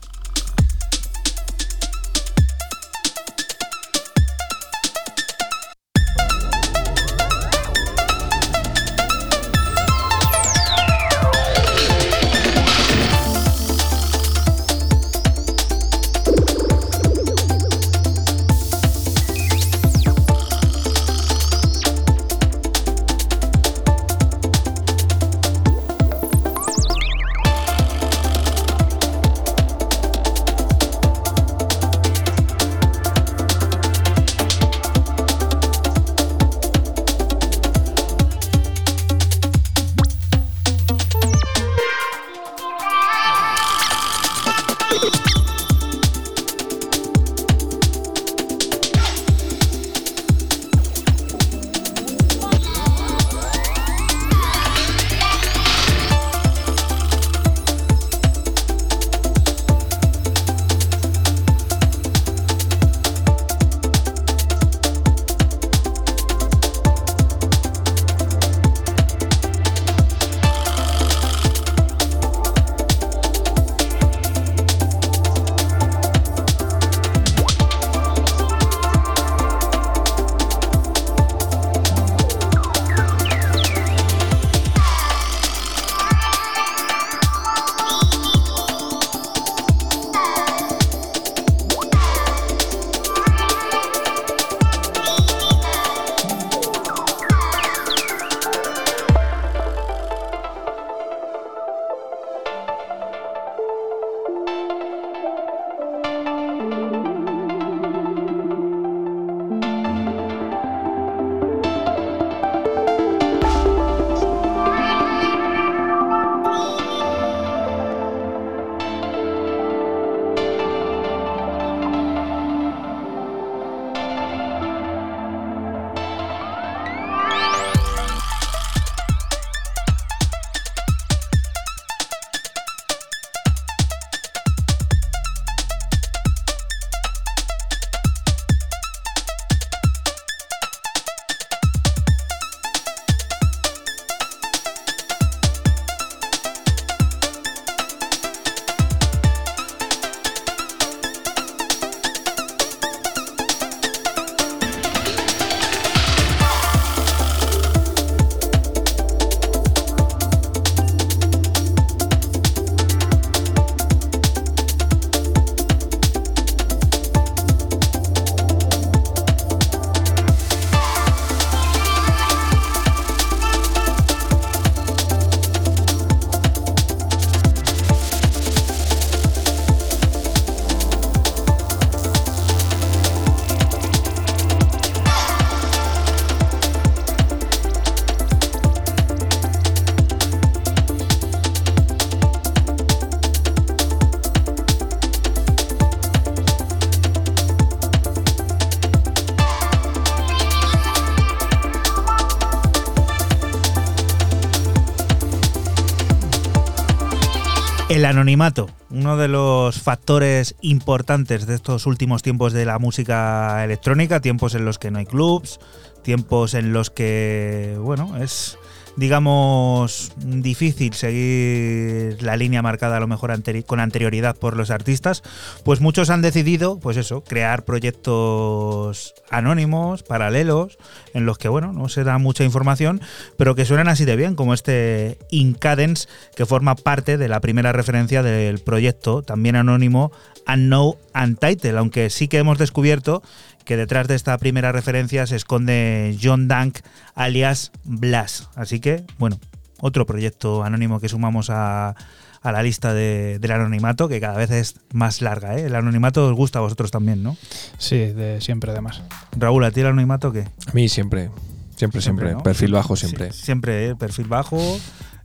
Anonimato, 208.13 208.69
uno 208.91 209.17
de 209.17 209.27
los 209.27 209.81
factores 209.81 210.55
importantes 210.61 211.47
de 211.47 211.55
estos 211.55 211.87
últimos 211.87 212.21
tiempos 212.21 212.53
de 212.53 212.65
la 212.65 212.77
música 212.77 213.63
electrónica, 213.63 214.21
tiempos 214.21 214.53
en 214.53 214.65
los 214.65 214.77
que 214.77 214.91
no 214.91 214.99
hay 214.99 215.05
clubs, 215.05 215.59
tiempos 216.03 216.53
en 216.53 216.73
los 216.73 216.89
que, 216.91 217.75
bueno, 217.79 218.17
es 218.17 218.57
digamos 218.95 220.11
difícil 220.17 220.93
seguir 220.93 222.21
la 222.21 222.37
línea 222.37 222.61
marcada 222.61 222.97
a 222.97 222.99
lo 222.99 223.07
mejor 223.07 223.33
con 223.65 223.79
anterioridad 223.79 224.35
por 224.35 224.55
los 224.55 224.69
artistas, 224.69 225.23
pues 225.65 225.81
muchos 225.81 226.11
han 226.11 226.21
decidido, 226.21 226.79
pues 226.79 226.97
eso, 226.97 227.23
crear 227.23 227.65
proyectos 227.65 229.15
anónimos, 229.31 230.03
paralelos, 230.03 230.77
en 231.13 231.25
los 231.25 231.37
que, 231.37 231.49
bueno, 231.49 231.73
no 231.73 231.89
se 231.89 232.03
da 232.03 232.17
mucha 232.17 232.43
información, 232.43 233.01
pero 233.37 233.55
que 233.55 233.65
suenan 233.65 233.87
así 233.87 234.05
de 234.05 234.15
bien, 234.15 234.35
como 234.35 234.53
este 234.53 235.17
Incadence, 235.29 236.07
que 236.35 236.45
forma 236.45 236.75
parte 236.75 237.17
de 237.17 237.27
la 237.27 237.39
primera 237.39 237.71
referencia 237.71 238.23
del 238.23 238.59
proyecto, 238.59 239.21
también 239.21 239.55
anónimo, 239.55 240.11
Unknown 240.47 240.95
Untitled, 241.15 241.77
aunque 241.77 242.09
sí 242.09 242.27
que 242.27 242.39
hemos 242.39 242.57
descubierto 242.57 243.23
que 243.65 243.77
detrás 243.77 244.07
de 244.07 244.15
esta 244.15 244.37
primera 244.37 244.71
referencia 244.71 245.25
se 245.25 245.35
esconde 245.35 246.17
John 246.21 246.47
Dank 246.47 246.79
alias 247.15 247.71
Blas. 247.83 248.49
Así 248.55 248.79
que, 248.79 249.05
bueno, 249.17 249.39
otro 249.79 250.05
proyecto 250.05 250.63
anónimo 250.63 250.99
que 250.99 251.09
sumamos 251.09 251.49
a, 251.49 251.95
a 252.43 252.51
la 252.51 252.61
lista 252.61 252.93
de- 252.93 253.39
del 253.39 253.51
anonimato, 253.51 254.07
que 254.09 254.19
cada 254.19 254.37
vez 254.37 254.51
es 254.51 254.75
más 254.93 255.21
larga. 255.21 255.57
¿eh? 255.57 255.65
El 255.65 255.75
anonimato 255.75 256.27
os 256.27 256.33
gusta 256.35 256.59
a 256.59 256.61
vosotros 256.61 256.91
también, 256.91 257.23
¿no? 257.23 257.37
Sí, 257.77 257.97
de 257.97 258.41
siempre 258.41 258.71
además. 258.71 259.01
Raúl, 259.37 259.63
¿a 259.63 259.71
ti 259.71 259.79
el 259.79 259.87
anonimato 259.87 260.31
qué? 260.33 260.41
A 260.67 260.73
mí 260.73 260.89
siempre, 260.89 261.29
siempre, 261.75 262.01
siempre. 262.01 262.33
¿no? 262.33 262.43
Perfil 262.43 262.73
bajo 262.73 262.95
siempre. 262.95 263.31
Sí, 263.31 263.43
siempre, 263.45 263.89
¿eh? 263.89 263.95
perfil 263.95 264.27
bajo, 264.27 264.59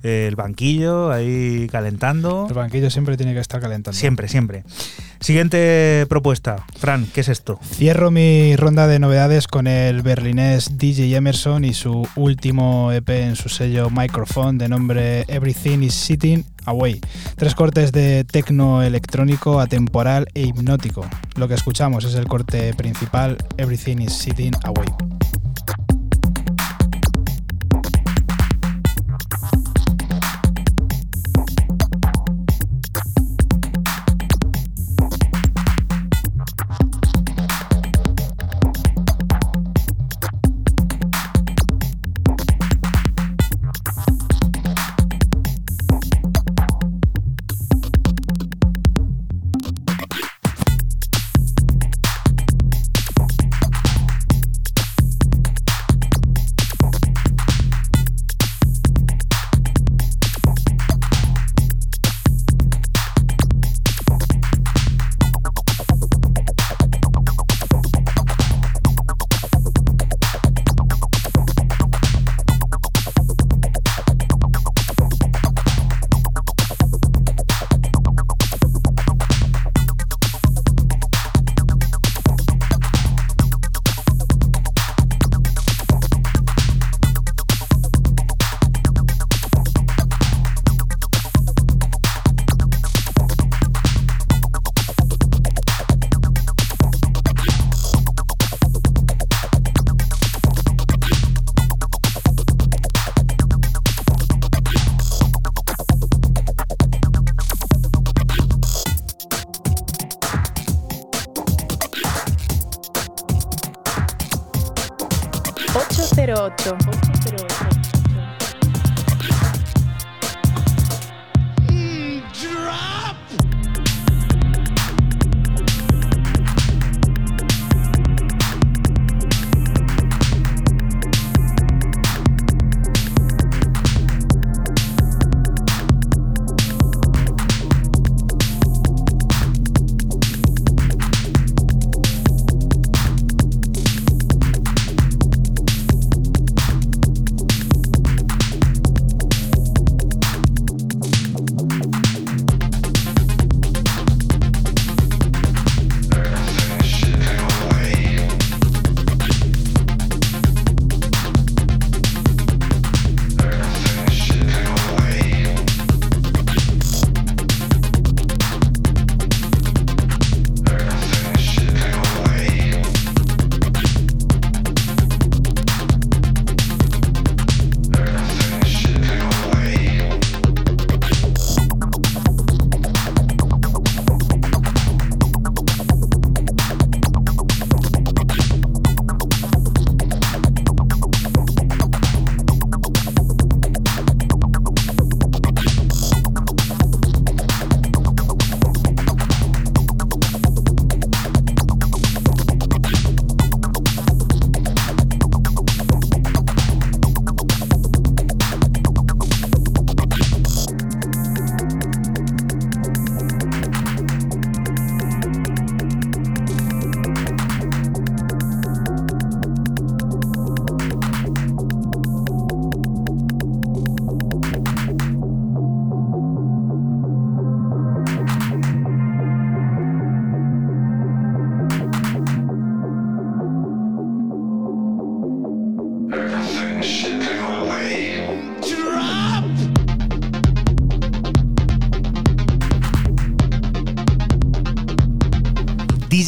eh, 0.05 0.27
el 0.29 0.37
banquillo 0.37 1.11
ahí 1.11 1.67
calentando. 1.73 2.47
El 2.49 2.55
banquillo 2.55 2.89
siempre 2.89 3.17
tiene 3.17 3.35
que 3.35 3.41
estar 3.41 3.61
calentando. 3.61 3.99
Siempre, 3.99 4.29
siempre. 4.29 4.63
Siguiente 5.21 6.07
propuesta. 6.09 6.65
Fran, 6.77 7.07
¿qué 7.13 7.21
es 7.21 7.29
esto? 7.29 7.59
Cierro 7.63 8.11
mi 8.11 8.57
ronda 8.57 8.87
de 8.87 8.99
novedades 8.99 9.49
con 9.49 9.67
el 9.67 10.03
berlinés 10.03 10.79
DJ 10.79 11.17
Emerson 11.17 11.65
y 11.65 11.75
su 11.75 12.09
último 12.17 12.93
EP 12.93 13.09
en 13.09 13.37
su 13.37 13.49
sello 13.49 13.91
Microphone 13.91 14.59
de 14.59 14.69
nombre 14.69 15.25
Everything 15.29 15.83
is 15.83 15.95
Sitting 15.95 16.45
Away. 16.67 17.01
Tres 17.37 17.55
cortes 17.55 17.93
de 17.93 18.25
tecno 18.25 18.83
electrónico, 18.83 19.61
atemporal 19.61 20.29
e 20.35 20.43
hipnótico. 20.43 21.07
Lo 21.37 21.49
que 21.49 21.55
escuchamos 21.55 22.05
es 22.05 22.15
el 22.15 22.27
corte 22.27 22.73
principal 22.75 23.37
Everything 23.57 23.99
is 23.99 24.13
Sitting 24.13 24.55
Away. 24.65 24.89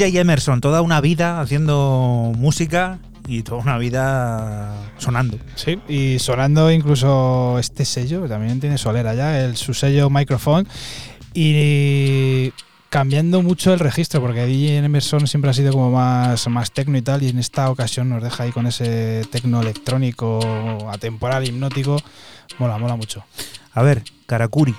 DJ 0.00 0.20
Emerson, 0.20 0.62
toda 0.62 0.80
una 0.80 0.98
vida 1.02 1.42
haciendo 1.42 2.32
música 2.34 3.00
y 3.28 3.42
toda 3.42 3.60
una 3.60 3.76
vida 3.76 4.74
sonando. 4.96 5.38
Sí, 5.56 5.78
y 5.90 6.18
sonando 6.18 6.70
incluso 6.70 7.58
este 7.58 7.84
sello, 7.84 8.22
que 8.22 8.28
también 8.28 8.60
tiene 8.60 8.78
solera 8.78 9.14
ya, 9.14 9.44
el, 9.44 9.58
su 9.58 9.74
sello 9.74 10.08
Microphone. 10.08 10.66
Y 11.34 12.50
cambiando 12.88 13.42
mucho 13.42 13.74
el 13.74 13.78
registro, 13.78 14.22
porque 14.22 14.46
DJ 14.46 14.78
Emerson 14.78 15.26
siempre 15.26 15.50
ha 15.50 15.54
sido 15.54 15.70
como 15.70 15.90
más, 15.90 16.48
más 16.48 16.72
tecno 16.72 16.96
y 16.96 17.02
tal, 17.02 17.22
y 17.22 17.28
en 17.28 17.38
esta 17.38 17.68
ocasión 17.68 18.08
nos 18.08 18.22
deja 18.22 18.44
ahí 18.44 18.52
con 18.52 18.66
ese 18.66 19.26
tecno 19.30 19.60
electrónico, 19.60 20.88
atemporal, 20.90 21.46
hipnótico. 21.46 22.00
Mola, 22.58 22.78
mola 22.78 22.96
mucho. 22.96 23.22
A 23.74 23.82
ver, 23.82 24.02
Karakuri. 24.24 24.74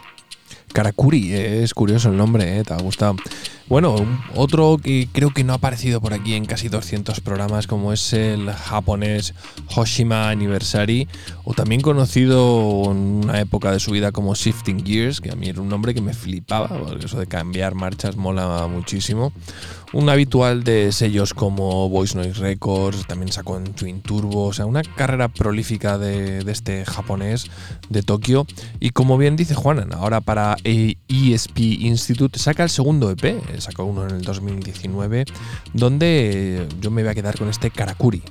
Karakuri, 0.74 1.32
es 1.34 1.76
curioso 1.76 2.10
el 2.10 2.18
nombre, 2.18 2.58
¿eh? 2.58 2.64
te 2.64 2.74
ha 2.74 2.78
gustado. 2.78 3.18
Bueno, 3.72 3.96
otro 4.36 4.78
que 4.84 5.08
creo 5.10 5.30
que 5.30 5.46
no 5.46 5.54
ha 5.54 5.56
aparecido 5.56 6.02
por 6.02 6.14
aquí 6.14 6.34
en 6.34 6.44
casi 6.44 6.68
200 6.68 7.22
programas, 7.22 7.68
como 7.68 7.94
es 7.94 8.12
el 8.12 8.52
japonés 8.52 9.34
Hoshima 9.74 10.30
Anniversary, 10.30 11.08
o 11.46 11.54
también 11.54 11.80
conocido 11.80 12.92
en 12.92 12.98
una 13.24 13.40
época 13.40 13.72
de 13.72 13.80
su 13.80 13.92
vida 13.92 14.12
como 14.12 14.36
Shifting 14.36 14.86
Gears, 14.86 15.22
que 15.22 15.32
a 15.32 15.36
mí 15.36 15.48
era 15.48 15.62
un 15.62 15.70
nombre 15.70 15.94
que 15.94 16.02
me 16.02 16.14
flipaba, 16.14 16.68
porque 16.68 17.06
eso 17.06 17.18
de 17.18 17.28
cambiar 17.28 17.74
marchas 17.74 18.18
mola 18.18 18.68
muchísimo. 18.68 19.32
Un 19.94 20.10
habitual 20.10 20.64
de 20.64 20.92
sellos 20.94 21.34
como 21.34 21.90
Voice 21.90 22.16
Noise 22.18 22.40
Records, 22.40 23.06
también 23.08 23.32
sacó 23.32 23.58
en 23.58 23.74
Twin 23.74 24.02
Turbo, 24.02 24.46
o 24.46 24.54
sea, 24.54 24.66
una 24.66 24.84
carrera 24.84 25.28
prolífica 25.28 25.98
de, 25.98 26.44
de 26.44 26.52
este 26.52 26.86
japonés 26.86 27.52
de 27.90 28.02
Tokio. 28.02 28.48
Y 28.80 28.92
como 28.92 29.18
bien 29.18 29.36
dice 29.36 29.54
Juanan, 29.54 29.94
ahora 29.94 30.22
para 30.22 30.56
ESP 30.64 31.60
Institute 31.60 32.40
saca 32.40 32.64
el 32.64 32.70
segundo 32.70 33.12
EP, 33.12 33.42
sacó 33.60 33.84
uno 33.84 34.08
en 34.08 34.16
el 34.16 34.22
2019, 34.22 35.26
donde 35.74 36.68
yo 36.80 36.90
me 36.90 37.02
voy 37.02 37.12
a 37.12 37.16
quedar 37.16 37.38
con 37.38 37.50
este 37.50 37.70
Karakuri. 37.70 38.24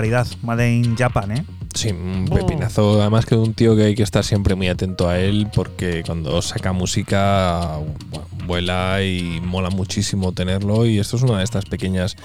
Barbaridad, 0.00 0.26
Made 0.42 0.72
in 0.72 0.96
Japan, 0.96 1.32
¿eh? 1.32 1.44
Sí, 1.74 1.90
un 1.90 2.26
pepinazo. 2.26 3.00
Además 3.00 3.26
que 3.26 3.34
un 3.36 3.54
tío 3.54 3.76
que 3.76 3.84
hay 3.84 3.94
que 3.94 4.02
estar 4.02 4.24
siempre 4.24 4.54
muy 4.54 4.68
atento 4.68 5.08
a 5.08 5.18
él 5.18 5.48
porque 5.54 6.02
cuando 6.04 6.40
saca 6.42 6.72
música 6.72 7.78
vuela 8.46 9.02
y 9.02 9.40
mola 9.42 9.70
muchísimo 9.70 10.32
tenerlo 10.32 10.86
y 10.86 10.98
esto 10.98 11.16
es 11.16 11.22
una 11.22 11.38
de 11.38 11.44
estas 11.44 11.66
pequeñas 11.66 12.16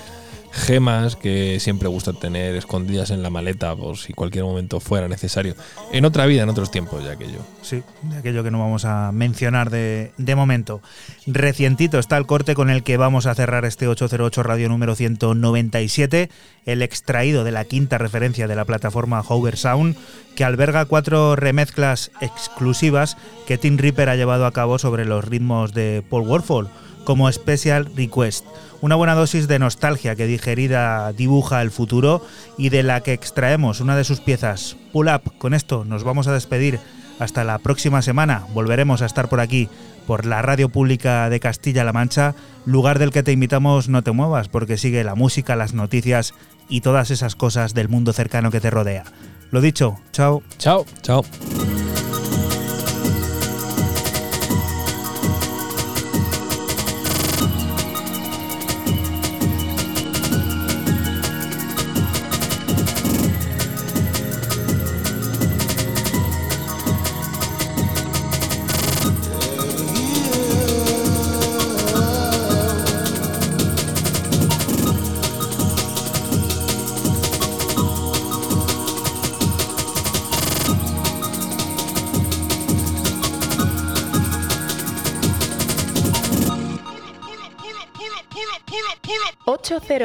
gemas 0.65 1.15
que 1.15 1.59
siempre 1.59 1.87
gusta 1.87 2.11
tener 2.13 2.55
escondidas 2.55 3.11
en 3.11 3.21
la 3.21 3.29
maleta 3.29 3.75
por 3.75 3.97
si 3.97 4.13
cualquier 4.13 4.43
momento 4.43 4.79
fuera 4.79 5.07
necesario. 5.07 5.55
En 5.91 6.05
otra 6.05 6.25
vida, 6.25 6.43
en 6.43 6.49
otros 6.49 6.71
tiempos, 6.71 7.03
ya 7.03 7.11
aquello. 7.11 7.39
Sí, 7.61 7.83
de 8.01 8.17
aquello 8.17 8.43
que 8.43 8.51
no 8.51 8.59
vamos 8.59 8.83
a 8.85 9.11
mencionar 9.11 9.69
de, 9.69 10.11
de 10.17 10.35
momento. 10.35 10.81
Recientito 11.27 11.99
está 11.99 12.17
el 12.17 12.25
corte 12.25 12.55
con 12.55 12.69
el 12.69 12.83
que 12.83 12.97
vamos 12.97 13.27
a 13.27 13.35
cerrar 13.35 13.63
este 13.65 13.87
808 13.87 14.43
radio 14.43 14.67
número 14.67 14.95
197, 14.95 16.29
el 16.65 16.81
extraído 16.81 17.43
de 17.43 17.51
la 17.51 17.65
quinta 17.65 17.97
referencia 17.97 18.47
de 18.47 18.55
la 18.55 18.65
plataforma 18.65 19.21
Hover 19.21 19.57
Sound, 19.57 19.95
que 20.35 20.43
alberga 20.43 20.85
cuatro 20.85 21.35
remezclas 21.35 22.11
exclusivas 22.21 23.17
que 23.45 23.57
Tim 23.57 23.77
Ripper 23.77 24.09
ha 24.09 24.15
llevado 24.15 24.45
a 24.45 24.51
cabo 24.51 24.79
sobre 24.79 25.05
los 25.05 25.23
ritmos 25.23 25.73
de 25.73 26.03
Paul 26.09 26.27
Warfall 26.27 26.69
como 27.05 27.31
Special 27.31 27.87
Request 27.95 28.45
una 28.85 28.95
buena 28.95 29.15
dosis 29.15 29.47
de 29.47 29.57
nostalgia 29.57 30.15
que 30.15 30.27
digerida 30.27 31.11
dibuja 31.11 31.63
el 31.63 31.71
futuro 31.71 32.23
y 32.55 32.69
de 32.69 32.83
la 32.83 33.01
que 33.01 33.13
extraemos 33.13 33.81
una 33.81 33.97
de 33.97 34.03
sus 34.03 34.19
piezas, 34.19 34.77
Pull 34.93 35.07
Up. 35.07 35.39
Con 35.39 35.55
esto 35.55 35.85
nos 35.85 36.03
vamos 36.03 36.27
a 36.27 36.33
despedir. 36.33 36.79
Hasta 37.17 37.43
la 37.45 37.57
próxima 37.57 38.03
semana. 38.03 38.45
Volveremos 38.53 39.01
a 39.01 39.07
estar 39.07 39.27
por 39.27 39.39
aquí, 39.39 39.69
por 40.05 40.25
la 40.25 40.41
Radio 40.41 40.69
Pública 40.69 41.29
de 41.29 41.39
Castilla-La 41.39 41.93
Mancha, 41.93 42.35
lugar 42.65 42.99
del 42.99 43.11
que 43.11 43.23
te 43.23 43.31
invitamos 43.31 43.89
no 43.89 44.03
te 44.03 44.11
muevas, 44.11 44.49
porque 44.49 44.77
sigue 44.77 45.03
la 45.03 45.15
música, 45.15 45.55
las 45.55 45.73
noticias 45.73 46.33
y 46.69 46.81
todas 46.81 47.09
esas 47.09 47.35
cosas 47.35 47.73
del 47.73 47.89
mundo 47.89 48.13
cercano 48.13 48.51
que 48.51 48.59
te 48.59 48.69
rodea. 48.69 49.05
Lo 49.49 49.61
dicho, 49.61 49.95
chao. 50.11 50.43
Chao. 50.59 50.85
Chao. 51.01 51.23